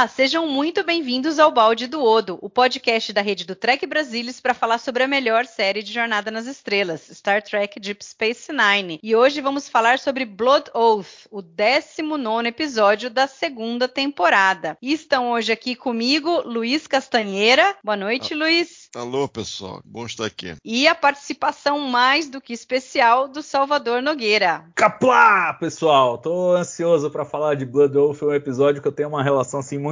Olá, 0.00 0.08
sejam 0.08 0.46
muito 0.46 0.82
bem-vindos 0.82 1.38
ao 1.38 1.52
Balde 1.52 1.86
do 1.86 2.02
Odo, 2.02 2.38
o 2.40 2.48
podcast 2.48 3.12
da 3.12 3.20
rede 3.20 3.44
do 3.44 3.54
Trek 3.54 3.86
Brasilis 3.86 4.40
para 4.40 4.54
falar 4.54 4.78
sobre 4.78 5.02
a 5.02 5.06
melhor 5.06 5.44
série 5.44 5.82
de 5.82 5.92
Jornada 5.92 6.30
nas 6.30 6.46
Estrelas, 6.46 7.10
Star 7.12 7.42
Trek 7.42 7.78
Deep 7.78 8.02
Space 8.02 8.50
Nine. 8.50 8.98
E 9.02 9.14
hoje 9.14 9.42
vamos 9.42 9.68
falar 9.68 9.98
sobre 9.98 10.24
Blood 10.24 10.70
Oath, 10.72 11.26
o 11.30 11.42
19 11.42 12.48
episódio 12.48 13.10
da 13.10 13.26
segunda 13.26 13.86
temporada. 13.86 14.74
E 14.80 14.94
estão 14.94 15.32
hoje 15.32 15.52
aqui 15.52 15.76
comigo 15.76 16.44
Luiz 16.46 16.86
Castanheira. 16.86 17.76
Boa 17.84 17.96
noite, 17.96 18.32
ah, 18.32 18.38
Luiz. 18.38 18.88
Alô, 18.96 19.28
pessoal. 19.28 19.82
Bom 19.84 20.06
estar 20.06 20.24
aqui. 20.24 20.56
E 20.64 20.88
a 20.88 20.94
participação 20.94 21.78
mais 21.78 22.26
do 22.26 22.40
que 22.40 22.54
especial 22.54 23.28
do 23.28 23.42
Salvador 23.42 24.00
Nogueira. 24.00 24.64
Caplá, 24.74 25.52
pessoal. 25.60 26.16
Tô 26.16 26.52
ansioso 26.52 27.10
para 27.10 27.26
falar 27.26 27.54
de 27.54 27.66
Blood 27.66 27.98
Oath, 27.98 28.22
um 28.22 28.32
episódio 28.32 28.80
que 28.80 28.88
eu 28.88 28.92
tenho 28.92 29.10
uma 29.10 29.22
relação 29.22 29.50
relação 29.50 29.60
assim 29.60 29.78
muito 29.78 29.89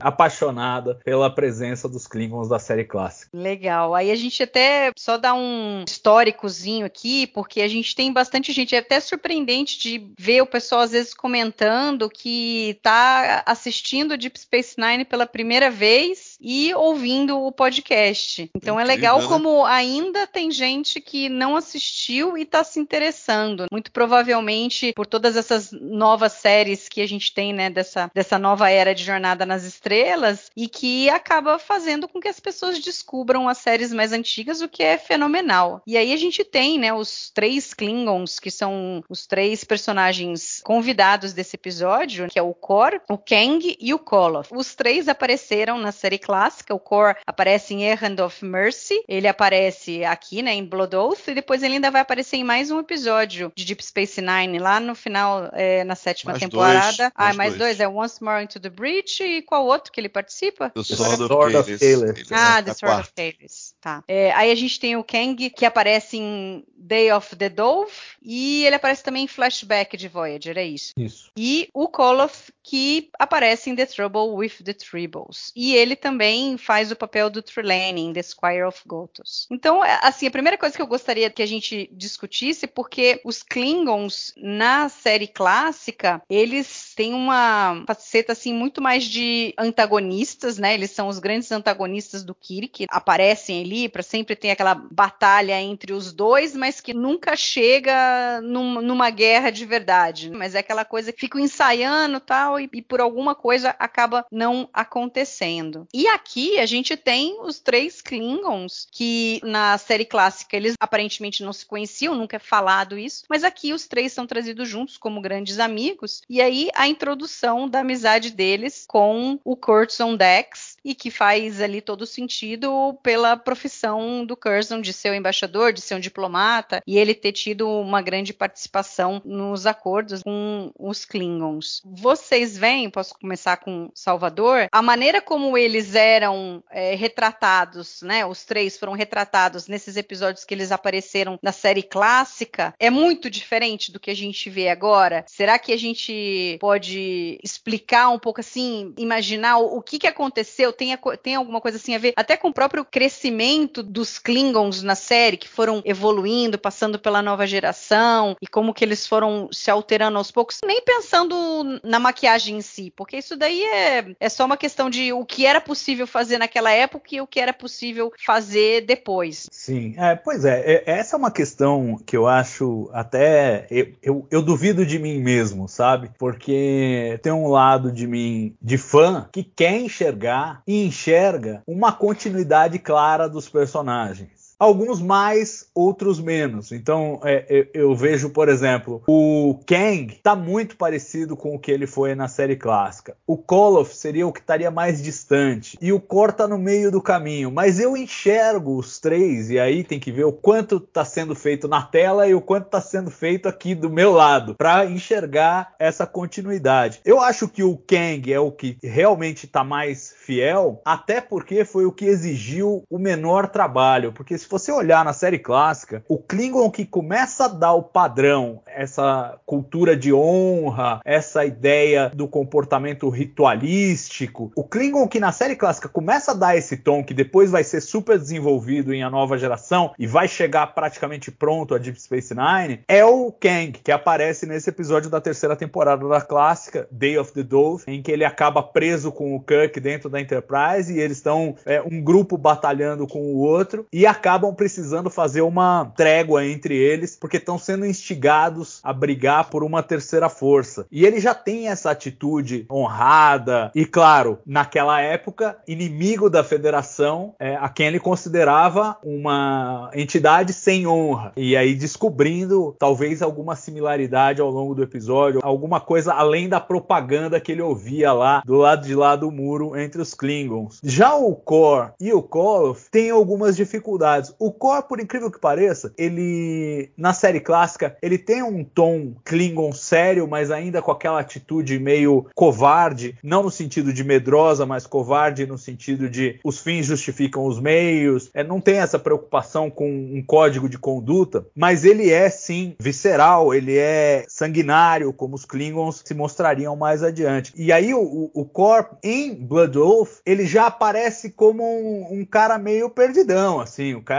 apaixonada 0.00 0.98
pela 1.04 1.30
presença 1.30 1.88
dos 1.88 2.06
Klingons 2.06 2.48
da 2.48 2.58
série 2.58 2.84
clássica. 2.84 3.30
Legal. 3.32 3.94
Aí 3.94 4.10
a 4.10 4.16
gente 4.16 4.42
até 4.42 4.90
só 4.96 5.16
dá 5.16 5.34
um 5.34 5.84
históricozinho 5.86 6.86
aqui, 6.86 7.26
porque 7.26 7.60
a 7.60 7.68
gente 7.68 7.94
tem 7.94 8.12
bastante 8.12 8.52
gente, 8.52 8.74
é 8.74 8.78
até 8.78 9.00
surpreendente 9.00 9.78
de 9.78 10.12
ver 10.18 10.42
o 10.42 10.46
pessoal 10.46 10.82
às 10.82 10.92
vezes 10.92 11.14
comentando 11.14 12.08
que 12.08 12.78
tá 12.82 13.42
assistindo 13.46 14.16
Deep 14.16 14.38
Space 14.38 14.76
Nine 14.78 15.04
pela 15.04 15.26
primeira 15.26 15.70
vez 15.70 16.36
e 16.40 16.74
ouvindo 16.74 17.40
o 17.40 17.50
podcast. 17.50 18.50
Então 18.54 18.78
é 18.78 18.84
legal 18.84 19.20
né? 19.20 19.26
como 19.26 19.64
ainda 19.64 20.26
tem 20.26 20.50
gente 20.50 21.00
que 21.00 21.28
não 21.28 21.56
assistiu 21.56 22.36
e 22.36 22.42
está 22.42 22.62
se 22.62 22.78
interessando. 22.78 23.66
Muito 23.70 23.90
provavelmente 23.90 24.92
por 24.94 25.06
todas 25.06 25.36
essas 25.36 25.72
novas 25.72 26.32
séries 26.32 26.88
que 26.88 27.00
a 27.00 27.08
gente 27.08 27.32
tem, 27.32 27.52
né, 27.52 27.70
dessa, 27.70 28.10
dessa 28.14 28.38
nova 28.38 28.70
era 28.70 28.94
de 28.94 29.02
Jornada 29.02 29.33
nas 29.46 29.64
Estrelas 29.64 30.50
e 30.56 30.68
que 30.68 31.08
acaba 31.08 31.58
fazendo 31.58 32.06
com 32.06 32.20
que 32.20 32.28
as 32.28 32.38
pessoas 32.38 32.78
descubram 32.78 33.48
as 33.48 33.58
séries 33.58 33.92
mais 33.92 34.12
antigas, 34.12 34.60
o 34.60 34.68
que 34.68 34.82
é 34.82 34.98
fenomenal. 34.98 35.82
E 35.86 35.96
aí 35.96 36.12
a 36.12 36.16
gente 36.16 36.44
tem, 36.44 36.78
né, 36.78 36.92
os 36.92 37.30
três 37.30 37.72
Klingons, 37.72 38.38
que 38.38 38.50
são 38.50 39.02
os 39.08 39.26
três 39.26 39.64
personagens 39.64 40.60
convidados 40.64 41.32
desse 41.32 41.56
episódio, 41.56 42.28
que 42.28 42.38
é 42.38 42.42
o 42.42 42.54
Kor, 42.54 43.00
o 43.08 43.16
Kang 43.16 43.76
e 43.80 43.94
o 43.94 43.98
Koloth. 43.98 44.48
Os 44.52 44.74
três 44.74 45.08
apareceram 45.08 45.78
na 45.78 45.92
série 45.92 46.18
clássica. 46.18 46.74
O 46.74 46.78
Kor 46.78 47.16
aparece 47.26 47.74
em 47.74 47.84
Errand 47.84 48.16
of 48.24 48.44
Mercy, 48.44 49.02
ele 49.08 49.26
aparece 49.26 50.04
aqui, 50.04 50.42
né, 50.42 50.52
em 50.54 50.64
Blood 50.64 50.96
Oath, 50.96 51.28
e 51.28 51.34
depois 51.34 51.62
ele 51.62 51.74
ainda 51.74 51.90
vai 51.90 52.00
aparecer 52.02 52.36
em 52.36 52.44
mais 52.44 52.70
um 52.70 52.78
episódio 52.78 53.52
de 53.54 53.64
Deep 53.64 53.84
Space 53.84 54.20
Nine, 54.20 54.58
lá 54.58 54.80
no 54.80 54.94
final, 54.94 55.50
é, 55.52 55.84
na 55.84 55.94
sétima 55.94 56.32
mais 56.32 56.42
temporada. 56.42 56.96
Dois, 56.96 57.12
ah, 57.14 57.24
mais, 57.24 57.36
mais 57.36 57.56
dois. 57.56 57.78
dois. 57.78 57.80
é 57.80 57.88
Once 57.88 58.22
More 58.22 58.42
Into 58.42 58.60
the 58.60 58.70
Breach 58.70 59.22
e 59.24 59.42
qual 59.42 59.66
outro 59.66 59.92
que 59.92 60.00
ele 60.00 60.08
participa? 60.08 60.70
The 60.70 60.84
Sword, 60.84 61.26
Sword 61.26 61.56
of 61.56 61.66
Kalis. 61.78 62.30
Ah, 62.32 62.62
The 62.62 62.74
Sword 62.74 63.00
of 63.00 63.12
Kalis. 63.14 63.73
Tá. 63.84 64.02
É, 64.08 64.32
aí 64.32 64.50
a 64.50 64.54
gente 64.54 64.80
tem 64.80 64.96
o 64.96 65.04
Kang, 65.04 65.50
que 65.50 65.66
aparece 65.66 66.16
em 66.16 66.64
Day 66.74 67.12
of 67.12 67.36
the 67.36 67.50
Dove, 67.50 67.92
e 68.22 68.64
ele 68.64 68.76
aparece 68.76 69.04
também 69.04 69.24
em 69.24 69.28
Flashback 69.28 69.94
de 69.94 70.08
Voyager, 70.08 70.56
é 70.56 70.64
isso. 70.64 70.94
Isso. 70.96 71.30
E 71.36 71.68
o 71.74 71.86
Koloth, 71.86 72.48
que 72.62 73.10
aparece 73.18 73.68
em 73.68 73.76
The 73.76 73.84
Trouble 73.84 74.30
with 74.36 74.64
the 74.64 74.72
Tribbles. 74.72 75.52
E 75.54 75.74
ele 75.74 75.96
também 75.96 76.56
faz 76.56 76.90
o 76.90 76.96
papel 76.96 77.28
do 77.28 77.42
Trelawney 77.42 78.04
em 78.04 78.12
The 78.14 78.22
Squire 78.22 78.62
of 78.62 78.80
Gothos. 78.86 79.46
Então, 79.50 79.84
é, 79.84 80.00
assim, 80.02 80.26
a 80.26 80.30
primeira 80.30 80.56
coisa 80.56 80.74
que 80.74 80.80
eu 80.80 80.86
gostaria 80.86 81.28
que 81.28 81.42
a 81.42 81.46
gente 81.46 81.90
discutisse, 81.92 82.66
porque 82.66 83.20
os 83.22 83.42
Klingons 83.42 84.32
na 84.38 84.88
série 84.88 85.26
clássica, 85.26 86.22
eles 86.30 86.94
têm 86.96 87.12
uma 87.12 87.84
faceta, 87.86 88.32
assim, 88.32 88.54
muito 88.54 88.80
mais 88.80 89.04
de 89.04 89.52
antagonistas, 89.58 90.56
né? 90.56 90.72
Eles 90.72 90.90
são 90.90 91.08
os 91.08 91.18
grandes 91.18 91.52
antagonistas 91.52 92.24
do 92.24 92.34
Kirk, 92.34 92.86
aparecem 92.88 93.62
ali 93.62 93.73
para 93.88 94.02
sempre 94.02 94.36
ter 94.36 94.50
aquela 94.50 94.74
batalha 94.74 95.60
entre 95.60 95.92
os 95.92 96.12
dois, 96.12 96.54
mas 96.54 96.80
que 96.80 96.94
nunca 96.94 97.36
chega 97.36 98.40
num, 98.42 98.80
numa 98.80 99.10
guerra 99.10 99.50
de 99.50 99.64
verdade. 99.64 100.30
Mas 100.30 100.54
é 100.54 100.58
aquela 100.58 100.84
coisa 100.84 101.12
que 101.12 101.20
ficam 101.20 101.40
ensaiando 101.40 102.20
tal 102.20 102.58
e, 102.58 102.68
e 102.72 102.82
por 102.82 103.00
alguma 103.00 103.34
coisa 103.34 103.74
acaba 103.78 104.24
não 104.30 104.68
acontecendo. 104.72 105.86
E 105.92 106.06
aqui 106.06 106.58
a 106.58 106.66
gente 106.66 106.96
tem 106.96 107.40
os 107.42 107.58
três 107.58 108.00
Klingons 108.00 108.86
que 108.90 109.40
na 109.42 109.76
série 109.78 110.04
clássica 110.04 110.56
eles 110.56 110.74
aparentemente 110.78 111.42
não 111.42 111.52
se 111.52 111.66
conheciam, 111.66 112.14
nunca 112.14 112.36
é 112.36 112.40
falado 112.40 112.98
isso, 112.98 113.24
mas 113.28 113.44
aqui 113.44 113.72
os 113.72 113.86
três 113.86 114.12
são 114.12 114.26
trazidos 114.26 114.68
juntos 114.68 114.96
como 114.96 115.20
grandes 115.20 115.58
amigos 115.58 116.22
e 116.28 116.40
aí 116.40 116.68
a 116.74 116.86
introdução 116.88 117.68
da 117.68 117.80
amizade 117.80 118.30
deles 118.30 118.84
com 118.86 119.38
o 119.44 119.56
Curtin 119.56 120.16
Dex 120.16 120.73
e 120.84 120.94
que 120.94 121.10
faz 121.10 121.60
ali 121.60 121.80
todo 121.80 122.06
sentido 122.06 122.98
pela 123.02 123.36
profissão 123.36 124.24
do 124.24 124.36
Curzon 124.36 124.80
de 124.80 124.92
ser 124.92 125.10
o 125.10 125.14
embaixador, 125.14 125.72
de 125.72 125.80
ser 125.80 125.94
um 125.94 126.00
diplomata 126.00 126.82
e 126.86 126.98
ele 126.98 127.14
ter 127.14 127.32
tido 127.32 127.68
uma 127.68 128.02
grande 128.02 128.32
participação 128.32 129.22
nos 129.24 129.66
acordos 129.66 130.22
com 130.22 130.72
os 130.78 131.04
Klingons. 131.04 131.82
Vocês 131.84 132.56
veem, 132.56 132.90
posso 132.90 133.14
começar 133.18 133.56
com 133.56 133.90
Salvador, 133.94 134.68
a 134.70 134.82
maneira 134.82 135.20
como 135.20 135.56
eles 135.56 135.94
eram 135.94 136.62
é, 136.70 136.94
retratados, 136.94 138.02
né? 138.02 138.26
Os 138.26 138.44
três 138.44 138.78
foram 138.78 138.92
retratados 138.92 139.66
nesses 139.66 139.96
episódios 139.96 140.44
que 140.44 140.54
eles 140.54 140.70
apareceram 140.70 141.38
na 141.42 141.52
série 141.52 141.82
clássica 141.82 142.74
é 142.78 142.90
muito 142.90 143.30
diferente 143.30 143.90
do 143.90 144.00
que 144.00 144.10
a 144.10 144.16
gente 144.16 144.50
vê 144.50 144.68
agora. 144.68 145.24
Será 145.26 145.58
que 145.58 145.72
a 145.72 145.76
gente 145.76 146.58
pode 146.60 147.38
explicar 147.42 148.08
um 148.10 148.18
pouco 148.18 148.40
assim, 148.40 148.92
imaginar 148.98 149.58
o, 149.58 149.78
o 149.78 149.82
que, 149.82 149.98
que 149.98 150.06
aconteceu? 150.06 150.72
Tem, 150.74 150.92
a, 150.92 150.98
tem 151.22 151.34
alguma 151.34 151.60
coisa 151.60 151.76
assim 151.76 151.94
a 151.94 151.98
ver 151.98 152.12
até 152.16 152.36
com 152.36 152.48
o 152.48 152.54
próprio 152.54 152.84
crescimento 152.84 153.82
dos 153.82 154.18
Klingons 154.18 154.82
na 154.82 154.94
série, 154.94 155.36
que 155.36 155.48
foram 155.48 155.82
evoluindo, 155.84 156.58
passando 156.58 156.98
pela 156.98 157.22
nova 157.22 157.46
geração 157.46 158.36
e 158.40 158.46
como 158.46 158.74
que 158.74 158.84
eles 158.84 159.06
foram 159.06 159.48
se 159.52 159.70
alterando 159.70 160.18
aos 160.18 160.30
poucos, 160.30 160.60
nem 160.64 160.82
pensando 160.82 161.80
na 161.82 161.98
maquiagem 161.98 162.58
em 162.58 162.60
si, 162.60 162.92
porque 162.96 163.16
isso 163.16 163.36
daí 163.36 163.62
é, 163.62 164.14
é 164.18 164.28
só 164.28 164.44
uma 164.44 164.56
questão 164.56 164.90
de 164.90 165.12
o 165.12 165.24
que 165.24 165.46
era 165.46 165.60
possível 165.60 166.06
fazer 166.06 166.38
naquela 166.38 166.70
época 166.70 167.14
e 167.14 167.20
o 167.20 167.26
que 167.26 167.40
era 167.40 167.52
possível 167.52 168.12
fazer 168.24 168.82
depois. 168.82 169.48
Sim, 169.50 169.94
é, 169.96 170.14
pois 170.14 170.44
é, 170.44 170.60
é, 170.60 170.82
essa 170.86 171.16
é 171.16 171.18
uma 171.18 171.30
questão 171.30 171.98
que 172.04 172.16
eu 172.16 172.26
acho 172.26 172.90
até. 172.92 173.66
Eu, 173.70 173.92
eu, 174.02 174.26
eu 174.30 174.42
duvido 174.42 174.84
de 174.84 174.98
mim 174.98 175.20
mesmo, 175.20 175.68
sabe? 175.68 176.10
Porque 176.18 177.18
tem 177.22 177.32
um 177.32 177.48
lado 177.48 177.92
de 177.92 178.06
mim, 178.06 178.56
de 178.60 178.78
fã, 178.78 179.28
que 179.32 179.42
quer 179.42 179.76
enxergar 179.80 180.62
e 180.66 180.84
enxerga 180.84 181.62
uma 181.66 181.92
continuidade 181.92 182.78
clara 182.78 183.28
dos 183.28 183.48
personagens. 183.48 184.43
Alguns 184.58 185.00
mais, 185.00 185.68
outros 185.74 186.20
menos. 186.20 186.72
Então, 186.72 187.20
é, 187.24 187.44
eu, 187.48 187.66
eu 187.74 187.96
vejo, 187.96 188.30
por 188.30 188.48
exemplo, 188.48 189.02
o 189.06 189.58
Kang 189.66 190.12
está 190.12 190.36
muito 190.36 190.76
parecido 190.76 191.36
com 191.36 191.54
o 191.54 191.58
que 191.58 191.70
ele 191.70 191.86
foi 191.86 192.14
na 192.14 192.28
série 192.28 192.56
clássica. 192.56 193.16
O 193.26 193.36
Koloth 193.36 193.88
seria 193.88 194.26
o 194.26 194.32
que 194.32 194.40
estaria 194.40 194.70
mais 194.70 195.02
distante. 195.02 195.76
E 195.80 195.92
o 195.92 196.00
Kor 196.00 196.32
tá 196.32 196.46
no 196.46 196.58
meio 196.58 196.90
do 196.90 197.02
caminho. 197.02 197.50
Mas 197.50 197.80
eu 197.80 197.96
enxergo 197.96 198.78
os 198.78 198.98
três, 198.98 199.50
e 199.50 199.58
aí 199.58 199.82
tem 199.84 199.98
que 199.98 200.12
ver 200.12 200.24
o 200.24 200.32
quanto 200.32 200.76
está 200.76 201.04
sendo 201.04 201.34
feito 201.34 201.68
na 201.68 201.82
tela 201.82 202.26
e 202.26 202.34
o 202.34 202.40
quanto 202.40 202.66
está 202.66 202.80
sendo 202.80 203.10
feito 203.10 203.48
aqui 203.48 203.74
do 203.74 203.90
meu 203.90 204.12
lado, 204.12 204.54
para 204.54 204.84
enxergar 204.86 205.74
essa 205.78 206.06
continuidade. 206.06 207.00
Eu 207.04 207.20
acho 207.20 207.48
que 207.48 207.62
o 207.62 207.76
Kang 207.76 208.32
é 208.32 208.40
o 208.40 208.52
que 208.52 208.78
realmente 208.82 209.46
está 209.46 209.64
mais 209.64 210.14
fiel, 210.16 210.80
até 210.84 211.20
porque 211.20 211.64
foi 211.64 211.84
o 211.84 211.92
que 211.92 212.04
exigiu 212.04 212.84
o 212.88 212.98
menor 212.98 213.48
trabalho. 213.48 214.12
Porque 214.12 214.34
se 214.44 214.50
você 214.50 214.70
olhar 214.70 215.04
na 215.04 215.14
série 215.14 215.38
clássica, 215.38 216.04
o 216.06 216.18
Klingon 216.18 216.70
que 216.70 216.84
começa 216.84 217.46
a 217.46 217.48
dar 217.48 217.72
o 217.72 217.82
padrão, 217.82 218.60
essa 218.66 219.38
cultura 219.46 219.96
de 219.96 220.12
honra, 220.12 221.00
essa 221.04 221.44
ideia 221.46 222.10
do 222.14 222.28
comportamento 222.28 223.08
ritualístico, 223.08 224.52
o 224.54 224.62
Klingon 224.62 225.08
que 225.08 225.18
na 225.18 225.32
série 225.32 225.56
clássica 225.56 225.88
começa 225.88 226.32
a 226.32 226.34
dar 226.34 226.56
esse 226.56 226.76
tom, 226.76 227.02
que 227.02 227.14
depois 227.14 227.50
vai 227.50 227.64
ser 227.64 227.80
super 227.80 228.18
desenvolvido 228.18 228.92
em 228.92 229.02
a 229.02 229.08
nova 229.08 229.38
geração 229.38 229.92
e 229.98 230.06
vai 230.06 230.28
chegar 230.28 230.66
praticamente 230.74 231.30
pronto 231.30 231.74
a 231.74 231.78
Deep 231.78 232.00
Space 232.00 232.34
Nine, 232.34 232.80
é 232.86 233.04
o 233.04 233.32
Kang, 233.32 233.72
que 233.72 233.90
aparece 233.90 234.44
nesse 234.44 234.68
episódio 234.68 235.08
da 235.08 235.22
terceira 235.22 235.56
temporada 235.56 236.06
da 236.06 236.20
clássica, 236.20 236.86
Day 236.90 237.16
of 237.18 237.32
the 237.32 237.42
Dove, 237.42 237.84
em 237.86 238.02
que 238.02 238.12
ele 238.12 238.24
acaba 238.24 238.62
preso 238.62 239.10
com 239.10 239.34
o 239.34 239.40
Kirk 239.40 239.80
dentro 239.80 240.10
da 240.10 240.20
Enterprise 240.20 240.92
e 240.92 241.00
eles 241.00 241.16
estão 241.16 241.56
é, 241.64 241.80
um 241.80 242.02
grupo 242.02 242.36
batalhando 242.36 243.06
com 243.06 243.20
o 243.20 243.38
outro 243.38 243.86
e 243.90 244.06
acabam 244.34 244.52
precisando 244.52 245.08
fazer 245.08 245.42
uma 245.42 245.92
trégua 245.96 246.44
entre 246.44 246.76
eles 246.76 247.16
porque 247.16 247.36
estão 247.36 247.56
sendo 247.56 247.86
instigados 247.86 248.80
a 248.82 248.92
brigar 248.92 249.48
por 249.48 249.62
uma 249.62 249.80
terceira 249.80 250.28
força. 250.28 250.86
E 250.90 251.06
ele 251.06 251.20
já 251.20 251.32
tem 251.32 251.68
essa 251.68 251.92
atitude 251.92 252.66
honrada 252.68 253.70
e, 253.76 253.86
claro, 253.86 254.38
naquela 254.44 255.00
época, 255.00 255.56
inimigo 255.68 256.28
da 256.28 256.42
Federação, 256.42 257.34
é, 257.38 257.54
a 257.54 257.68
quem 257.68 257.86
ele 257.86 258.00
considerava 258.00 258.96
uma 259.04 259.90
entidade 259.94 260.52
sem 260.52 260.84
honra. 260.84 261.32
E 261.36 261.56
aí 261.56 261.74
descobrindo 261.74 262.74
talvez 262.76 263.22
alguma 263.22 263.54
similaridade 263.54 264.40
ao 264.40 264.50
longo 264.50 264.74
do 264.74 264.82
episódio, 264.82 265.40
alguma 265.44 265.80
coisa 265.80 266.12
além 266.12 266.48
da 266.48 266.58
propaganda 266.58 267.38
que 267.38 267.52
ele 267.52 267.62
ouvia 267.62 268.12
lá 268.12 268.42
do 268.44 268.56
lado 268.56 268.84
de 268.84 268.96
lá 268.96 269.14
do 269.14 269.30
muro 269.30 269.78
entre 269.78 270.02
os 270.02 270.12
Klingons. 270.12 270.80
Já 270.82 271.14
o 271.14 271.36
Kor 271.36 271.92
e 272.00 272.12
o 272.12 272.22
Koloth 272.22 272.88
têm 272.90 273.10
algumas 273.10 273.54
dificuldades. 273.54 274.23
O 274.38 274.52
Kor, 274.52 274.82
por 274.84 275.00
incrível 275.00 275.30
que 275.30 275.40
pareça, 275.40 275.92
ele 275.98 276.90
na 276.96 277.12
série 277.12 277.40
clássica, 277.40 277.96
ele 278.02 278.18
tem 278.18 278.42
um 278.42 278.64
tom 278.64 279.14
Klingon 279.24 279.72
sério, 279.72 280.26
mas 280.28 280.50
ainda 280.50 280.80
com 280.82 280.90
aquela 280.90 281.20
atitude 281.20 281.78
meio 281.78 282.26
covarde, 282.34 283.16
não 283.22 283.42
no 283.42 283.50
sentido 283.50 283.92
de 283.92 284.04
medrosa, 284.04 284.64
mas 284.66 284.86
covarde 284.86 285.46
no 285.46 285.58
sentido 285.58 286.08
de 286.08 286.38
os 286.44 286.60
fins 286.60 286.86
justificam 286.86 287.44
os 287.44 287.60
meios. 287.60 288.30
É, 288.34 288.42
não 288.42 288.60
tem 288.60 288.78
essa 288.78 288.98
preocupação 288.98 289.70
com 289.70 289.88
um 289.88 290.22
código 290.24 290.68
de 290.68 290.78
conduta, 290.78 291.46
mas 291.54 291.84
ele 291.84 292.10
é 292.10 292.30
sim 292.30 292.74
visceral, 292.78 293.54
ele 293.54 293.76
é 293.76 294.24
sanguinário, 294.28 295.12
como 295.12 295.34
os 295.34 295.44
Klingons 295.44 296.02
se 296.04 296.14
mostrariam 296.14 296.76
mais 296.76 297.02
adiante. 297.02 297.52
E 297.56 297.72
aí 297.72 297.92
o, 297.94 298.30
o 298.32 298.44
Kor 298.44 298.86
em 299.02 299.34
Blood 299.34 299.78
Oath, 299.78 300.20
ele 300.24 300.46
já 300.46 300.66
aparece 300.66 301.30
como 301.30 301.62
um, 301.62 302.20
um 302.20 302.24
cara 302.24 302.58
meio 302.58 302.88
perdidão, 302.90 303.60
assim, 303.60 303.94
o 303.94 304.02
cara 304.02 304.13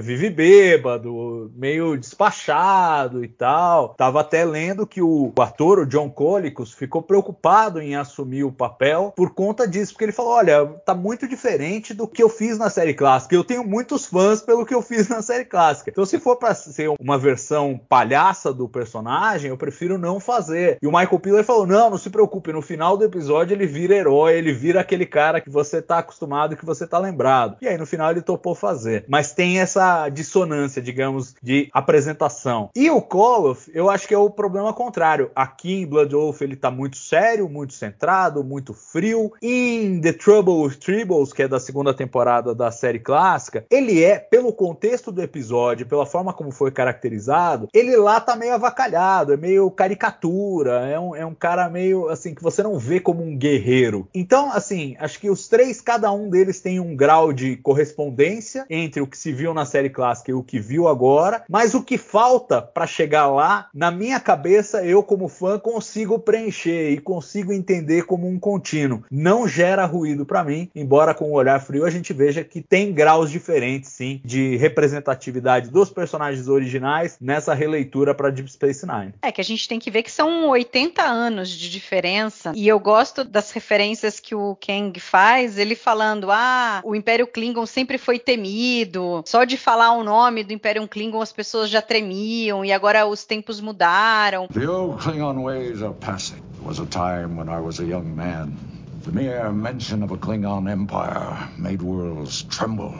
vive 0.00 0.30
bêbado, 0.30 1.50
meio 1.54 1.96
despachado 1.96 3.24
e 3.24 3.28
tal. 3.28 3.94
Tava 3.94 4.20
até 4.20 4.44
lendo 4.44 4.86
que 4.86 5.02
o, 5.02 5.32
o 5.36 5.42
ator, 5.42 5.80
o 5.80 5.86
John 5.86 6.10
Colicos, 6.10 6.72
ficou 6.72 7.02
preocupado 7.02 7.80
em 7.80 7.96
assumir 7.96 8.44
o 8.44 8.52
papel 8.52 9.12
por 9.16 9.34
conta 9.34 9.66
disso, 9.66 9.92
porque 9.92 10.04
ele 10.04 10.12
falou: 10.12 10.32
olha, 10.32 10.66
tá 10.84 10.94
muito 10.94 11.26
diferente 11.26 11.94
do 11.94 12.06
que 12.06 12.22
eu 12.22 12.28
fiz 12.28 12.58
na 12.58 12.70
série 12.70 12.94
clássica. 12.94 13.34
Eu 13.34 13.44
tenho 13.44 13.64
muitos 13.64 14.06
fãs 14.06 14.40
pelo 14.40 14.66
que 14.66 14.74
eu 14.74 14.82
fiz 14.82 15.08
na 15.08 15.22
série 15.22 15.44
clássica. 15.44 15.90
Então, 15.90 16.04
se 16.04 16.18
for 16.18 16.36
para 16.36 16.54
ser 16.54 16.90
uma 17.00 17.18
versão 17.18 17.80
palhaça 17.88 18.52
do 18.52 18.68
personagem, 18.68 19.50
eu 19.50 19.56
prefiro 19.56 19.98
não 19.98 20.20
fazer. 20.20 20.78
E 20.82 20.86
o 20.86 20.92
Michael 20.92 21.20
Piller 21.20 21.44
falou: 21.44 21.66
não, 21.66 21.90
não 21.90 21.98
se 21.98 22.10
preocupe, 22.10 22.52
no 22.52 22.62
final 22.62 22.96
do 22.96 23.04
episódio 23.04 23.54
ele 23.54 23.66
vira 23.66 23.94
herói, 23.94 24.34
ele 24.34 24.52
vira 24.52 24.80
aquele 24.80 25.06
cara 25.06 25.40
que 25.40 25.50
você 25.50 25.80
tá 25.80 25.98
acostumado, 25.98 26.56
que 26.56 26.64
você 26.64 26.86
tá 26.86 26.98
lembrado. 26.98 27.56
E 27.60 27.68
aí, 27.68 27.76
no 27.76 27.86
final, 27.86 28.10
ele 28.10 28.22
topou 28.22 28.54
fazer. 28.54 29.04
Mas 29.08 29.27
tem 29.32 29.60
essa 29.60 30.08
dissonância, 30.08 30.80
digamos, 30.80 31.34
de 31.42 31.68
apresentação. 31.72 32.70
E 32.74 32.90
o 32.90 33.00
Koloff, 33.00 33.70
eu 33.74 33.90
acho 33.90 34.06
que 34.06 34.14
é 34.14 34.18
o 34.18 34.30
problema 34.30 34.72
contrário. 34.72 35.30
Aqui 35.34 35.82
em 35.82 35.86
Blood 35.86 36.14
Oath 36.14 36.40
ele 36.42 36.56
tá 36.56 36.70
muito 36.70 36.96
sério, 36.96 37.48
muito 37.48 37.72
centrado, 37.72 38.44
muito 38.44 38.72
frio. 38.74 39.32
Em 39.42 40.00
The 40.00 40.12
Trouble 40.12 40.66
with 40.66 40.76
Tribbles, 40.76 41.32
que 41.32 41.42
é 41.42 41.48
da 41.48 41.60
segunda 41.60 41.92
temporada 41.92 42.54
da 42.54 42.70
série 42.70 42.98
clássica, 42.98 43.64
ele 43.70 44.02
é, 44.02 44.18
pelo 44.18 44.52
contexto 44.52 45.12
do 45.12 45.22
episódio, 45.22 45.86
pela 45.86 46.06
forma 46.06 46.32
como 46.32 46.50
foi 46.50 46.70
caracterizado, 46.70 47.68
ele 47.72 47.96
lá 47.96 48.20
tá 48.20 48.36
meio 48.36 48.54
avacalhado, 48.54 49.32
é 49.32 49.36
meio 49.36 49.70
caricatura, 49.70 50.88
é 50.88 50.98
um, 50.98 51.14
é 51.14 51.26
um 51.26 51.34
cara 51.34 51.68
meio 51.68 52.08
assim 52.08 52.34
que 52.34 52.42
você 52.42 52.62
não 52.62 52.78
vê 52.78 53.00
como 53.00 53.22
um 53.22 53.36
guerreiro. 53.36 54.08
Então, 54.14 54.50
assim, 54.52 54.96
acho 54.98 55.18
que 55.18 55.30
os 55.30 55.48
três, 55.48 55.80
cada 55.80 56.10
um 56.12 56.30
deles 56.30 56.60
tem 56.60 56.80
um 56.80 56.96
grau 56.96 57.32
de 57.32 57.56
correspondência 57.56 58.64
entre 58.70 59.00
o 59.00 59.06
que 59.06 59.17
se 59.18 59.32
viu 59.32 59.52
na 59.52 59.64
série 59.64 59.90
clássica 59.90 60.30
e 60.30 60.34
o 60.34 60.42
que 60.42 60.60
viu 60.60 60.86
agora, 60.86 61.42
mas 61.48 61.74
o 61.74 61.82
que 61.82 61.98
falta 61.98 62.62
para 62.62 62.86
chegar 62.86 63.26
lá, 63.26 63.68
na 63.74 63.90
minha 63.90 64.20
cabeça, 64.20 64.84
eu 64.84 65.02
como 65.02 65.28
fã 65.28 65.58
consigo 65.58 66.18
preencher 66.18 66.90
e 66.90 66.98
consigo 66.98 67.52
entender 67.52 68.04
como 68.04 68.28
um 68.28 68.38
contínuo. 68.38 69.02
Não 69.10 69.48
gera 69.48 69.84
ruído 69.84 70.24
para 70.24 70.44
mim, 70.44 70.70
embora 70.74 71.14
com 71.14 71.30
o 71.30 71.34
olhar 71.34 71.60
frio 71.60 71.84
a 71.84 71.90
gente 71.90 72.12
veja 72.12 72.44
que 72.44 72.62
tem 72.62 72.92
graus 72.92 73.30
diferentes, 73.30 73.90
sim, 73.90 74.20
de 74.24 74.56
representatividade 74.56 75.70
dos 75.70 75.90
personagens 75.90 76.46
originais 76.46 77.16
nessa 77.20 77.54
releitura 77.54 78.14
para 78.14 78.30
Deep 78.30 78.50
Space 78.52 78.86
Nine. 78.86 79.14
É 79.20 79.32
que 79.32 79.40
a 79.40 79.44
gente 79.44 79.66
tem 79.68 79.80
que 79.80 79.90
ver 79.90 80.04
que 80.04 80.12
são 80.12 80.48
80 80.48 81.02
anos 81.02 81.48
de 81.50 81.68
diferença 81.68 82.52
e 82.54 82.68
eu 82.68 82.78
gosto 82.78 83.24
das 83.24 83.50
referências 83.50 84.20
que 84.20 84.34
o 84.34 84.56
Kang 84.56 84.98
faz, 85.00 85.58
ele 85.58 85.74
falando: 85.74 86.30
"Ah, 86.30 86.80
o 86.84 86.94
Império 86.94 87.26
Klingon 87.26 87.66
sempre 87.66 87.98
foi 87.98 88.18
temido. 88.18 89.07
Só 89.24 89.44
de 89.44 89.56
falar 89.56 89.92
o 89.92 90.04
nome 90.04 90.44
do 90.44 90.52
Império 90.52 90.86
Klingon 90.88 91.20
as 91.20 91.32
pessoas 91.32 91.70
já 91.70 91.82
tremiam 91.82 92.64
e 92.64 92.72
agora 92.72 93.06
os 93.06 93.24
tempos 93.24 93.60
mudaram." 93.60 94.48
The 94.48 94.66
old 94.66 95.02
Klingon 95.02 95.42
ways 95.42 95.82
are 95.82 95.94
passing. 95.94 96.38
Was 96.60 96.80
a 96.80 96.86
time 96.86 97.36
when 97.36 97.48
I 97.48 97.60
was 97.60 97.78
a 97.80 97.84
young 97.84 98.14
man. 98.14 98.56
The 99.04 99.12
mere 99.12 99.52
mention 99.52 100.02
of 100.02 100.12
a 100.12 100.18
Klingon 100.18 100.68
empire 100.68 101.48
made 101.56 101.82
worlds 101.82 102.42
tremble. 102.42 102.94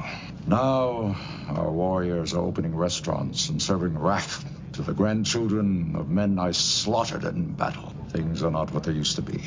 Now, 0.47 1.17
our 1.49 1.71
warriors 1.71 2.33
are 2.33 2.41
opening 2.41 2.75
restaurants 2.75 3.51
and 3.51 3.61
serving 3.61 3.99
wrath 3.99 4.45
to 4.73 4.83
the 4.83 4.95
grandchildren 4.95 5.97
of 5.97 6.09
men 6.09 6.39
I 6.39 6.53
slaughtered 6.53 7.25
in 7.25 7.53
battle. 7.53 7.93
Things 8.11 8.43
are 8.43 8.51
not 8.51 8.73
what 8.73 8.85
they 8.85 8.93
used 8.93 9.17
to 9.17 9.23
be. 9.23 9.43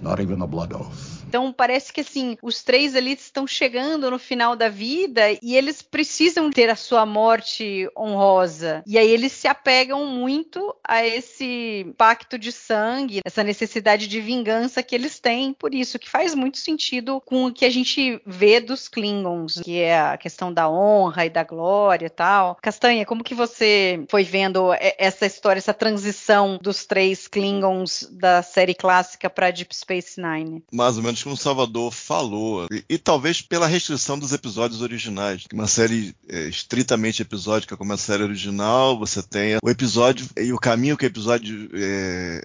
Not 0.00 0.18
even 0.18 0.38
the 0.40 0.46
blood 0.46 0.72
oath. 0.72 1.19
Então 1.30 1.52
parece 1.52 1.92
que 1.92 2.00
assim, 2.00 2.36
os 2.42 2.60
três 2.60 2.96
ali 2.96 3.12
estão 3.12 3.46
chegando 3.46 4.10
no 4.10 4.18
final 4.18 4.56
da 4.56 4.68
vida 4.68 5.30
e 5.40 5.54
eles 5.54 5.80
precisam 5.80 6.50
ter 6.50 6.68
a 6.68 6.74
sua 6.74 7.06
morte 7.06 7.88
honrosa. 7.96 8.82
E 8.84 8.98
aí 8.98 9.08
eles 9.08 9.30
se 9.30 9.46
apegam 9.46 10.06
muito 10.06 10.74
a 10.82 11.06
esse 11.06 11.94
pacto 11.96 12.36
de 12.36 12.50
sangue, 12.50 13.20
essa 13.24 13.44
necessidade 13.44 14.08
de 14.08 14.20
vingança 14.20 14.82
que 14.82 14.92
eles 14.92 15.20
têm. 15.20 15.52
Por 15.52 15.72
isso 15.72 16.00
que 16.00 16.10
faz 16.10 16.34
muito 16.34 16.58
sentido 16.58 17.22
com 17.24 17.46
o 17.46 17.52
que 17.52 17.64
a 17.64 17.70
gente 17.70 18.20
vê 18.26 18.58
dos 18.58 18.88
Klingons, 18.88 19.60
que 19.62 19.78
é 19.78 20.00
a 20.00 20.18
questão 20.18 20.52
da 20.52 20.68
honra 20.68 21.26
e 21.26 21.30
da 21.30 21.44
glória 21.44 22.06
e 22.06 22.10
tal. 22.10 22.58
Castanha, 22.60 23.06
como 23.06 23.22
que 23.22 23.36
você 23.36 24.04
foi 24.10 24.24
vendo 24.24 24.70
essa 24.98 25.26
história, 25.26 25.60
essa 25.60 25.72
transição 25.74 26.58
dos 26.60 26.84
três 26.86 27.28
Klingons 27.28 28.08
da 28.10 28.42
série 28.42 28.74
clássica 28.74 29.30
para 29.30 29.52
Deep 29.52 29.76
Space 29.76 30.20
Nine? 30.20 30.64
Mais 30.72 30.96
ou 30.96 31.04
menos 31.04 31.19
como 31.22 31.34
o 31.34 31.38
Salvador 31.38 31.92
falou, 31.92 32.66
e, 32.70 32.84
e, 32.88 32.98
talvez 32.98 33.40
pela 33.40 33.66
restrição 33.66 34.18
dos 34.18 34.32
episódios 34.32 34.82
originais. 34.82 35.44
Uma 35.52 35.66
série 35.66 36.14
é, 36.28 36.48
estritamente 36.48 37.22
episódica 37.22 37.76
como 37.76 37.92
a 37.92 37.96
série 37.96 38.22
original, 38.22 38.98
você 38.98 39.22
tem 39.22 39.56
o 39.62 39.70
episódio 39.70 40.26
e 40.36 40.52
o 40.52 40.58
caminho 40.58 40.96
que 40.96 41.04
o 41.04 41.06
episódio 41.06 41.68
é, 41.72 42.40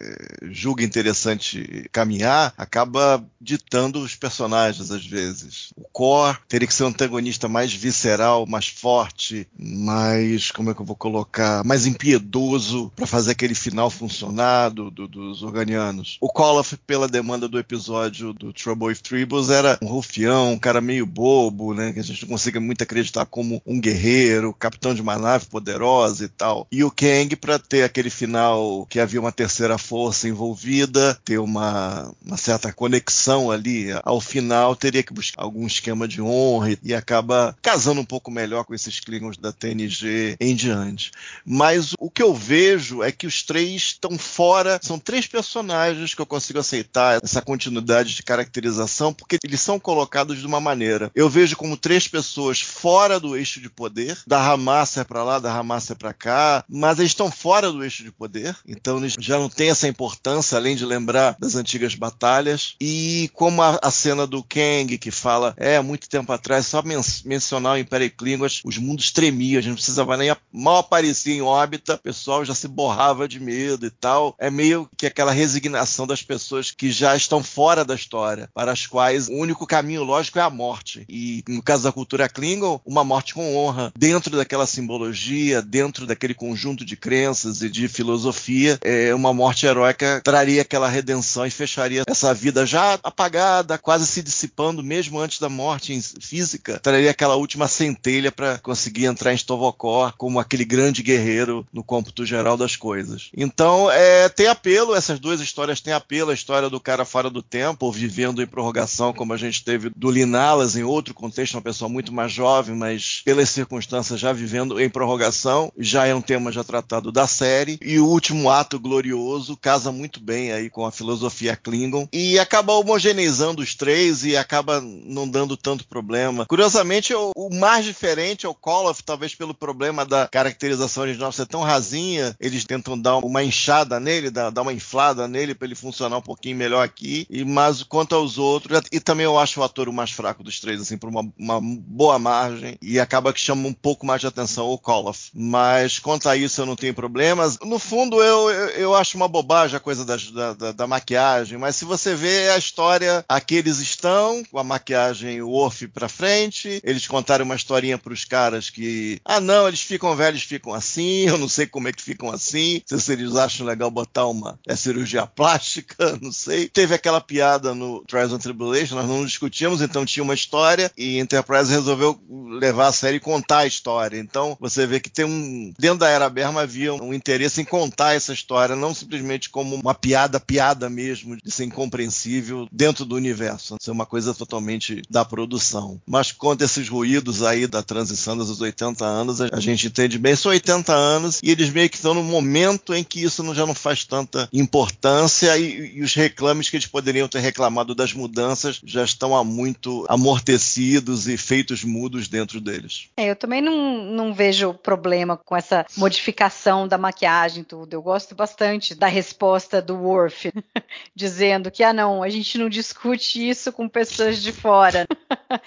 julga 0.51 0.83
interessante 0.83 1.87
caminhar, 1.91 2.53
acaba 2.57 3.23
ditando 3.39 3.99
os 3.99 4.15
personagens 4.15 4.91
às 4.91 5.05
vezes. 5.05 5.71
O 5.75 5.83
core 5.91 6.37
teria 6.47 6.67
que 6.67 6.73
ser 6.73 6.83
um 6.83 6.87
antagonista 6.87 7.47
mais 7.47 7.73
visceral, 7.73 8.45
mais 8.45 8.67
forte, 8.67 9.47
mais, 9.57 10.51
como 10.51 10.71
é 10.71 10.73
que 10.73 10.81
eu 10.81 10.85
vou 10.85 10.95
colocar, 10.95 11.63
mais 11.63 11.85
impiedoso 11.85 12.91
para 12.95 13.07
fazer 13.07 13.31
aquele 13.31 13.55
final 13.55 13.89
funcionar 13.89 14.69
do, 14.69 14.89
do, 14.89 15.07
dos 15.07 15.43
organianos. 15.43 16.17
O 16.19 16.29
Koloff, 16.29 16.77
pela 16.77 17.07
demanda 17.07 17.47
do 17.47 17.59
episódio 17.59 18.33
do 18.33 18.51
Trouble 18.65 18.87
with 18.87 18.95
Tribbles 18.95 19.51
era 19.51 19.77
um 19.79 19.85
rufião, 19.85 20.53
um 20.53 20.57
cara 20.57 20.81
meio 20.81 21.05
bobo, 21.05 21.75
né? 21.75 21.93
Que 21.93 21.99
a 21.99 22.03
gente 22.03 22.23
não 22.23 22.29
consegue 22.29 22.57
muito 22.57 22.81
acreditar 22.81 23.23
como 23.27 23.61
um 23.63 23.79
guerreiro, 23.79 24.51
capitão 24.53 24.95
de 24.95 25.03
uma 25.03 25.19
nave 25.19 25.45
poderosa 25.45 26.25
e 26.25 26.27
tal. 26.27 26.65
E 26.71 26.83
o 26.83 26.89
Kang, 26.89 27.35
para 27.35 27.59
ter 27.59 27.83
aquele 27.83 28.09
final 28.09 28.87
que 28.89 28.99
havia 28.99 29.19
uma 29.19 29.31
terceira 29.31 29.77
força 29.77 30.27
envolvida, 30.27 31.13
ter 31.23 31.37
uma, 31.37 32.11
uma 32.25 32.37
certa 32.37 32.73
conexão 32.73 33.51
ali, 33.51 33.89
ao 34.03 34.19
final 34.19 34.75
teria 34.75 35.03
que 35.03 35.13
buscar 35.13 35.43
algum 35.43 35.67
esquema 35.67 36.07
de 36.07 36.19
honra 36.19 36.75
e, 36.83 36.95
acaba 36.95 37.55
casando 37.61 38.01
um 38.01 38.05
pouco 38.05 38.31
melhor 38.31 38.63
com 38.63 38.73
esses 38.73 38.99
Klingons 38.99 39.37
da 39.37 39.51
TNG 39.51 40.37
em 40.39 40.55
diante. 40.55 41.11
Mas 41.45 41.93
o 41.99 42.09
que 42.09 42.23
eu 42.23 42.33
vejo 42.33 43.03
é 43.03 43.11
que 43.11 43.27
os 43.27 43.43
três 43.43 43.75
estão 43.75 44.17
fora, 44.17 44.79
são 44.81 44.97
três 44.97 45.27
personagens 45.27 46.15
que 46.15 46.21
eu 46.21 46.25
consigo 46.25 46.57
aceitar 46.57 47.19
essa 47.21 47.41
continuidade 47.43 48.15
de 48.15 48.23
características 48.23 48.54
caracterização 48.55 49.13
porque 49.13 49.37
eles 49.43 49.61
são 49.61 49.79
colocados 49.79 50.39
de 50.39 50.45
uma 50.45 50.59
maneira. 50.59 51.11
Eu 51.13 51.29
vejo 51.29 51.57
como 51.57 51.77
três 51.77 52.07
pessoas 52.07 52.61
fora 52.61 53.19
do 53.19 53.35
eixo 53.35 53.59
de 53.59 53.69
poder, 53.69 54.17
da 54.25 54.39
Hamas 54.39 54.97
é 54.97 55.03
para 55.03 55.23
lá, 55.23 55.39
da 55.39 55.53
Hamas 55.53 55.89
é 55.91 55.95
para 55.95 56.13
cá, 56.13 56.63
mas 56.69 56.99
eles 56.99 57.11
estão 57.11 57.31
fora 57.31 57.71
do 57.71 57.83
eixo 57.83 58.03
de 58.03 58.11
poder, 58.11 58.55
então 58.67 58.97
eles 58.97 59.15
já 59.19 59.37
não 59.37 59.49
têm 59.49 59.69
essa 59.69 59.87
importância, 59.87 60.57
além 60.57 60.75
de 60.75 60.85
lembrar 60.85 61.35
das 61.39 61.55
antigas 61.55 61.95
batalhas. 61.95 62.75
E 62.79 63.29
como 63.33 63.61
a, 63.61 63.79
a 63.81 63.91
cena 63.91 64.25
do 64.25 64.43
Kang, 64.43 64.97
que 64.97 65.11
fala, 65.11 65.53
é, 65.57 65.79
muito 65.81 66.09
tempo 66.09 66.31
atrás, 66.31 66.67
só 66.67 66.81
men 66.81 67.01
mencionar 67.25 67.75
o 67.75 67.77
Império 67.77 68.11
Klingon, 68.11 68.45
os 68.63 68.77
mundos 68.77 69.11
tremiam, 69.11 69.59
a 69.59 69.61
gente 69.61 69.69
não 69.69 69.75
precisava 69.75 70.17
nem 70.17 70.35
mal 70.51 70.77
aparecer 70.77 71.33
em 71.33 71.41
órbita, 71.41 71.95
o 71.95 71.99
pessoal 71.99 72.45
já 72.45 72.53
se 72.53 72.67
borrava 72.67 73.27
de 73.27 73.39
medo 73.39 73.85
e 73.85 73.89
tal. 73.89 74.35
É 74.39 74.49
meio 74.49 74.89
que 74.97 75.05
aquela 75.05 75.31
resignação 75.31 76.07
das 76.07 76.21
pessoas 76.21 76.71
que 76.71 76.91
já 76.91 77.15
estão 77.15 77.43
fora 77.43 77.83
da 77.83 77.95
história, 77.95 78.44
para 78.53 78.71
as 78.71 78.85
quais 78.85 79.27
o 79.27 79.33
único 79.33 79.65
caminho 79.65 80.03
lógico 80.03 80.39
é 80.39 80.41
a 80.41 80.49
morte. 80.49 81.05
E 81.09 81.43
no 81.47 81.61
caso 81.61 81.83
da 81.83 81.91
cultura 81.91 82.29
Klingon, 82.29 82.79
uma 82.85 83.03
morte 83.03 83.33
com 83.33 83.55
honra, 83.55 83.91
dentro 83.97 84.35
daquela 84.35 84.65
simbologia, 84.65 85.61
dentro 85.61 86.05
daquele 86.05 86.33
conjunto 86.33 86.85
de 86.85 86.95
crenças 86.95 87.61
e 87.61 87.69
de 87.69 87.87
filosofia, 87.87 88.77
é, 88.81 89.13
uma 89.13 89.33
morte 89.33 89.65
heróica 89.65 90.21
traria 90.23 90.61
aquela 90.61 90.87
redenção 90.87 91.45
e 91.45 91.51
fecharia 91.51 92.03
essa 92.07 92.33
vida 92.33 92.65
já 92.65 92.99
apagada, 93.03 93.77
quase 93.77 94.07
se 94.07 94.21
dissipando, 94.21 94.83
mesmo 94.83 95.19
antes 95.19 95.39
da 95.39 95.49
morte 95.49 95.99
física, 96.19 96.79
traria 96.79 97.11
aquela 97.11 97.35
última 97.35 97.67
centelha 97.67 98.31
para 98.31 98.57
conseguir 98.59 99.05
entrar 99.05 99.33
em 99.33 99.37
Stovokor 99.37 100.13
como 100.17 100.39
aquele 100.39 100.65
grande 100.65 101.01
guerreiro 101.01 101.65
no 101.71 101.83
cômputo 101.83 102.25
geral 102.25 102.57
das 102.57 102.75
coisas. 102.75 103.29
Então, 103.35 103.89
é, 103.91 104.29
tem 104.29 104.47
apelo, 104.47 104.95
essas 104.95 105.19
duas 105.19 105.39
histórias 105.39 105.81
têm 105.81 105.93
apelo, 105.93 106.31
a 106.31 106.33
história 106.33 106.69
do 106.69 106.79
cara 106.79 107.05
fora 107.05 107.29
do 107.29 107.41
tempo, 107.41 107.91
vivendo 107.91 108.34
em 108.41 108.47
prorrogação, 108.47 109.13
como 109.13 109.33
a 109.33 109.37
gente 109.37 109.63
teve 109.63 109.89
do 109.95 110.11
Linalas, 110.11 110.75
em 110.75 110.83
outro 110.83 111.13
contexto, 111.13 111.55
uma 111.55 111.61
pessoa 111.61 111.89
muito 111.89 112.13
mais 112.13 112.31
jovem, 112.31 112.75
mas 112.75 113.21
pelas 113.23 113.49
circunstâncias 113.49 114.19
já 114.19 114.33
vivendo 114.33 114.79
em 114.79 114.89
prorrogação, 114.89 115.71
já 115.77 116.05
é 116.05 116.13
um 116.13 116.21
tema 116.21 116.51
já 116.51 116.63
tratado 116.63 117.11
da 117.11 117.27
série, 117.27 117.77
e 117.81 117.99
o 117.99 118.07
último 118.07 118.49
ato 118.49 118.79
glorioso 118.79 119.57
casa 119.57 119.91
muito 119.91 120.19
bem 120.19 120.51
aí 120.51 120.69
com 120.69 120.85
a 120.85 120.91
filosofia 120.91 121.55
Klingon, 121.55 122.07
e 122.11 122.37
acaba 122.39 122.73
homogeneizando 122.73 123.61
os 123.61 123.75
três 123.75 124.23
e 124.23 124.35
acaba 124.35 124.81
não 124.81 125.27
dando 125.27 125.57
tanto 125.57 125.87
problema. 125.87 126.45
Curiosamente, 126.45 127.13
o, 127.13 127.49
mais 127.53 127.85
diferente 127.85 128.45
é 128.45 128.49
o 128.49 128.53
Koloff, 128.53 129.03
talvez 129.03 129.35
pelo 129.35 129.53
problema 129.53 130.05
da 130.05 130.27
caracterização 130.27 131.03
original 131.03 131.31
ser 131.31 131.45
tão 131.45 131.61
rasinha, 131.61 132.35
eles 132.39 132.65
tentam 132.65 132.99
dar 132.99 133.17
uma 133.17 133.43
inchada 133.43 133.99
nele, 133.99 134.29
dar, 134.29 134.49
dar 134.49 134.61
uma 134.61 134.73
inflada 134.73 135.27
nele 135.27 135.55
para 135.55 135.67
ele 135.67 135.75
funcionar 135.75 136.17
um 136.17 136.21
pouquinho 136.21 136.57
melhor 136.57 136.83
aqui, 136.83 137.25
e 137.29 137.43
mas 137.43 137.83
quanto 137.83 138.15
aos 138.25 138.37
outros, 138.37 138.81
e 138.91 138.99
também 138.99 139.25
eu 139.25 139.37
acho 139.37 139.59
o 139.59 139.63
ator 139.63 139.87
o 139.87 139.93
mais 139.93 140.11
fraco 140.11 140.43
dos 140.43 140.59
três, 140.59 140.81
assim, 140.81 140.97
por 140.97 141.09
uma, 141.09 141.21
uma 141.37 141.61
boa 141.61 142.17
margem, 142.17 142.77
e 142.81 142.99
acaba 142.99 143.31
que 143.31 143.39
chama 143.39 143.67
um 143.67 143.73
pouco 143.73 144.05
mais 144.05 144.21
de 144.21 144.27
atenção 144.27 144.67
o 144.67 144.77
Koloff. 144.77 145.29
Mas 145.33 145.99
quanto 145.99 146.27
a 146.27 146.35
isso 146.35 146.61
eu 146.61 146.65
não 146.65 146.75
tenho 146.75 146.93
problemas. 146.93 147.57
No 147.59 147.79
fundo, 147.79 148.21
eu, 148.21 148.49
eu, 148.49 148.69
eu 148.69 148.95
acho 148.95 149.15
uma 149.15 149.27
bobagem 149.27 149.77
a 149.77 149.79
coisa 149.79 150.03
da, 150.03 150.17
da, 150.53 150.71
da, 150.71 150.87
maquiagem, 150.87 151.57
mas 151.57 151.75
se 151.75 151.85
você 151.85 152.15
vê 152.15 152.49
a 152.49 152.57
história, 152.57 153.23
aqui 153.27 153.55
eles 153.55 153.79
estão, 153.79 154.43
com 154.45 154.57
a 154.57 154.63
maquiagem 154.63 155.41
Worf 155.41 155.87
pra 155.89 156.09
frente, 156.09 156.81
eles 156.83 157.07
contaram 157.07 157.45
uma 157.45 157.55
historinha 157.55 157.97
pros 157.97 158.25
caras 158.25 158.69
que, 158.69 159.19
ah 159.23 159.39
não, 159.39 159.67
eles 159.67 159.81
ficam 159.81 160.15
velhos, 160.15 160.43
ficam 160.43 160.73
assim, 160.73 161.25
eu 161.27 161.37
não 161.37 161.47
sei 161.47 161.67
como 161.67 161.87
é 161.87 161.93
que 161.93 162.01
ficam 162.01 162.31
assim, 162.31 162.81
se 162.85 163.13
eles 163.13 163.35
acham 163.35 163.65
legal 163.65 163.91
botar 163.91 164.27
uma 164.27 164.59
é 164.67 164.75
cirurgia 164.75 165.27
plástica, 165.27 166.17
não 166.21 166.31
sei. 166.31 166.69
Teve 166.69 166.95
aquela 166.95 167.21
piada 167.21 167.75
no 167.75 168.03
Trials 168.05 168.33
and 168.33 168.39
Tribulation, 168.39 168.95
nós 168.95 169.07
não 169.07 169.25
discutimos, 169.25 169.81
então 169.81 170.05
tinha 170.05 170.23
uma 170.23 170.33
história 170.33 170.91
e 170.97 171.19
Enterprise 171.19 171.71
resolveu 171.71 172.19
levar 172.59 172.87
a 172.87 172.91
série 172.91 173.17
e 173.17 173.19
contar 173.19 173.59
a 173.59 173.67
história. 173.67 174.17
Então 174.17 174.57
você 174.59 174.85
vê 174.85 174.99
que 174.99 175.09
tem 175.09 175.25
um. 175.25 175.73
Dentro 175.77 175.99
da 175.99 176.09
Era 176.09 176.29
Berma 176.29 176.61
havia 176.61 176.93
um 176.93 177.13
interesse 177.13 177.61
em 177.61 177.65
contar 177.65 178.13
essa 178.13 178.33
história, 178.33 178.75
não 178.75 178.93
simplesmente 178.93 179.49
como 179.49 179.75
uma 179.75 179.93
piada, 179.93 180.39
piada 180.39 180.89
mesmo, 180.89 181.37
de 181.43 181.51
ser 181.51 181.65
incompreensível 181.65 182.67
dentro 182.71 183.05
do 183.05 183.15
universo. 183.15 183.75
Ser 183.79 183.91
uma 183.91 184.05
coisa 184.05 184.33
totalmente 184.33 185.01
da 185.09 185.25
produção. 185.25 185.99
Mas 186.05 186.31
conta 186.31 186.65
esses 186.65 186.87
ruídos 186.87 187.43
aí 187.43 187.67
da 187.67 187.81
transição 187.81 188.37
dos 188.37 188.61
80 188.61 189.05
anos, 189.05 189.41
a 189.41 189.59
gente 189.59 189.87
entende 189.87 190.17
bem. 190.17 190.35
São 190.35 190.51
80 190.51 190.93
anos 190.93 191.39
e 191.43 191.51
eles 191.51 191.69
meio 191.69 191.89
que 191.89 191.95
estão 191.95 192.13
no 192.13 192.23
momento 192.23 192.93
em 192.93 193.03
que 193.03 193.23
isso 193.23 193.43
já 193.53 193.65
não 193.65 193.75
faz 193.75 194.03
tanta 194.03 194.49
importância 194.51 195.57
e, 195.57 195.97
e 195.97 196.01
os 196.01 196.13
reclames 196.13 196.69
que 196.69 196.75
eles 196.75 196.87
poderiam 196.87 197.27
ter 197.27 197.39
reclamado 197.39 197.94
das 197.95 198.13
mudanças 198.13 198.81
já 198.83 199.03
estão 199.03 199.35
há 199.35 199.43
muito 199.43 200.05
amortecidos 200.09 201.27
e 201.27 201.37
feitos 201.37 201.83
mudos 201.83 202.27
dentro 202.27 202.59
deles. 202.59 203.09
É, 203.17 203.29
eu 203.29 203.35
também 203.35 203.61
não, 203.61 204.03
não 204.03 204.33
vejo 204.33 204.73
problema 204.73 205.37
com 205.37 205.55
essa 205.55 205.85
modificação 205.97 206.87
da 206.87 206.97
maquiagem 206.97 207.63
tudo. 207.63 207.93
Eu 207.93 208.01
gosto 208.01 208.35
bastante 208.35 208.93
da 208.93 209.07
resposta 209.07 209.81
do 209.81 209.95
Worf, 209.95 210.51
dizendo 211.15 211.71
que, 211.71 211.83
ah, 211.83 211.93
não, 211.93 212.21
a 212.21 212.29
gente 212.29 212.57
não 212.57 212.69
discute 212.69 213.47
isso 213.47 213.71
com 213.71 213.87
pessoas 213.87 214.41
de 214.41 214.51
fora. 214.51 215.05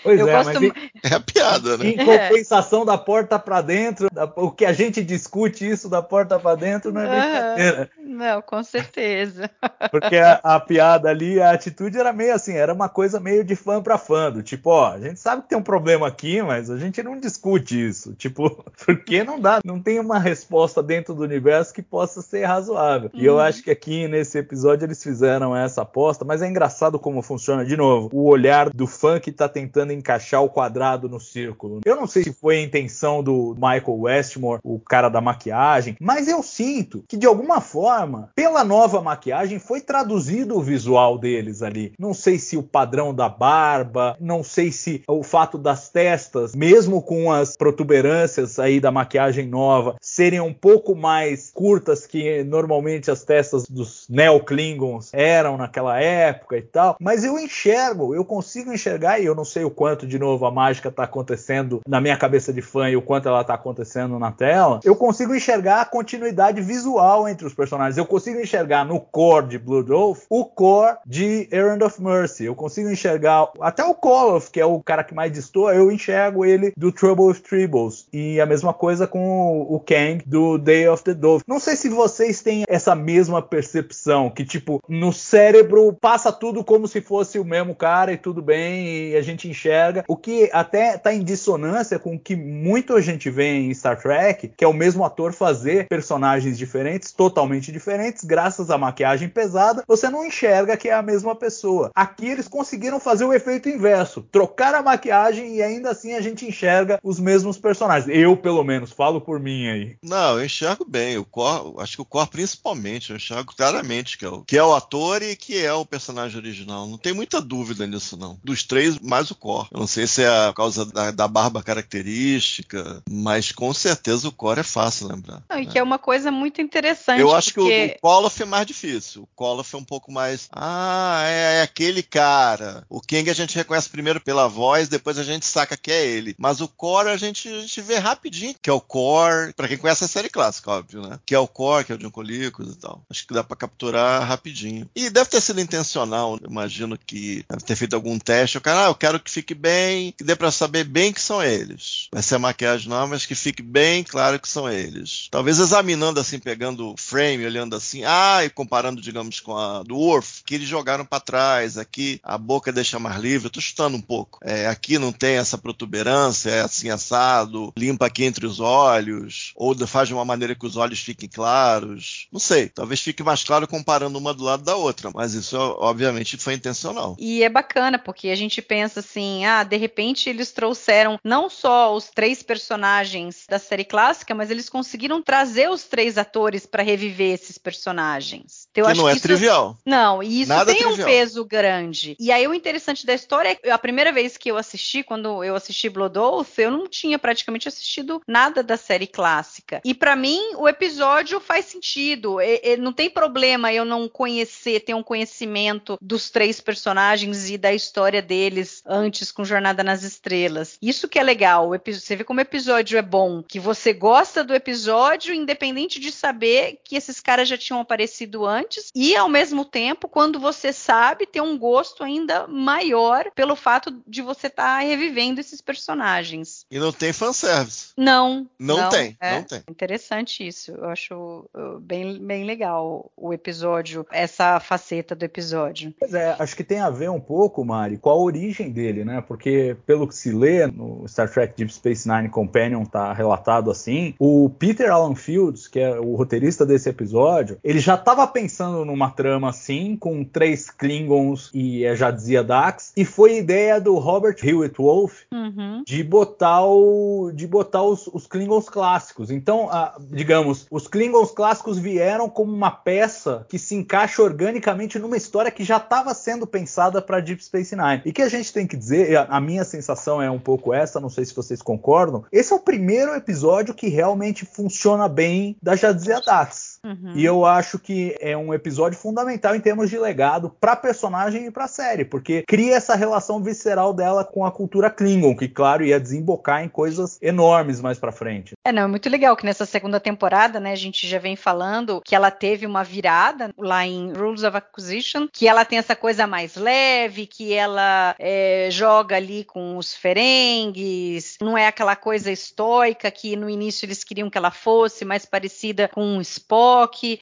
Pois 0.03 0.19
eu 0.19 0.29
é, 0.29 0.33
gosto... 0.33 0.61
mas 0.61 1.13
é 1.13 1.15
a 1.15 1.21
piada, 1.21 1.77
né? 1.77 1.89
Em 1.89 1.97
compensação 1.97 2.83
é. 2.83 2.87
da 2.87 2.99
porta 2.99 3.39
para 3.39 3.63
dentro, 3.63 4.09
da... 4.11 4.25
o 4.37 4.51
que 4.51 4.65
a 4.65 4.73
gente 4.73 5.03
discute 5.03 5.69
isso 5.69 5.89
da 5.89 6.03
porta 6.03 6.39
para 6.39 6.57
dentro 6.57 6.93
não 6.93 7.01
é 7.01 7.09
brincadeira. 7.09 7.91
Não, 7.99 8.43
com 8.43 8.63
certeza. 8.63 9.51
Porque 9.91 10.17
a, 10.17 10.41
a, 10.43 10.61
piada 10.61 11.09
ali, 11.09 11.41
a 11.41 11.53
atitude 11.53 11.99
era 11.99 12.13
meio 12.19 12.35
assim, 12.35 12.53
era 12.53 12.75
uma 12.75 12.89
coisa 12.89 13.21
meio 13.21 13.45
de 13.45 13.55
fã 13.55 13.81
para 13.81 13.97
fã, 13.97 14.31
do 14.31 14.43
tipo, 14.43 14.71
ó, 14.71 14.93
a 14.93 15.01
gente 15.01 15.21
sabe 15.21 15.43
que 15.43 15.49
tem 15.49 15.57
um 15.57 15.63
problema 15.63 16.09
aqui, 16.09 16.43
mas 16.43 16.69
a 16.69 16.77
gente 16.77 17.03
não 17.03 17.19
discute 17.19 17.89
isso. 17.89 18.13
Tipo, 18.15 18.65
porque 18.85 19.23
não 19.23 19.41
dá, 19.41 19.61
não 19.65 19.81
tem 19.81 20.01
uma 20.01 20.19
resposta 20.19 20.83
dentro 20.83 21.15
do 21.15 21.23
universo 21.23 21.73
que 21.73 21.81
possa 21.81 22.21
ser 22.21 22.45
razoável. 22.45 23.11
Uhum. 23.15 23.21
E 23.21 23.25
eu 23.25 23.35
uhum. 23.35 23.41
acho 23.41 23.63
que 23.63 23.71
aqui 23.71 24.09
nesse 24.09 24.39
episódio 24.39 24.85
eles 24.85 25.03
fizeram 25.03 25.57
essa 25.57 25.83
aposta, 25.83 26.25
mas 26.25 26.43
é 26.43 26.49
engraçado 26.49 26.99
como 26.99 27.23
funciona, 27.23 27.65
de 27.65 27.77
novo, 27.77 28.11
o 28.13 28.29
olhar 28.29 28.71
do 28.71 28.87
fã 28.87 29.21
que 29.21 29.31
tá 29.31 29.49
tentando 29.49 29.93
encaixar 29.93 30.43
o 30.43 30.51
quadrado 30.51 31.09
no 31.09 31.21
círculo. 31.21 31.81
Eu 31.85 31.95
não 31.95 32.07
sei 32.07 32.25
se 32.25 32.33
foi 32.33 32.59
a 32.59 32.63
intenção 32.63 33.23
do 33.23 33.55
Michael 33.55 34.01
Westmore, 34.01 34.61
o 34.65 34.81
cara 34.81 35.09
da 35.09 35.21
maquiagem, 35.21 35.97
mas 36.01 36.27
eu 36.27 36.43
sinto 36.43 37.05
que 37.07 37.17
de 37.17 37.27
alguma 37.27 37.61
forma, 37.61 38.31
pela 38.35 38.65
nova 38.65 39.01
maquiagem, 39.01 39.59
foi 39.59 39.81
traduzido 39.81 40.57
o 40.57 40.63
visual 40.63 41.19
deles 41.19 41.63
ali. 41.63 41.93
Não 42.09 42.15
sei 42.15 42.39
se 42.39 42.57
o 42.57 42.63
padrão 42.63 43.13
da 43.13 43.29
barba, 43.29 44.17
não 44.19 44.43
sei 44.43 44.73
se 44.73 45.03
o 45.07 45.23
fato 45.23 45.59
das 45.59 45.91
testas, 45.91 46.55
mesmo 46.57 47.03
com 47.03 47.31
as 47.31 47.55
protuberâncias 47.55 48.59
aí 48.59 48.81
da 48.81 48.91
maquiagem 48.91 49.47
nova, 49.47 49.97
serem 50.01 50.41
um 50.41 50.55
pouco 50.55 50.95
mais 50.95 51.51
curtas 51.51 52.07
que 52.07 52.43
normalmente 52.45 53.11
as 53.11 53.25
testas 53.25 53.65
dos 53.69 54.07
Neo-Klingons 54.09 55.11
eram 55.13 55.59
naquela 55.59 56.01
época 56.01 56.57
e 56.57 56.63
tal. 56.63 56.97
Mas 56.99 57.25
eu 57.25 57.39
enxergo, 57.39 58.15
eu 58.15 58.25
consigo 58.25 58.73
enxergar, 58.73 59.21
e 59.21 59.27
eu 59.27 59.35
não 59.35 59.45
sei 59.45 59.65
o 59.65 59.71
quanto, 59.71 60.07
de 60.07 60.19
novo, 60.19 60.47
a 60.47 60.51
mágica 60.51 60.89
está 60.89 61.03
acontecendo 61.03 61.83
na 61.87 62.01
minha 62.01 62.17
cabeça 62.17 62.55
de 62.55 62.63
fã 62.63 62.89
e 62.89 62.97
o 62.97 63.03
quanto 63.03 63.29
ela 63.29 63.43
está 63.43 63.53
acontecendo 63.53 64.19
na 64.19 64.33
tela. 64.33 64.81
Eu 64.83 64.97
consigo 64.97 65.35
enxergar 65.35 65.83
a 65.83 65.85
continuidade 65.85 66.63
visual 66.63 67.29
entre 67.29 67.47
os 67.47 67.53
personagens. 67.53 67.99
Eu 67.99 68.07
consigo 68.07 68.41
enxergar 68.41 68.87
no 68.87 68.99
core 68.99 69.49
de 69.49 69.59
Blood 69.59 69.93
Oath 69.93 70.21
o 70.31 70.47
core 70.47 70.97
de 71.05 71.47
Errand 71.53 71.85
of 71.85 71.98
Mercy. 71.99 72.45
Eu 72.45 72.55
consigo 72.55 72.91
enxergar 72.91 73.49
até 73.61 73.85
o 73.85 73.95
Koloff, 73.95 74.51
que 74.51 74.61
é 74.61 74.65
o 74.65 74.81
cara 74.81 75.05
que 75.05 75.15
mais 75.15 75.33
destoa, 75.33 75.75
eu 75.75 75.91
enxergo 75.91 76.45
ele 76.45 76.73
do 76.77 76.93
Trouble 76.93 77.27
with 77.27 77.41
Tribbles. 77.41 78.07
E 78.13 78.41
a 78.41 78.47
mesma 78.47 78.73
coisa 78.73 79.07
com 79.07 79.63
o 79.63 79.81
Kang 79.81 80.23
do 80.27 80.59
Day 80.59 80.89
of 80.89 81.03
the 81.05 81.15
Dove. 81.15 81.45
Não 81.47 81.61
sei 81.61 81.77
se 81.77 81.89
vocês 81.89 82.43
têm 82.43 82.65
essa 82.69 82.95
mesma 82.95 83.43
percepção, 83.43 84.31
que 84.31 84.45
tipo, 84.45 84.83
no 84.89 85.13
cérebro 85.13 85.93
passa 86.01 86.33
tudo 86.33 86.65
como 86.65 86.87
se 86.87 87.01
fosse 87.01 87.39
o 87.39 87.45
mesmo 87.45 87.75
cara 87.75 88.13
e 88.13 88.17
tudo 88.17 88.43
bem, 88.43 89.11
e 89.11 89.17
a 89.17 89.23
gente 89.23 89.49
enxerga. 89.49 90.05
O 90.09 90.17
que 90.17 90.51
até 90.53 90.97
tá 90.97 91.13
em 91.13 91.23
dissonância 91.23 91.99
com 91.99 92.15
o 92.15 92.19
que 92.19 92.37
muito 92.37 92.95
a 92.95 93.01
gente 93.01 93.31
vê 93.31 93.49
em 93.55 93.75
Star 93.75 94.01
Trek, 94.01 94.53
que 94.57 94.65
é 94.65 94.69
o 94.69 94.73
mesmo 94.73 95.05
ator 95.05 95.33
fazer 95.33 95.87
personagens 95.89 96.59
diferentes, 96.59 97.13
totalmente 97.13 97.73
diferentes, 97.73 98.25
graças 98.25 98.71
à 98.71 98.79
maquiagem 98.79 99.29
pesada, 99.29 99.83
você 99.87 100.09
não 100.09 100.25
enxerga 100.25 100.77
que 100.77 100.89
é 100.89 100.95
a 100.95 101.03
mesma 101.03 101.35
pessoa. 101.35 101.88
Aqui 101.95 102.27
eles 102.27 102.49
conseguiram 102.49 103.01
fazer 103.01 103.25
o 103.25 103.33
efeito 103.33 103.69
inverso, 103.69 104.23
trocar 104.23 104.75
a 104.75 104.83
maquiagem 104.83 105.57
e 105.57 105.63
ainda 105.63 105.91
assim 105.91 106.15
a 106.15 106.21
gente 106.21 106.47
enxerga 106.47 106.99
os 107.03 107.19
mesmos 107.19 107.59
personagens. 107.59 108.09
Eu, 108.15 108.37
pelo 108.37 108.65
menos, 108.65 108.93
falo 108.93 109.21
por 109.21 109.41
mim 109.41 109.69
aí. 109.69 109.97
Não, 110.03 110.39
eu 110.39 110.45
enxergo 110.45 110.85
bem. 110.85 111.19
O 111.19 111.25
Cor, 111.25 111.75
acho 111.81 111.97
que 111.97 112.03
o 112.03 112.07
Cor 112.07 112.27
principalmente, 112.29 113.11
eu 113.11 113.17
enxergo 113.17 113.55
claramente 113.55 114.19
que 114.19 114.25
é, 114.25 114.29
o, 114.29 114.43
que 114.43 114.57
é 114.57 114.63
o 114.63 114.75
ator 114.75 115.23
e 115.23 115.37
que 115.37 115.59
é 115.59 115.73
o 115.73 115.85
personagem 115.85 116.39
original. 116.39 116.87
Não 116.87 116.99
tem 116.99 117.13
muita 117.13 117.41
dúvida 117.41 117.87
nisso, 117.87 118.17
não. 118.17 118.39
Dos 118.43 118.63
três, 118.63 118.99
mais 118.99 119.31
o 119.31 119.35
core. 119.35 119.69
Eu 119.73 119.81
não 119.81 119.87
sei 119.87 120.07
se 120.07 120.23
é 120.23 120.29
a 120.29 120.53
causa 120.53 120.85
da, 120.87 121.11
da 121.11 121.29
barba 121.29 121.63
característica, 121.63 123.03
mas 123.09 123.53
com 123.53 123.73
certeza 123.73 124.29
o 124.29 124.33
core 124.33 124.61
é 124.61 124.65
fácil 124.65 125.09
lembrar. 125.09 125.43
Não, 125.49 125.59
e 125.59 125.67
que 125.67 125.79
é 125.79 125.83
uma 125.83 125.99
coisa 125.99 126.31
muito 126.31 126.61
interessante. 126.61 127.21
Eu 127.21 127.35
acho 127.35 127.53
porque... 127.55 127.89
que 127.89 127.95
o, 127.95 127.97
o 127.97 128.01
Koloff 128.01 128.43
é 128.43 128.47
mais 128.47 128.67
difícil. 128.67 129.23
O 129.23 129.29
Koloff 129.35 129.75
é 129.75 129.79
um 129.79 129.85
pouco 129.85 130.13
mais. 130.13 130.49
Ah, 130.53 131.23
é, 131.27 131.63
é, 131.63 131.67
aquele 131.79 132.03
cara. 132.03 132.85
O 132.89 133.01
King 133.01 133.31
a 133.31 133.35
gente 133.35 133.55
reconhece 133.55 133.89
primeiro 133.89 134.21
pela 134.21 134.49
voz, 134.49 134.89
depois 134.89 135.17
a 135.17 135.23
gente 135.23 135.47
saca 135.47 135.77
que 135.77 135.93
é 135.93 136.05
ele. 136.05 136.35
Mas 136.37 136.61
o 136.61 136.67
Core 136.67 137.11
a 137.11 137.17
gente, 137.17 137.49
a 137.49 137.61
gente 137.61 137.81
vê 137.81 137.97
rapidinho 137.97 138.55
que 138.61 138.69
é 138.69 138.73
o 138.73 138.81
Core. 138.81 139.53
Pra 139.55 139.69
quem 139.69 139.79
conhece 139.79 140.05
a 140.05 140.09
série 140.09 140.29
clássica, 140.29 140.73
óbvio, 140.73 141.03
né? 141.03 141.21
Que 141.25 141.35
é 141.35 141.39
o 141.39 141.47
Core, 141.47 141.85
que 141.85 141.93
é 141.93 141.95
o 141.95 141.99
John 141.99 142.11
Colicos 142.11 142.73
e 142.73 142.77
tal. 142.77 143.05
Acho 143.09 143.27
que 143.27 143.33
dá 143.33 143.45
pra 143.45 143.57
capturar 143.57 144.27
rapidinho. 144.27 144.91
E 144.95 145.09
deve 145.09 145.31
ter 145.31 145.41
sido 145.41 145.61
intencional. 145.61 146.39
Imagino 146.45 146.99
que 146.99 147.45
deve 147.49 147.63
ter 147.63 147.77
feito 147.77 147.95
algum 147.95 148.19
teste. 148.19 148.59
O 148.59 148.61
cara, 148.61 148.87
ah, 148.87 148.89
eu 148.91 148.95
quero 148.95 149.21
que 149.21 149.31
fique 149.31 149.55
bem, 149.55 150.13
que 150.13 150.25
dê 150.25 150.35
pra 150.35 150.51
saber 150.51 150.85
bem 150.85 151.13
que 151.13 151.21
são 151.21 151.43
eles. 151.43 152.09
Vai 152.13 152.23
ser 152.23 152.39
maquiagem 152.39 152.89
não, 152.89 153.07
mas 153.07 153.25
que 153.25 153.35
fique 153.35 153.63
bem 153.63 154.03
claro 154.03 154.41
que 154.41 154.49
são 154.49 154.69
eles. 154.69 155.29
Talvez 155.31 155.59
examinando 155.61 156.19
assim, 156.19 156.39
pegando 156.39 156.93
o 156.93 156.97
frame, 156.97 157.47
olhando 157.47 157.77
assim, 157.77 158.03
ah, 158.05 158.45
e 158.45 158.51
comparando, 158.51 159.01
digamos, 159.01 159.39
com 159.39 159.57
a 159.57 159.83
do 159.83 159.97
Worf, 159.97 160.43
que 160.45 160.57
eles 160.57 160.69
jogaram 160.69 161.05
para 161.05 161.21
trás, 161.21 161.68
aqui 161.77 162.21
a 162.23 162.39
boca 162.39 162.73
deixa 162.73 162.99
mais 162.99 163.21
livre, 163.21 163.47
eu 163.47 163.51
tô 163.51 163.61
chutando 163.61 163.97
um 163.97 164.01
pouco. 164.01 164.39
É, 164.43 164.67
aqui 164.67 164.99
não 164.99 165.13
tem 165.13 165.37
essa 165.37 165.59
protuberância, 165.59 166.51
é 166.51 166.61
assim 166.61 166.89
assado, 166.91 167.73
limpa 167.77 168.07
aqui 168.07 168.25
entre 168.25 168.47
os 168.47 168.61
olhos, 168.61 169.53
ou 169.57 169.77
faz 169.87 170.09
de 170.09 170.15
uma 170.15 170.25
maneira 170.25 170.55
que 170.55 170.67
os 170.67 170.77
olhos 170.77 171.01
fiquem 171.01 171.29
claros. 171.29 172.29
Não 172.33 172.41
sei, 172.41 172.69
talvez 172.69 173.01
fique 173.01 173.23
mais 173.23 173.43
claro 173.43 173.67
comparando 173.67 174.19
uma 174.19 174.33
do 174.33 174.45
lado 174.45 174.63
da 174.63 174.77
outra, 174.77 175.11
mas 175.15 175.35
isso 175.35 175.57
obviamente 175.79 176.37
foi 176.37 176.55
intencional. 176.55 177.17
E 177.19 177.43
é 177.43 177.49
bacana, 177.49 177.99
porque 177.99 178.29
a 178.29 178.37
gente 178.37 178.63
pensa 178.63 179.01
assim, 179.01 179.45
ah, 179.45 179.65
de 179.65 179.77
repente 179.77 180.29
eles 180.29 180.53
trouxeram 180.53 181.19
não 181.25 181.51
só 181.51 181.95
os 181.95 182.09
três 182.09 182.43
personagens 182.43 183.45
da 183.49 183.59
série 183.59 183.85
clássica, 183.85 184.35
mas 184.35 184.51
eles 184.51 184.69
conseguiram 184.69 185.23
trazer 185.23 185.69
os 185.71 185.85
três 185.85 186.19
atores 186.19 186.67
para 186.67 186.83
reviver 186.83 187.35
esses 187.35 187.59
personagens. 187.59 188.69
Então, 188.71 188.87
que 188.87 188.99
não 188.99 189.09
é 189.09 189.13
isso... 189.13 189.23
trivial. 189.23 189.77
Não, 189.85 190.23
e 190.23 190.43
isso 190.43 190.49
Nada 190.49 190.73
tem 190.73 190.83
trivial. 190.83 191.09
um 191.09 191.11
peso 191.11 191.45
grande. 191.49 192.17
E 192.21 192.31
aí 192.31 192.47
o 192.47 192.55
interessante 192.55 193.07
da 193.07 193.15
história 193.15 193.51
é 193.51 193.55
que 193.55 193.71
a 193.71 193.79
primeira 193.79 194.13
vez 194.13 194.37
que 194.37 194.51
eu 194.51 194.57
assisti, 194.57 195.03
quando 195.03 195.43
eu 195.43 195.55
assisti 195.55 195.89
Blood 195.89 196.19
Oath, 196.19 196.59
eu 196.59 196.71
não 196.71 196.87
tinha 196.87 197.19
praticamente 197.19 197.69
assistido 197.69 198.21
nada 198.27 198.63
da 198.63 198.77
série 198.77 199.07
clássica. 199.07 199.81
E 199.85 199.95
para 199.95 200.15
mim 200.15 200.41
o 200.57 200.69
episódio 200.69 201.41
faz 201.41 201.65
sentido. 201.67 202.41
E, 202.41 202.61
e, 202.63 202.77
não 202.77 202.93
tem 202.93 203.09
problema 203.09 203.73
eu 203.73 203.85
não 203.85 204.09
conhecer, 204.09 204.81
ter 204.81 204.95
um 204.95 205.03
conhecimento 205.03 205.99
dos 206.01 206.31
três 206.31 206.61
personagens 206.61 207.51
e 207.51 207.57
da 207.57 207.73
história 207.73 208.21
deles 208.21 208.83
antes 208.87 209.33
com 209.33 209.45
Jornada 209.45 209.83
nas 209.83 210.03
Estrelas. 210.03 210.77
Isso 210.83 211.09
que 211.09 211.19
é 211.19 211.23
legal. 211.23 211.71
Você 211.87 212.17
vê 212.17 212.25
como 212.25 212.41
o 212.41 212.43
episódio 212.43 212.99
é 212.99 213.03
bom, 213.03 213.43
que 213.43 213.59
você 213.59 213.93
gosta 213.93 214.45
do 214.45 214.55
episódio, 214.55 215.35
independente 215.35 215.99
de 215.99 216.13
saber 216.13 216.79
que 216.85 216.97
esses 216.97 217.21
caras 217.21 217.49
já 217.49 217.57
tinham 217.57 217.81
aparecido 217.81 218.45
antes, 218.45 218.91
e 218.95 219.17
ao 219.17 219.29
mesmo 219.29 219.65
tempo, 219.65 220.09
quando 220.09 220.39
você 220.39 220.73
sabe, 220.73 221.27
ter 221.39 221.41
um 221.41 221.57
gosto 221.57 222.03
ainda 222.03 222.49
maior 222.49 223.31
pelo 223.33 223.55
fato 223.55 224.03
de 224.07 224.21
você 224.21 224.49
estar 224.49 224.79
tá 224.79 224.79
revivendo 224.81 225.41
esses 225.41 225.61
personagens. 225.61 226.67
E 226.69 226.79
não 226.81 226.91
tem 226.91 227.13
fanservice. 227.13 227.93
Não. 227.97 228.49
Não, 228.59 228.77
não 228.77 228.89
tem, 228.89 229.17
é 229.21 229.37
não 229.37 229.43
tem. 229.45 229.63
Interessante 229.71 230.47
isso. 230.47 230.73
Eu 230.73 230.87
acho 230.87 231.49
uh, 231.55 231.79
bem, 231.79 232.19
bem 232.19 232.45
legal 232.45 233.11
o 233.17 233.33
episódio, 233.33 234.05
essa 234.11 234.59
faceta 234.59 235.15
do 235.15 235.25
episódio. 235.25 235.95
Pois 235.99 236.13
é, 236.13 236.35
acho 236.39 236.57
que 236.57 236.65
tem 236.65 236.81
a 236.81 236.91
ver 236.91 237.09
um 237.09 237.21
pouco, 237.21 237.65
Mari, 237.65 237.99
com 237.99 238.11
a 238.11 238.17
origem 238.17 238.73
dele, 238.73 239.05
né? 239.05 239.21
Porque, 239.21 239.77
pelo 239.87 240.09
que 240.09 240.17
se 240.17 240.33
lê 240.33 240.67
no 240.67 241.07
Star 241.07 241.31
Trek 241.31 241.55
Deep 241.57 241.73
Space 241.73 242.09
Nine 242.09 242.29
Companion, 242.29 242.85
tá 242.85 243.13
relatado 243.13 243.71
assim, 243.71 244.15
o 244.19 244.51
Peter 244.59 244.91
Alan 244.91 245.15
Fields, 245.15 245.69
que 245.69 245.79
é 245.79 245.99
o 246.01 246.17
roteirista 246.17 246.67
desse 246.67 246.89
episódio, 246.89 247.59
ele 247.63 247.79
já 247.79 247.95
estava 247.95 248.27
pensando 248.27 248.85
numa 248.85 249.11
trama 249.11 249.51
assim, 249.51 249.97
com 249.97 250.25
três 250.25 250.69
Klingons 250.71 251.28
e 251.53 251.85
é, 251.85 251.95
já 251.97 252.11
dizia 252.11 252.45
Dax, 252.45 252.93
e 252.97 253.05
foi 253.05 253.39
ideia 253.39 253.81
do 253.81 253.97
Robert 253.97 254.37
Hewitt 254.43 254.77
Wolf 254.79 255.23
uhum. 255.33 255.83
de 255.87 256.03
botar 256.03 256.65
o 256.65 257.31
de 257.35 257.47
botar 257.47 257.83
os, 257.83 258.07
os 258.09 258.27
Klingons 258.27 258.69
clássicos. 258.69 259.31
Então, 259.31 259.69
a, 259.71 259.97
digamos, 260.01 260.67
os 260.71 260.87
Klingons 260.87 261.31
clássicos 261.31 261.79
vieram 261.79 262.29
como 262.29 262.53
uma 262.53 262.71
peça 262.71 263.47
que 263.49 263.59
se 263.59 263.75
encaixa 263.75 264.23
organicamente 264.23 264.99
numa 264.99 265.17
história 265.17 265.51
que 265.51 265.65
já 265.65 265.77
estava 265.77 266.15
sendo 266.15 266.47
pensada 266.47 267.01
para 267.03 267.21
Deep 267.21 267.43
Space 267.45 267.75
Nine. 267.75 268.03
E 268.05 268.13
que 268.13 268.23
a 268.23 268.29
gente 268.29 268.53
tem 268.53 268.67
que 268.67 268.77
dizer, 268.77 269.17
a, 269.17 269.25
a 269.25 269.41
minha 269.41 269.65
sensação 269.65 270.21
é 270.21 270.31
um 270.31 270.39
pouco 270.39 270.73
essa, 270.73 271.01
não 271.01 271.11
sei 271.11 271.25
se 271.25 271.35
vocês 271.35 271.63
concordam, 271.63 272.25
esse 272.33 272.53
é 272.53 272.57
o 272.57 272.61
primeiro 272.61 273.15
episódio 273.15 273.75
que 273.75 273.89
realmente 273.89 274.45
funciona 274.45 275.09
bem 275.09 275.57
da 275.63 275.77
Jadzia 275.77 276.21
Dax. 276.21 276.68
Uhum. 276.85 277.13
E 277.15 277.25
eu 277.25 277.45
acho 277.45 277.79
que 277.79 278.17
é 278.21 278.37
um 278.37 278.53
episódio 278.53 278.99
fundamental 278.99 279.55
em 279.55 279.61
termos 279.61 279.91
de 279.91 279.99
legado 279.99 280.51
para 280.61 280.77
personagem 280.77 281.47
e 281.47 281.51
para 281.51 281.69
série, 281.69 282.05
porque 282.05 282.45
cria 282.47 282.77
essa 282.77 282.95
relação 282.95 283.43
visceral 283.43 283.93
dela 283.93 284.25
com 284.25 284.45
a 284.45 284.51
cultura 284.51 284.91
Klingon, 284.91 285.37
que 285.37 285.49
claro 285.49 285.85
ia 285.85 286.01
desembocar 286.01 286.63
em 286.63 286.69
coisas 286.69 287.19
enormes 287.21 287.81
mais 287.81 287.99
para 287.99 288.13
frente. 288.13 288.55
É, 288.65 288.73
não, 288.73 288.83
é 288.83 288.87
muito 288.87 289.09
legal 289.09 289.37
que 289.37 289.45
nessa 289.45 289.67
segunda 289.67 290.01
temporada, 290.01 290.61
né, 290.61 290.73
a 290.73 290.77
gente 290.77 291.07
já 291.07 291.19
vem 291.19 291.37
falando 291.37 292.01
que 292.05 292.15
ela 292.15 292.31
teve 292.31 292.67
uma 292.67 292.85
virada 292.85 293.51
lá 293.57 293.87
em 293.87 294.13
Rules 294.13 294.43
of 294.43 294.57
Acquisition, 294.57 295.29
que 295.33 295.49
ela 295.49 295.65
tem 295.65 295.79
essa 295.79 295.97
coisa 295.97 296.27
mais 296.27 296.57
leve, 296.57 297.27
que 297.27 297.53
ela 297.53 298.15
é, 298.19 298.69
joga 298.71 299.17
ali 299.17 299.45
com 299.45 299.77
os 299.77 299.95
ferengues, 299.95 301.37
não 301.41 301.57
é 301.57 301.67
aquela 301.67 301.97
coisa 301.97 302.31
estoica 302.31 303.11
que 303.11 303.37
no 303.37 303.49
início 303.49 303.87
eles 303.87 304.05
queriam 304.05 304.31
que 304.31 304.39
ela 304.39 304.51
fosse, 304.51 305.05
mais 305.05 305.25
parecida 305.25 305.89
com 305.89 306.03
um 306.03 306.21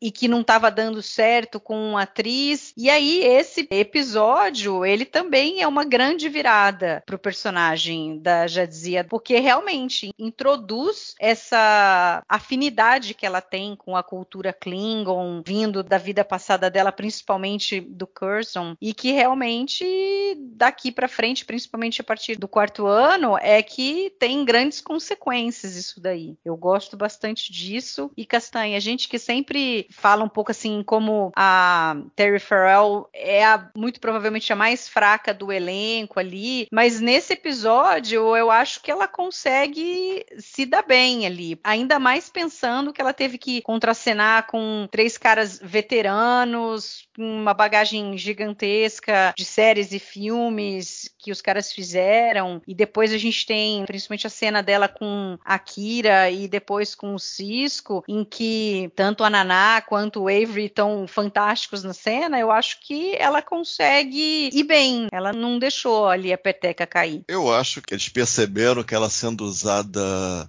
E 0.01 0.11
que 0.11 0.29
não 0.29 0.41
estava 0.41 0.71
dando 0.71 1.03
certo 1.03 1.61
com 1.61 1.91
uma 1.91 2.03
atriz. 2.03 2.73
E 2.77 2.89
aí 2.89 3.23
esse 3.23 3.67
episódio, 3.71 4.85
ele 4.85 5.05
também 5.05 5.63
é 5.63 5.67
uma 5.67 5.85
grande 5.85 6.29
virada 6.29 7.03
para 7.07 7.17
o 7.17 7.19
personagem 7.19 8.19
da 8.19 8.47
Jadzia, 8.47 9.05
porque 9.05 9.39
realmente 9.39 10.11
introduz 10.19 11.15
essa 11.19 12.23
afinidade 12.29 13.15
que 13.15 13.27
ela 13.27 13.41
tem 13.41 13.77
com 13.77 13.97
a 13.97 14.03
cultura 14.03 14.53
Klingon, 14.53 15.43
vindo 15.47 15.83
da 15.83 15.99
vida 15.99 16.25
passada 16.25 16.71
dela, 16.71 16.93
principalmente 16.93 17.81
do 17.81 18.07
Curzon, 18.07 18.75
e 18.81 18.93
que 18.95 19.13
realmente 19.13 19.85
daqui 20.53 20.91
para 20.91 21.09
frente, 21.09 21.45
principalmente 21.45 22.01
a 22.01 22.05
partir 22.05 22.37
do 22.37 22.49
quarto 22.49 22.87
ano, 22.87 23.37
é 23.39 23.63
que 23.63 24.11
tem 24.19 24.45
grandes 24.45 24.81
consequências 24.81 25.77
isso 25.77 26.01
daí. 26.01 26.37
Eu 26.45 26.57
gosto 26.57 26.97
bastante 26.97 27.53
disso. 27.53 28.11
E 28.17 28.25
Castanha, 28.25 28.77
a 28.77 28.81
gente 28.81 29.09
que 29.09 29.19
sempre 29.19 29.36
sempre 29.37 29.87
fala 29.91 30.25
um 30.25 30.29
pouco 30.29 30.51
assim 30.51 30.83
como 30.83 31.31
a 31.37 31.97
Terry 32.15 32.39
Farrell 32.39 33.09
é 33.13 33.45
a, 33.45 33.71
muito 33.77 34.01
provavelmente 34.01 34.51
a 34.51 34.57
mais 34.57 34.89
fraca 34.89 35.35
do 35.35 35.53
elenco 35.53 36.19
ali, 36.19 36.67
mas 36.73 37.01
nesse 37.01 37.35
episódio 37.35 38.35
eu 38.35 38.51
acho 38.51 38.81
que 38.83 38.91
ela 38.91 39.07
consegue 39.07 40.25
se 40.39 40.65
dar 40.65 40.83
bem 40.83 41.27
ali, 41.27 41.61
ainda 41.63 41.99
mais 41.99 42.31
pensando 42.31 42.93
que 42.93 43.01
ela 43.01 43.13
teve 43.13 43.37
que 43.37 43.61
contracenar 43.61 44.47
com 44.47 44.89
três 44.91 45.19
caras 45.19 45.61
veteranos, 45.63 47.07
uma 47.19 47.53
bagagem 47.53 48.17
gigantesca 48.17 49.35
de 49.37 49.45
séries 49.45 49.93
e 49.93 49.99
filmes 49.99 51.15
que 51.19 51.31
os 51.31 51.43
caras 51.43 51.73
fizeram, 51.73 52.63
e 52.67 52.75
depois 52.75 53.13
a 53.13 53.19
gente 53.19 53.45
tem 53.45 53.85
principalmente 53.85 54.27
a 54.27 54.31
cena 54.31 54.63
dela 54.63 54.89
com 54.89 55.37
a 55.45 55.59
Kira 55.59 56.31
e 56.31 56.49
depois 56.49 56.95
com 56.95 57.15
o 57.15 57.19
Cisco, 57.19 58.03
em 58.09 58.25
que 58.25 58.91
tanto 58.95 59.25
a 59.27 59.31
Naná 59.31 59.81
quanto 59.81 60.23
o 60.23 60.29
Avery 60.29 60.67
estão 60.67 61.07
fantásticos 61.07 61.83
na 61.83 61.93
cena, 61.93 62.39
eu 62.39 62.51
acho 62.51 62.79
que 62.81 63.15
ela 63.17 63.43
consegue 63.43 64.51
ir 64.53 64.65
bem. 64.65 65.09
Ela 65.13 65.33
não 65.33 65.59
deixou 65.59 66.09
ali 66.09 66.33
a 66.33 66.39
peteca 66.39 66.87
cair. 66.87 67.23
Eu 67.29 67.53
acho 67.53 67.83
que 67.83 67.95
eles 67.95 68.09
perceberam 68.09 68.83
que 68.83 68.95
ela 68.95 69.11
sendo 69.11 69.45
usada, 69.45 70.01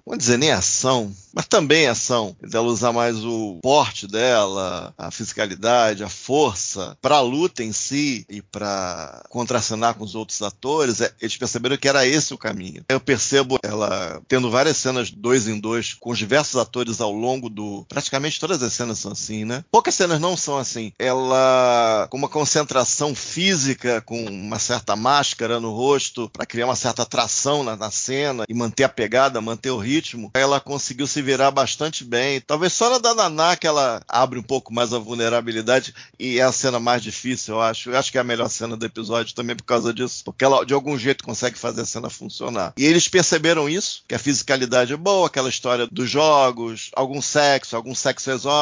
vamos 0.05 0.19
dizer, 0.19 0.37
nem 0.37 0.51
ação, 0.51 1.11
mas 1.33 1.47
também 1.47 1.87
ação, 1.87 2.35
dela 2.41 2.67
usar 2.67 2.91
mais 2.91 3.23
o 3.23 3.59
porte 3.61 4.07
dela, 4.07 4.93
a 4.97 5.11
fisicalidade, 5.11 6.03
a 6.03 6.09
força, 6.09 6.97
para 7.01 7.17
a 7.17 7.21
luta 7.21 7.63
em 7.63 7.71
si 7.71 8.25
e 8.29 8.41
para 8.41 9.23
contracenar 9.29 9.95
com 9.95 10.03
os 10.03 10.15
outros 10.15 10.41
atores 10.41 11.01
é, 11.01 11.13
eles 11.21 11.37
perceberam 11.37 11.77
que 11.77 11.87
era 11.87 12.05
esse 12.05 12.33
o 12.33 12.37
caminho. 12.37 12.83
Eu 12.89 12.99
percebo 12.99 13.57
ela 13.63 14.21
tendo 14.27 14.49
várias 14.49 14.77
cenas 14.77 15.11
dois 15.11 15.47
em 15.47 15.59
dois 15.59 15.93
com 15.93 16.13
diversos 16.13 16.59
atores 16.59 17.01
ao 17.01 17.11
longo 17.11 17.49
do 17.49 17.85
praticamente 17.87 18.39
todas 18.39 18.61
as 18.63 18.66
as 18.67 18.73
cenas 18.73 18.99
são 18.99 19.11
assim, 19.11 19.45
né? 19.45 19.63
Poucas 19.71 19.95
cenas 19.95 20.19
não 20.19 20.37
são 20.37 20.57
assim. 20.57 20.91
Ela, 20.99 22.07
com 22.09 22.17
uma 22.17 22.29
concentração 22.29 23.15
física, 23.15 24.01
com 24.01 24.23
uma 24.25 24.59
certa 24.59 24.95
máscara 24.95 25.59
no 25.59 25.73
rosto, 25.73 26.29
para 26.29 26.45
criar 26.45 26.65
uma 26.65 26.75
certa 26.75 27.03
atração 27.03 27.63
na, 27.63 27.75
na, 27.75 27.91
cena 27.91 28.45
e 28.47 28.53
manter 28.53 28.83
a 28.83 28.89
pegada, 28.89 29.41
manter 29.41 29.71
o 29.71 29.77
ritmo, 29.77 30.31
ela 30.33 30.59
conseguiu 30.59 31.07
se 31.07 31.21
virar 31.21 31.51
bastante 31.51 32.03
bem. 32.03 32.41
Talvez 32.41 32.73
só 32.73 32.89
na 32.89 32.97
da 32.97 33.13
Naná 33.13 33.55
que 33.55 33.67
ela 33.67 34.01
abre 34.07 34.39
um 34.39 34.43
pouco 34.43 34.73
mais 34.73 34.93
a 34.93 34.99
vulnerabilidade 34.99 35.93
e 36.19 36.39
é 36.39 36.43
a 36.43 36.51
cena 36.51 36.79
mais 36.79 37.01
difícil, 37.01 37.55
eu 37.55 37.61
acho. 37.61 37.89
Eu 37.89 37.97
acho 37.97 38.11
que 38.11 38.17
é 38.17 38.21
a 38.21 38.23
melhor 38.23 38.49
cena 38.49 38.75
do 38.75 38.85
episódio 38.85 39.33
também 39.33 39.55
por 39.55 39.63
causa 39.63 39.93
disso, 39.93 40.23
porque 40.23 40.43
ela 40.43 40.65
de 40.65 40.73
algum 40.73 40.97
jeito 40.97 41.23
consegue 41.23 41.57
fazer 41.57 41.81
a 41.81 41.85
cena 41.85 42.09
funcionar. 42.09 42.73
E 42.77 42.85
eles 42.85 43.07
perceberam 43.07 43.69
isso, 43.69 44.03
que 44.07 44.15
a 44.15 44.19
fisicalidade 44.19 44.93
é 44.93 44.97
boa, 44.97 45.27
aquela 45.27 45.49
história 45.49 45.87
dos 45.91 46.09
jogos, 46.09 46.89
algum 46.95 47.21
sexo, 47.21 47.75
algum 47.75 47.95
sexo 47.95 48.29
exótico, 48.31 48.56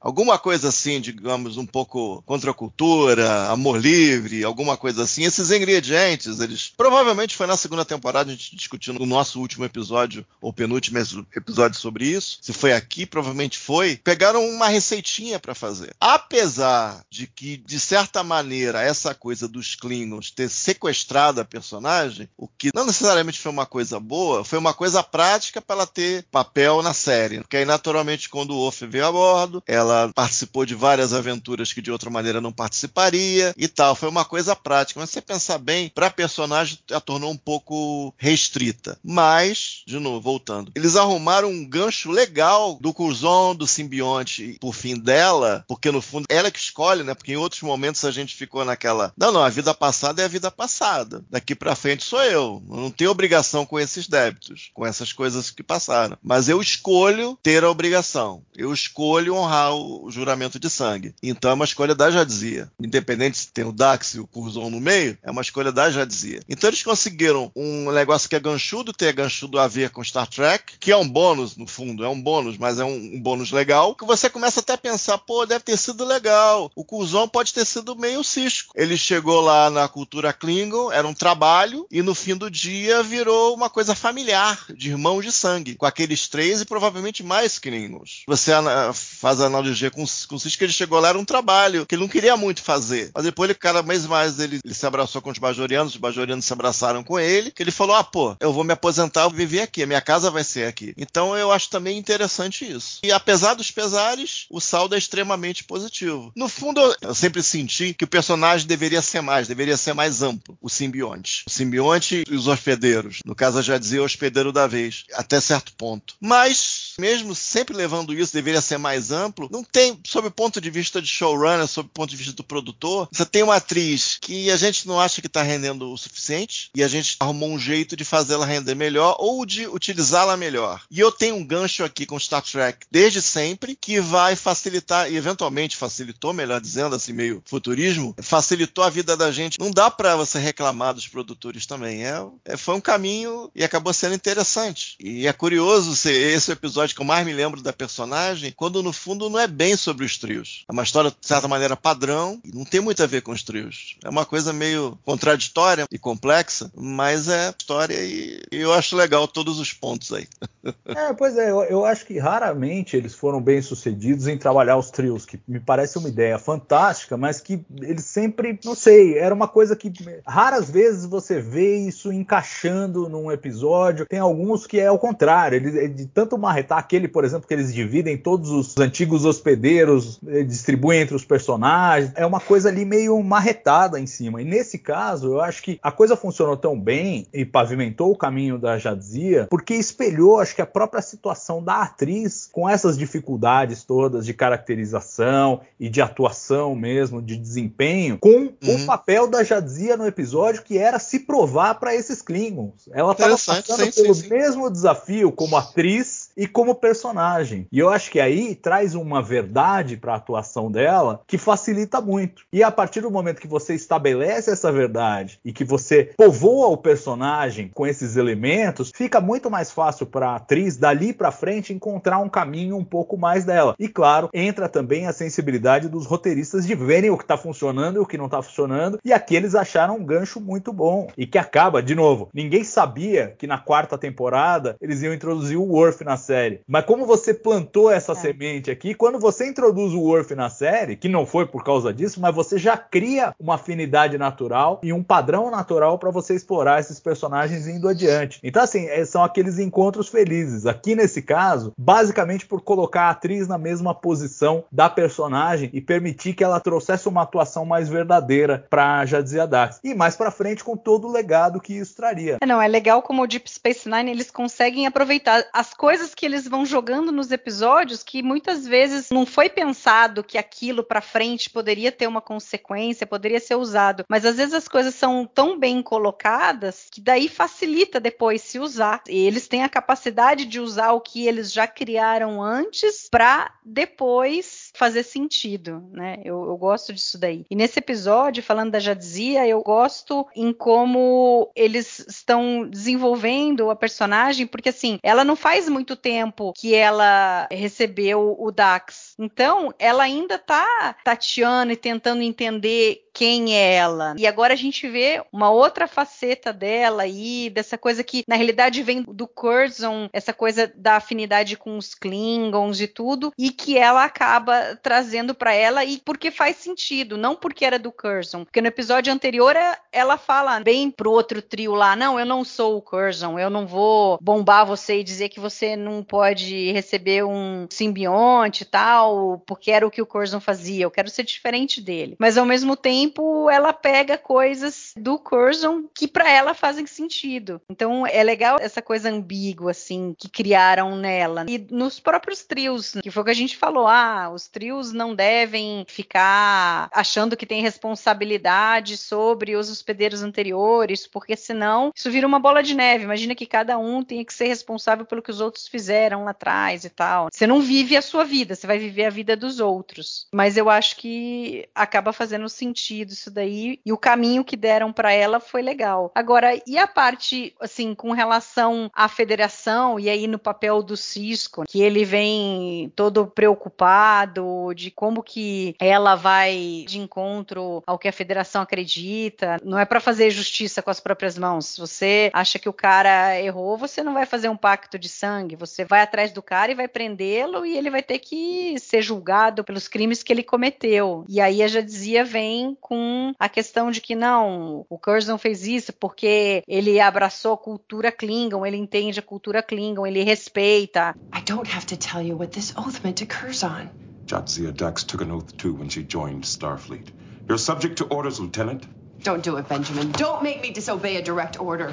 alguma 0.00 0.38
coisa 0.38 0.68
assim, 0.68 1.00
digamos, 1.00 1.56
um 1.56 1.66
pouco 1.66 2.22
contra 2.22 2.50
a 2.50 2.54
cultura, 2.54 3.48
amor 3.48 3.80
livre, 3.80 4.44
alguma 4.44 4.76
coisa 4.76 5.02
assim. 5.02 5.24
Esses 5.24 5.50
ingredientes, 5.50 6.40
eles 6.40 6.72
provavelmente 6.76 7.36
foi 7.36 7.46
na 7.46 7.56
segunda 7.56 7.84
temporada 7.84 8.30
a 8.30 8.34
gente 8.34 8.56
discutindo 8.56 8.98
no 8.98 9.06
nosso 9.06 9.40
último 9.40 9.64
episódio 9.64 10.26
ou 10.40 10.52
penúltimo 10.52 10.98
episódio 11.34 11.78
sobre 11.78 12.06
isso. 12.06 12.38
Se 12.42 12.52
foi 12.52 12.72
aqui, 12.72 13.06
provavelmente 13.06 13.58
foi. 13.58 13.96
Pegaram 13.96 14.44
uma 14.48 14.68
receitinha 14.68 15.38
para 15.38 15.54
fazer. 15.54 15.94
Apesar 16.00 17.02
de 17.10 17.26
que 17.26 17.56
de 17.56 17.78
certa 17.80 18.22
maneira 18.22 18.82
essa 18.82 19.14
coisa 19.14 19.48
dos 19.48 19.74
Klingons 19.74 20.30
ter 20.30 20.48
sequestrado 20.48 21.40
a 21.40 21.44
personagem, 21.44 22.28
o 22.36 22.48
que 22.48 22.70
não 22.74 22.86
necessariamente 22.86 23.40
foi 23.40 23.52
uma 23.52 23.66
coisa 23.66 23.98
boa, 24.00 24.44
foi 24.44 24.58
uma 24.58 24.74
coisa 24.74 25.02
prática 25.02 25.60
para 25.60 25.76
ela 25.76 25.86
ter 25.86 26.24
papel 26.30 26.82
na 26.82 26.94
série. 26.94 27.40
Porque 27.40 27.56
aí 27.56 27.64
naturalmente 27.64 28.28
quando 28.28 28.52
o 28.52 28.58
Worf 28.58 28.86
veio 28.86 29.06
a 29.06 29.10
bordo, 29.18 29.62
ela 29.66 30.12
participou 30.14 30.64
de 30.64 30.76
várias 30.76 31.12
aventuras 31.12 31.72
que 31.72 31.82
de 31.82 31.90
outra 31.90 32.08
maneira 32.08 32.40
não 32.40 32.52
participaria 32.52 33.52
e 33.56 33.66
tal. 33.66 33.96
Foi 33.96 34.08
uma 34.08 34.24
coisa 34.24 34.54
prática. 34.54 35.00
Mas 35.00 35.10
se 35.10 35.14
você 35.14 35.22
pensar 35.22 35.58
bem, 35.58 35.90
para 35.92 36.08
personagem 36.08 36.78
a 36.92 37.00
tornou 37.00 37.32
um 37.32 37.36
pouco 37.36 38.14
restrita. 38.16 38.96
Mas, 39.02 39.82
de 39.86 39.98
novo, 39.98 40.20
voltando, 40.20 40.70
eles 40.74 40.94
arrumaram 40.94 41.50
um 41.50 41.68
gancho 41.68 42.12
legal 42.12 42.78
do 42.80 42.94
Curzon, 42.94 43.56
do 43.56 43.66
simbionte, 43.66 44.56
por 44.60 44.74
fim 44.74 44.96
dela, 44.96 45.64
porque 45.66 45.90
no 45.90 46.00
fundo 46.00 46.26
ela 46.28 46.50
que 46.50 46.58
escolhe, 46.58 47.02
né? 47.02 47.14
Porque 47.14 47.32
em 47.32 47.36
outros 47.36 47.62
momentos 47.62 48.04
a 48.04 48.10
gente 48.12 48.36
ficou 48.36 48.64
naquela, 48.64 49.12
não, 49.16 49.32
não, 49.32 49.42
a 49.42 49.48
vida 49.48 49.74
passada 49.74 50.22
é 50.22 50.26
a 50.26 50.28
vida 50.28 50.50
passada. 50.50 51.24
Daqui 51.28 51.54
para 51.54 51.74
frente 51.74 52.04
sou 52.04 52.22
eu. 52.22 52.62
Eu 52.68 52.76
não 52.76 52.90
tenho 52.90 53.10
obrigação 53.10 53.66
com 53.66 53.80
esses 53.80 54.06
débitos, 54.06 54.70
com 54.74 54.86
essas 54.86 55.12
coisas 55.12 55.50
que 55.50 55.62
passaram. 55.62 56.16
Mas 56.22 56.48
eu 56.48 56.60
escolho 56.60 57.38
ter 57.42 57.64
a 57.64 57.70
obrigação. 57.70 58.42
Eu 58.56 58.72
escolho 58.72 59.07
honrar 59.30 59.74
o 59.74 60.10
juramento 60.10 60.58
de 60.58 60.68
sangue. 60.70 61.14
Então 61.22 61.50
é 61.50 61.54
uma 61.54 61.64
escolha 61.64 61.94
da 61.94 62.10
Jadzia. 62.10 62.70
Independente 62.80 63.38
se 63.38 63.52
tem 63.52 63.64
o 63.64 63.72
Dax 63.72 64.14
e 64.14 64.20
o 64.20 64.26
Curzon 64.26 64.70
no 64.70 64.80
meio, 64.80 65.18
é 65.22 65.30
uma 65.30 65.42
escolha 65.42 65.72
da 65.72 65.90
Jadzia. 65.90 66.40
Então 66.48 66.68
eles 66.68 66.82
conseguiram 66.82 67.50
um 67.54 67.90
negócio 67.90 68.28
que 68.28 68.36
é 68.36 68.40
ganchudo, 68.40 68.92
ter 68.92 69.12
ganchudo 69.12 69.58
a 69.58 69.66
ver 69.66 69.90
com 69.90 70.04
Star 70.04 70.26
Trek, 70.26 70.74
que 70.78 70.92
é 70.92 70.96
um 70.96 71.08
bônus, 71.08 71.56
no 71.56 71.66
fundo, 71.66 72.04
é 72.04 72.08
um 72.08 72.20
bônus, 72.20 72.56
mas 72.58 72.78
é 72.78 72.84
um, 72.84 72.94
um 73.14 73.20
bônus 73.20 73.50
legal, 73.50 73.94
que 73.94 74.04
você 74.04 74.28
começa 74.30 74.60
até 74.60 74.74
a 74.74 74.78
pensar, 74.78 75.18
pô, 75.18 75.46
deve 75.46 75.64
ter 75.64 75.76
sido 75.76 76.04
legal. 76.04 76.70
O 76.74 76.84
Curzon 76.84 77.28
pode 77.28 77.52
ter 77.52 77.64
sido 77.64 77.96
meio 77.96 78.22
cisco. 78.22 78.72
Ele 78.76 78.96
chegou 78.96 79.40
lá 79.40 79.70
na 79.70 79.88
cultura 79.88 80.32
Klingon, 80.32 80.92
era 80.92 81.06
um 81.06 81.14
trabalho, 81.14 81.86
e 81.90 82.02
no 82.02 82.14
fim 82.14 82.36
do 82.36 82.50
dia 82.50 83.02
virou 83.02 83.54
uma 83.54 83.70
coisa 83.70 83.94
familiar, 83.94 84.66
de 84.74 84.90
irmãos 84.90 85.22
de 85.22 85.32
sangue, 85.32 85.74
com 85.74 85.86
aqueles 85.86 86.28
três 86.28 86.60
e 86.60 86.64
provavelmente 86.64 87.22
mais 87.22 87.58
Klingons. 87.58 88.22
Você 88.26 88.52
faz 88.98 89.40
analogia 89.40 89.90
com, 89.90 90.04
com 90.28 90.36
o 90.36 90.40
Cisco, 90.40 90.64
ele 90.64 90.72
chegou 90.72 91.00
lá, 91.00 91.08
era 91.08 91.18
um 91.18 91.24
trabalho, 91.24 91.86
que 91.86 91.94
ele 91.94 92.02
não 92.02 92.08
queria 92.08 92.36
muito 92.36 92.62
fazer. 92.62 93.10
Mas 93.14 93.24
depois, 93.24 93.50
ele, 93.50 93.58
cada 93.58 93.82
vez 93.82 94.06
mais, 94.06 94.38
ele, 94.38 94.60
ele 94.64 94.74
se 94.74 94.86
abraçou 94.86 95.20
com 95.20 95.30
os 95.30 95.38
bajorianos, 95.38 95.94
os 95.94 96.00
bajorianos 96.00 96.44
se 96.44 96.52
abraçaram 96.52 97.02
com 97.02 97.18
ele, 97.18 97.50
que 97.50 97.62
ele 97.62 97.70
falou, 97.70 97.96
ah, 97.96 98.04
pô, 98.04 98.36
eu 98.40 98.52
vou 98.52 98.64
me 98.64 98.72
aposentar, 98.72 99.22
eu 99.22 99.30
vou 99.30 99.38
viver 99.38 99.62
aqui, 99.62 99.82
a 99.82 99.86
minha 99.86 100.00
casa 100.00 100.30
vai 100.30 100.44
ser 100.44 100.66
aqui. 100.66 100.94
Então 100.96 101.36
eu 101.36 101.52
acho 101.52 101.70
também 101.70 101.98
interessante 101.98 102.70
isso. 102.70 103.00
E 103.02 103.12
apesar 103.12 103.54
dos 103.54 103.70
pesares, 103.70 104.46
o 104.50 104.60
saldo 104.60 104.94
é 104.94 104.98
extremamente 104.98 105.64
positivo. 105.64 106.32
No 106.34 106.48
fundo, 106.48 106.80
eu 107.00 107.14
sempre 107.14 107.42
senti 107.42 107.94
que 107.94 108.04
o 108.04 108.08
personagem 108.08 108.66
deveria 108.66 109.02
ser 109.02 109.20
mais, 109.20 109.48
deveria 109.48 109.76
ser 109.76 109.94
mais 109.94 110.22
amplo, 110.22 110.56
o 110.60 110.68
simbionte. 110.68 111.44
O 111.46 111.50
simbionte 111.50 112.24
e 112.28 112.34
os 112.34 112.46
hospedeiros. 112.46 113.20
No 113.24 113.34
caso, 113.34 113.58
eu 113.58 113.62
já 113.62 113.78
dizia 113.78 114.02
hospedeiro 114.02 114.52
da 114.52 114.66
vez, 114.66 115.04
até 115.14 115.40
certo 115.40 115.72
ponto. 115.72 116.14
Mas, 116.20 116.94
mesmo 116.98 117.34
sempre 117.34 117.76
levando 117.76 118.14
isso, 118.14 118.32
deveria 118.32 118.60
ser 118.60 118.77
mais 118.78 119.10
amplo, 119.10 119.48
não 119.50 119.64
tem, 119.64 119.98
sob 120.06 120.28
o 120.28 120.32
ponto 120.32 120.60
de 120.60 120.70
vista 120.70 121.00
de 121.00 121.08
showrunner, 121.08 121.66
sob 121.66 121.88
o 121.88 121.92
ponto 121.92 122.10
de 122.10 122.16
vista 122.16 122.32
do 122.32 122.44
produtor, 122.44 123.08
você 123.10 123.24
tem 123.24 123.42
uma 123.42 123.56
atriz 123.56 124.18
que 124.20 124.50
a 124.50 124.56
gente 124.56 124.86
não 124.86 125.00
acha 125.00 125.20
que 125.20 125.26
está 125.26 125.42
rendendo 125.42 125.90
o 125.92 125.98
suficiente 125.98 126.70
e 126.74 126.82
a 126.82 126.88
gente 126.88 127.16
arrumou 127.20 127.50
um 127.50 127.58
jeito 127.58 127.96
de 127.96 128.04
fazê-la 128.04 128.46
render 128.46 128.74
melhor 128.74 129.16
ou 129.18 129.44
de 129.44 129.66
utilizá-la 129.66 130.36
melhor. 130.36 130.82
E 130.90 131.00
eu 131.00 131.10
tenho 131.10 131.36
um 131.36 131.44
gancho 131.44 131.84
aqui 131.84 132.06
com 132.06 132.18
Star 132.18 132.42
Trek 132.42 132.86
desde 132.90 133.20
sempre 133.20 133.76
que 133.76 134.00
vai 134.00 134.36
facilitar, 134.36 135.10
e 135.10 135.16
eventualmente 135.16 135.76
facilitou, 135.76 136.32
melhor 136.32 136.60
dizendo, 136.60 136.94
assim, 136.94 137.12
meio 137.12 137.42
futurismo, 137.44 138.14
facilitou 138.20 138.84
a 138.84 138.90
vida 138.90 139.16
da 139.16 139.30
gente. 139.30 139.58
Não 139.58 139.70
dá 139.70 139.90
para 139.90 140.16
você 140.16 140.38
reclamar 140.38 140.94
dos 140.94 141.08
produtores 141.08 141.66
também. 141.66 142.04
É, 142.04 142.26
é, 142.44 142.56
foi 142.56 142.74
um 142.74 142.80
caminho 142.80 143.50
e 143.54 143.64
acabou 143.64 143.92
sendo 143.92 144.14
interessante. 144.14 144.96
E 145.00 145.26
é 145.26 145.32
curioso 145.32 145.94
ser 145.96 146.12
esse 146.12 146.50
episódio 146.50 146.94
que 146.94 147.00
eu 147.00 147.06
mais 147.06 147.26
me 147.26 147.32
lembro 147.32 147.62
da 147.62 147.72
personagem, 147.72 148.52
quando 148.56 148.67
no 148.70 148.92
fundo 148.92 149.28
não 149.28 149.38
é 149.38 149.46
bem 149.46 149.76
sobre 149.76 150.04
os 150.04 150.18
trios. 150.18 150.64
É 150.68 150.72
uma 150.72 150.82
história, 150.82 151.10
de 151.10 151.26
certa 151.26 151.48
maneira, 151.48 151.76
padrão, 151.76 152.40
e 152.44 152.54
não 152.54 152.64
tem 152.64 152.80
muito 152.80 153.02
a 153.02 153.06
ver 153.06 153.22
com 153.22 153.32
os 153.32 153.42
trios. 153.42 153.96
É 154.04 154.08
uma 154.08 154.24
coisa 154.24 154.52
meio 154.52 154.98
contraditória 155.04 155.86
e 155.90 155.98
complexa, 155.98 156.70
mas 156.76 157.28
é 157.28 157.52
história 157.58 157.94
e, 157.94 158.42
e 158.52 158.56
eu 158.56 158.72
acho 158.72 158.96
legal 158.96 159.26
todos 159.26 159.58
os 159.58 159.72
pontos 159.72 160.12
aí. 160.12 160.26
É, 160.84 161.12
pois 161.14 161.36
é, 161.36 161.50
eu, 161.50 161.62
eu, 161.62 161.84
acho 161.84 162.04
que 162.04 162.18
raramente 162.18 162.94
eles 162.94 163.14
foram 163.14 163.40
bem 163.40 163.62
sucedidos 163.62 164.26
em 164.26 164.36
trabalhar 164.36 164.76
os 164.76 164.90
trios, 164.90 165.24
que 165.24 165.40
me 165.48 165.60
parece 165.60 165.96
uma 165.96 166.08
ideia 166.08 166.38
fantástica, 166.38 167.16
mas 167.16 167.40
que 167.40 167.64
eles 167.80 168.04
sempre, 168.04 168.58
não 168.64 168.74
sei, 168.74 169.16
era 169.16 169.34
uma 169.34 169.48
coisa 169.48 169.74
que 169.74 169.90
raras 170.26 170.68
vezes 170.68 171.06
você 171.06 171.40
vê 171.40 171.78
isso 171.78 172.12
encaixando 172.12 173.08
num 173.08 173.30
episódio. 173.30 174.06
Tem 174.06 174.18
alguns 174.18 174.66
que 174.66 174.78
é 174.78 174.90
o 174.90 174.98
contrário, 174.98 175.56
ele, 175.56 175.88
de 175.88 176.06
tanto 176.06 176.36
marretar 176.36 176.78
aquele, 176.78 177.08
por 177.08 177.24
exemplo, 177.24 177.46
que 177.46 177.54
eles 177.54 177.72
dividem 177.72 178.18
todos 178.18 178.50
os 178.50 178.57
antigos 178.78 179.24
hospedeiros, 179.24 180.18
eh, 180.26 180.42
distribuem 180.42 181.00
entre 181.00 181.14
os 181.14 181.24
personagens, 181.24 182.12
é 182.14 182.24
uma 182.24 182.40
coisa 182.40 182.68
ali 182.68 182.84
meio 182.84 183.20
marretada 183.22 183.98
em 183.98 184.06
cima. 184.06 184.40
E 184.40 184.44
nesse 184.44 184.78
caso, 184.78 185.34
eu 185.34 185.40
acho 185.40 185.62
que 185.62 185.78
a 185.82 185.92
coisa 185.92 186.16
funcionou 186.16 186.56
tão 186.56 186.78
bem 186.78 187.26
e 187.32 187.44
pavimentou 187.44 188.10
o 188.10 188.16
caminho 188.16 188.58
da 188.58 188.78
Jadzia, 188.78 189.46
porque 189.50 189.74
espelhou, 189.74 190.40
acho 190.40 190.54
que 190.54 190.62
a 190.62 190.66
própria 190.66 191.02
situação 191.02 191.62
da 191.62 191.82
atriz 191.82 192.48
com 192.52 192.68
essas 192.68 192.96
dificuldades 192.96 193.84
todas 193.84 194.24
de 194.24 194.34
caracterização 194.34 195.60
e 195.78 195.88
de 195.88 196.00
atuação 196.00 196.74
mesmo, 196.74 197.22
de 197.22 197.36
desempenho, 197.36 198.18
com 198.18 198.28
uhum. 198.28 198.52
o 198.62 198.86
papel 198.86 199.26
da 199.26 199.42
Jadzia 199.42 199.96
no 199.96 200.06
episódio 200.06 200.62
que 200.62 200.78
era 200.78 200.98
se 200.98 201.20
provar 201.20 201.74
para 201.76 201.94
esses 201.94 202.22
Klingons. 202.22 202.88
Ela 202.92 203.12
estava 203.12 203.32
passando 203.32 203.92
sim, 203.92 204.02
pelo 204.02 204.14
sim, 204.14 204.22
sim. 204.22 204.28
mesmo 204.28 204.70
desafio 204.70 205.32
como 205.32 205.56
atriz 205.56 206.27
e 206.38 206.46
como 206.46 206.76
personagem. 206.76 207.66
E 207.72 207.80
eu 207.80 207.88
acho 207.88 208.12
que 208.12 208.20
aí 208.20 208.54
traz 208.54 208.94
uma 208.94 209.20
verdade 209.20 209.96
para 209.96 210.12
a 210.12 210.16
atuação 210.16 210.70
dela 210.70 211.20
que 211.26 211.36
facilita 211.36 212.00
muito. 212.00 212.44
E 212.52 212.62
a 212.62 212.70
partir 212.70 213.00
do 213.00 213.10
momento 213.10 213.40
que 213.40 213.48
você 213.48 213.74
estabelece 213.74 214.52
essa 214.52 214.70
verdade 214.70 215.40
e 215.44 215.52
que 215.52 215.64
você 215.64 216.12
povoa 216.16 216.68
o 216.68 216.76
personagem 216.76 217.68
com 217.74 217.84
esses 217.84 218.16
elementos, 218.16 218.92
fica 218.94 219.20
muito 219.20 219.50
mais 219.50 219.72
fácil 219.72 220.06
para 220.06 220.30
a 220.30 220.36
atriz 220.36 220.76
dali 220.76 221.12
para 221.12 221.32
frente 221.32 221.72
encontrar 221.72 222.18
um 222.18 222.28
caminho 222.28 222.76
um 222.76 222.84
pouco 222.84 223.18
mais 223.18 223.44
dela. 223.44 223.74
E 223.78 223.88
claro, 223.88 224.30
entra 224.32 224.68
também 224.68 225.06
a 225.06 225.12
sensibilidade 225.12 225.88
dos 225.88 226.06
roteiristas 226.06 226.64
de 226.64 226.74
verem 226.76 227.10
o 227.10 227.18
que 227.18 227.24
está 227.24 227.36
funcionando 227.36 227.96
e 227.96 227.98
o 227.98 228.06
que 228.06 228.16
não 228.16 228.26
está 228.26 228.40
funcionando. 228.40 228.98
E 229.04 229.12
aqui 229.12 229.34
eles 229.34 229.56
acharam 229.56 229.96
um 229.96 230.04
gancho 230.04 230.40
muito 230.40 230.72
bom 230.72 231.08
e 231.18 231.26
que 231.26 231.38
acaba, 231.38 231.82
de 231.82 231.96
novo, 231.96 232.28
ninguém 232.32 232.62
sabia 232.62 233.34
que 233.36 233.46
na 233.46 233.58
quarta 233.58 233.98
temporada 233.98 234.76
eles 234.80 235.02
iam 235.02 235.12
introduzir 235.12 235.56
o 235.56 235.64
Worf 235.64 236.04
na 236.04 236.16
série. 236.28 236.60
Mas 236.68 236.84
como 236.84 237.06
você 237.06 237.32
plantou 237.32 237.90
essa 237.90 238.12
é. 238.12 238.14
semente 238.14 238.70
aqui, 238.70 238.92
quando 238.92 239.18
você 239.18 239.48
introduz 239.48 239.94
o 239.94 240.00
Worf 240.00 240.34
na 240.34 240.50
série, 240.50 240.94
que 240.94 241.08
não 241.08 241.24
foi 241.24 241.46
por 241.46 241.64
causa 241.64 241.92
disso, 241.92 242.20
mas 242.20 242.34
você 242.34 242.58
já 242.58 242.76
cria 242.76 243.34
uma 243.40 243.54
afinidade 243.54 244.18
natural 244.18 244.78
e 244.82 244.92
um 244.92 245.02
padrão 245.02 245.50
natural 245.50 245.98
para 245.98 246.10
você 246.10 246.34
explorar 246.34 246.80
esses 246.80 247.00
personagens 247.00 247.66
indo 247.66 247.88
adiante. 247.88 248.40
Então, 248.42 248.62
assim, 248.62 248.86
é, 248.88 249.02
são 249.06 249.24
aqueles 249.24 249.58
encontros 249.58 250.08
felizes. 250.08 250.66
Aqui 250.66 250.94
nesse 250.94 251.22
caso, 251.22 251.72
basicamente 251.78 252.44
por 252.46 252.60
colocar 252.60 253.04
a 253.04 253.10
atriz 253.10 253.48
na 253.48 253.56
mesma 253.56 253.94
posição 253.94 254.64
da 254.70 254.90
personagem 254.90 255.70
e 255.72 255.80
permitir 255.80 256.34
que 256.34 256.44
ela 256.44 256.60
trouxesse 256.60 257.08
uma 257.08 257.22
atuação 257.22 257.64
mais 257.64 257.88
verdadeira 257.88 258.66
para 258.68 259.06
Jadzia 259.06 259.46
Dax. 259.46 259.80
E 259.82 259.94
mais 259.94 260.14
para 260.14 260.30
frente 260.30 260.62
com 260.62 260.76
todo 260.76 261.08
o 261.08 261.12
legado 261.12 261.60
que 261.60 261.72
isso 261.72 261.96
traria. 261.96 262.36
É, 262.42 262.46
não, 262.46 262.60
é 262.60 262.68
legal 262.68 263.00
como 263.00 263.22
o 263.22 263.26
Deep 263.26 263.50
Space 263.50 263.88
Nine 263.88 264.10
eles 264.10 264.30
conseguem 264.30 264.86
aproveitar 264.86 265.44
as 265.52 265.72
coisas 265.72 266.07
coisas 266.08 266.14
que 266.14 266.26
eles 266.26 266.48
vão 266.48 266.64
jogando 266.64 267.12
nos 267.12 267.30
episódios 267.30 268.02
que 268.02 268.22
muitas 268.22 268.66
vezes 268.66 269.10
não 269.10 269.26
foi 269.26 269.48
pensado 269.48 270.24
que 270.24 270.38
aquilo 270.38 270.82
para 270.82 271.00
frente 271.00 271.50
poderia 271.50 271.92
ter 271.92 272.06
uma 272.06 272.20
consequência, 272.20 273.06
poderia 273.06 273.40
ser 273.40 273.56
usado, 273.56 274.04
mas 274.08 274.24
às 274.24 274.36
vezes 274.36 274.54
as 274.54 274.68
coisas 274.68 274.94
são 274.94 275.26
tão 275.26 275.58
bem 275.58 275.82
colocadas 275.82 276.88
que 276.90 277.00
daí 277.00 277.28
facilita 277.28 278.00
depois 278.00 278.42
se 278.42 278.58
usar. 278.58 279.02
E 279.08 279.26
eles 279.26 279.48
têm 279.48 279.62
a 279.62 279.68
capacidade 279.68 280.44
de 280.44 280.60
usar 280.60 280.92
o 280.92 281.00
que 281.00 281.26
eles 281.26 281.52
já 281.52 281.66
criaram 281.66 282.42
antes 282.42 283.08
para 283.10 283.52
depois 283.64 284.70
fazer 284.74 285.02
sentido, 285.02 285.84
né? 285.92 286.16
Eu, 286.24 286.46
eu, 286.46 286.56
gosto 286.56 286.92
disso 286.92 287.18
daí. 287.18 287.44
E 287.50 287.56
nesse 287.56 287.78
episódio, 287.78 288.42
falando 288.42 288.72
da 288.72 288.78
Jadzia, 288.78 289.46
eu 289.46 289.62
gosto 289.62 290.26
em 290.34 290.52
como 290.52 291.50
eles 291.54 292.04
estão 292.08 292.68
desenvolvendo 292.68 293.70
a 293.70 293.76
personagem, 293.76 294.46
porque 294.46 294.70
assim, 294.70 294.98
ela 295.02 295.24
não 295.24 295.36
faz 295.36 295.68
muito 295.68 295.97
tempo 295.98 296.52
que 296.54 296.74
ela 296.74 297.48
recebeu 297.50 298.36
o 298.38 298.50
Dax. 298.50 299.07
Então, 299.18 299.74
ela 299.78 300.04
ainda 300.04 300.38
tá 300.38 300.94
tateando 301.04 301.72
e 301.72 301.76
tentando 301.76 302.22
entender 302.22 303.08
quem 303.18 303.56
é 303.56 303.74
ela. 303.74 304.14
E 304.16 304.28
agora 304.28 304.52
a 304.52 304.56
gente 304.56 304.88
vê 304.88 305.20
uma 305.32 305.50
outra 305.50 305.88
faceta 305.88 306.52
dela 306.52 307.02
aí, 307.02 307.50
dessa 307.50 307.76
coisa 307.76 308.04
que 308.04 308.22
na 308.28 308.36
realidade 308.36 308.80
vem 308.80 309.02
do 309.02 309.26
Curzon, 309.26 310.08
essa 310.12 310.32
coisa 310.32 310.72
da 310.76 310.96
afinidade 310.96 311.56
com 311.56 311.76
os 311.76 311.96
Klingons 311.96 312.80
e 312.80 312.86
tudo, 312.86 313.32
e 313.36 313.50
que 313.50 313.76
ela 313.76 314.04
acaba 314.04 314.78
trazendo 314.80 315.34
para 315.34 315.52
ela 315.52 315.84
e 315.84 315.98
porque 315.98 316.30
faz 316.30 316.58
sentido, 316.58 317.18
não 317.18 317.34
porque 317.34 317.64
era 317.64 317.76
do 317.76 317.90
Curzon. 317.90 318.44
Porque 318.44 318.60
no 318.60 318.68
episódio 318.68 319.12
anterior 319.12 319.56
ela 319.90 320.16
fala 320.16 320.60
bem 320.60 320.88
pro 320.88 321.10
outro 321.10 321.42
trio 321.42 321.74
lá, 321.74 321.96
não, 321.96 322.20
eu 322.20 322.26
não 322.26 322.44
sou 322.44 322.76
o 322.76 322.82
Curzon, 322.82 323.36
eu 323.36 323.50
não 323.50 323.66
vou 323.66 324.16
bombar 324.22 324.64
você 324.64 325.00
e 325.00 325.04
dizer 325.04 325.28
que 325.28 325.40
você 325.40 325.74
não 325.74 326.04
pode 326.04 326.70
receber 326.70 327.24
um 327.24 327.66
simbionte 327.68 328.62
e 328.62 328.66
tal, 328.66 329.07
porque 329.46 329.70
era 329.70 329.86
o 329.86 329.90
que 329.90 330.02
o 330.02 330.06
Curzon 330.06 330.40
fazia, 330.40 330.84
eu 330.84 330.90
quero 330.90 331.10
ser 331.10 331.22
diferente 331.22 331.80
dele. 331.80 332.16
Mas 332.18 332.36
ao 332.36 332.46
mesmo 332.46 332.76
tempo 332.76 333.48
ela 333.50 333.72
pega 333.72 334.16
coisas 334.16 334.92
do 334.96 335.18
Curzon 335.18 335.84
que 335.94 336.08
para 336.08 336.30
ela 336.30 336.54
fazem 336.54 336.86
sentido. 336.86 337.60
Então 337.70 338.06
é 338.06 338.22
legal 338.22 338.58
essa 338.60 338.82
coisa 338.82 339.10
ambígua 339.10 339.70
assim 339.70 340.14
que 340.18 340.28
criaram 340.28 340.96
nela. 340.96 341.46
E 341.48 341.58
nos 341.70 342.00
próprios 342.00 342.44
trios, 342.44 342.92
que 343.02 343.10
foi 343.10 343.22
o 343.22 343.24
que 343.24 343.30
a 343.30 343.34
gente 343.34 343.56
falou, 343.56 343.86
ah, 343.86 344.30
os 344.32 344.48
trios 344.48 344.92
não 344.92 345.14
devem 345.14 345.84
ficar 345.88 346.88
achando 346.92 347.36
que 347.36 347.46
tem 347.46 347.62
responsabilidade 347.62 348.96
sobre 348.96 349.56
os 349.56 349.70
hospedeiros 349.70 350.22
anteriores, 350.22 351.06
porque 351.06 351.36
senão 351.36 351.92
isso 351.94 352.10
vira 352.10 352.26
uma 352.26 352.38
bola 352.38 352.62
de 352.62 352.74
neve. 352.74 353.04
Imagina 353.04 353.34
que 353.34 353.46
cada 353.46 353.78
um 353.78 354.02
tenha 354.02 354.24
que 354.24 354.34
ser 354.34 354.46
responsável 354.46 355.04
pelo 355.04 355.22
que 355.22 355.30
os 355.30 355.40
outros 355.40 355.68
fizeram 355.68 356.24
lá 356.24 356.30
atrás 356.30 356.84
e 356.84 356.90
tal. 356.90 357.28
Você 357.32 357.46
não 357.46 357.60
vive 357.60 357.96
a 357.96 358.02
sua 358.02 358.24
vida, 358.24 358.54
você 358.54 358.66
vai 358.66 358.78
viver 358.78 358.97
a 359.04 359.10
vida 359.10 359.36
dos 359.36 359.60
outros. 359.60 360.26
Mas 360.32 360.56
eu 360.56 360.68
acho 360.68 360.96
que 360.96 361.68
acaba 361.74 362.12
fazendo 362.12 362.48
sentido 362.48 363.10
isso 363.10 363.30
daí 363.30 363.80
e 363.84 363.92
o 363.92 363.98
caminho 363.98 364.44
que 364.44 364.56
deram 364.56 364.92
para 364.92 365.12
ela 365.12 365.40
foi 365.40 365.62
legal. 365.62 366.10
Agora, 366.14 366.60
e 366.66 366.78
a 366.78 366.86
parte 366.86 367.54
assim 367.60 367.94
com 367.94 368.12
relação 368.12 368.90
à 368.94 369.08
federação 369.08 369.98
e 369.98 370.08
aí 370.08 370.26
no 370.26 370.38
papel 370.38 370.82
do 370.82 370.96
Cisco, 370.96 371.64
que 371.68 371.82
ele 371.82 372.04
vem 372.04 372.92
todo 372.94 373.26
preocupado 373.26 374.72
de 374.74 374.90
como 374.90 375.22
que 375.22 375.74
ela 375.78 376.14
vai 376.14 376.84
de 376.86 376.98
encontro 376.98 377.82
ao 377.86 377.98
que 377.98 378.08
a 378.08 378.12
federação 378.12 378.62
acredita. 378.62 379.56
Não 379.62 379.78
é 379.78 379.84
para 379.84 380.00
fazer 380.00 380.30
justiça 380.30 380.82
com 380.82 380.90
as 380.90 381.00
próprias 381.00 381.38
mãos. 381.38 381.66
Se 381.66 381.80
você 381.80 382.30
acha 382.32 382.58
que 382.58 382.68
o 382.68 382.72
cara 382.72 383.40
errou, 383.40 383.76
você 383.76 384.02
não 384.02 384.14
vai 384.14 384.26
fazer 384.26 384.48
um 384.48 384.56
pacto 384.56 384.98
de 384.98 385.08
sangue. 385.08 385.56
Você 385.56 385.84
vai 385.84 386.00
atrás 386.00 386.32
do 386.32 386.42
cara 386.42 386.72
e 386.72 386.74
vai 386.74 386.88
prendê-lo 386.88 387.64
e 387.64 387.76
ele 387.76 387.90
vai 387.90 388.02
ter 388.02 388.18
que 388.18 388.78
ser 388.88 389.02
julgado 389.02 389.62
pelos 389.62 389.86
crimes 389.86 390.22
que 390.22 390.32
ele 390.32 390.42
cometeu. 390.42 391.24
E 391.28 391.40
aí 391.40 391.62
a 391.62 391.68
Jadzia 391.68 392.24
vem 392.24 392.76
com 392.80 393.32
a 393.38 393.48
questão 393.48 393.90
de 393.90 394.00
que 394.00 394.14
não, 394.14 394.86
o 394.88 394.98
Curzon 394.98 395.38
fez 395.38 395.66
isso 395.66 395.92
porque 395.92 396.62
ele 396.66 396.98
abraçou 397.00 397.54
a 397.54 397.58
cultura 397.58 398.10
Klingon, 398.10 398.64
ele 398.64 398.76
entende 398.76 399.20
a 399.20 399.22
cultura 399.22 399.62
Klingon, 399.62 400.06
ele 400.06 400.22
respeita. 400.22 401.14
I 401.34 401.40
don't 401.42 401.70
have 401.70 401.86
to 401.86 401.96
tell 401.96 402.22
you 402.22 402.36
what 402.36 402.52
this 402.52 402.74
oath 402.76 403.02
meant 403.04 403.18
to 403.18 403.26
Curzon. 403.26 403.90
Jadzia 404.26 404.72
Dax 404.72 405.04
took 405.04 405.22
an 405.22 405.30
oath 405.30 405.56
too 405.56 405.74
when 405.74 405.88
she 405.88 406.02
joined 406.02 406.44
Starfleet. 406.44 407.08
You're 407.48 407.58
subject 407.58 407.96
to 407.98 408.04
orders, 408.06 408.38
Lieutenant. 408.38 408.86
Don't 409.22 409.42
do 409.42 409.56
it, 409.56 409.68
Benjamin. 409.68 410.12
Don't 410.12 410.42
make 410.42 410.60
me 410.60 410.70
disobey 410.70 411.16
a 411.16 411.22
direct 411.22 411.58
order. 411.58 411.92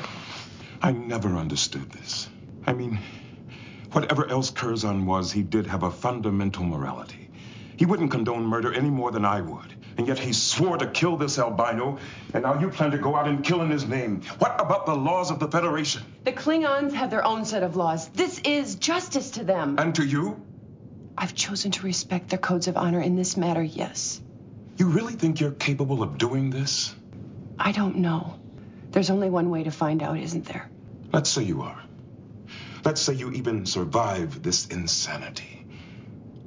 I 0.81 0.91
never 0.91 1.36
understood 1.36 1.89
this. 1.91 2.29
I 2.67 2.73
mean, 2.73 2.99
whatever 3.95 4.29
else 4.29 4.51
Curzon 4.51 5.05
was, 5.05 5.31
he 5.31 5.41
did 5.41 5.65
have 5.67 5.84
a 5.84 5.89
fundamental 5.89 6.65
morality. 6.65 7.29
He 7.77 7.86
wouldn't 7.86 8.12
condone 8.12 8.45
murder 8.45 8.73
any 8.73 8.89
more 8.89 9.10
than 9.10 9.23
I 9.23 9.39
would. 9.39 9.73
And 9.97 10.05
yet 10.05 10.19
he 10.19 10.34
swore 10.34 10.77
to 10.77 10.88
kill 10.88 11.15
this 11.15 11.39
albino, 11.39 11.97
and 12.34 12.43
now 12.43 12.60
you 12.60 12.67
plan 12.69 12.91
to 12.91 12.97
go 12.97 13.15
out 13.15 13.29
and 13.29 13.41
kill 13.41 13.62
in 13.62 13.69
his 13.69 13.88
name. 13.88 14.21
What 14.39 14.60
about 14.60 14.86
the 14.86 14.93
laws 14.93 15.31
of 15.31 15.39
the 15.39 15.47
Federation? 15.47 16.03
The 16.25 16.34
Klingons 16.34 16.91
have 16.91 17.10
their 17.10 17.23
own 17.23 17.45
set 17.45 17.63
of 17.63 17.77
laws. 17.77 18.10
This 18.10 18.39
is 18.39 18.75
justice 18.75 19.31
to 19.31 19.45
them. 19.45 19.77
And 19.79 19.95
to 19.95 20.05
you? 20.05 20.45
I've 21.17 21.34
chosen 21.34 21.71
to 21.71 21.86
respect 21.86 22.29
their 22.29 22.39
codes 22.39 22.67
of 22.67 22.75
honor 22.75 22.99
in 22.99 23.15
this 23.15 23.38
matter, 23.38 23.63
yes. 23.63 24.21
You 24.75 24.88
really 24.88 25.13
think 25.13 25.39
you're 25.39 25.51
capable 25.51 26.03
of 26.03 26.17
doing 26.17 26.49
this? 26.49 26.93
I 27.58 27.71
don't 27.71 27.99
know. 27.99 28.38
There's 28.91 29.10
only 29.10 29.29
one 29.29 29.49
way 29.49 29.63
to 29.63 29.71
find 29.71 30.03
out, 30.03 30.19
isn't 30.19 30.43
there? 30.43 30.69
Let's 31.13 31.29
say 31.29 31.43
you 31.43 31.62
are. 31.62 31.81
Let's 32.86 33.02
say 33.02 33.13
you 33.13 33.32
even 33.32 33.65
survive 33.65 34.43
this 34.43 34.67
insanity. 34.67 35.65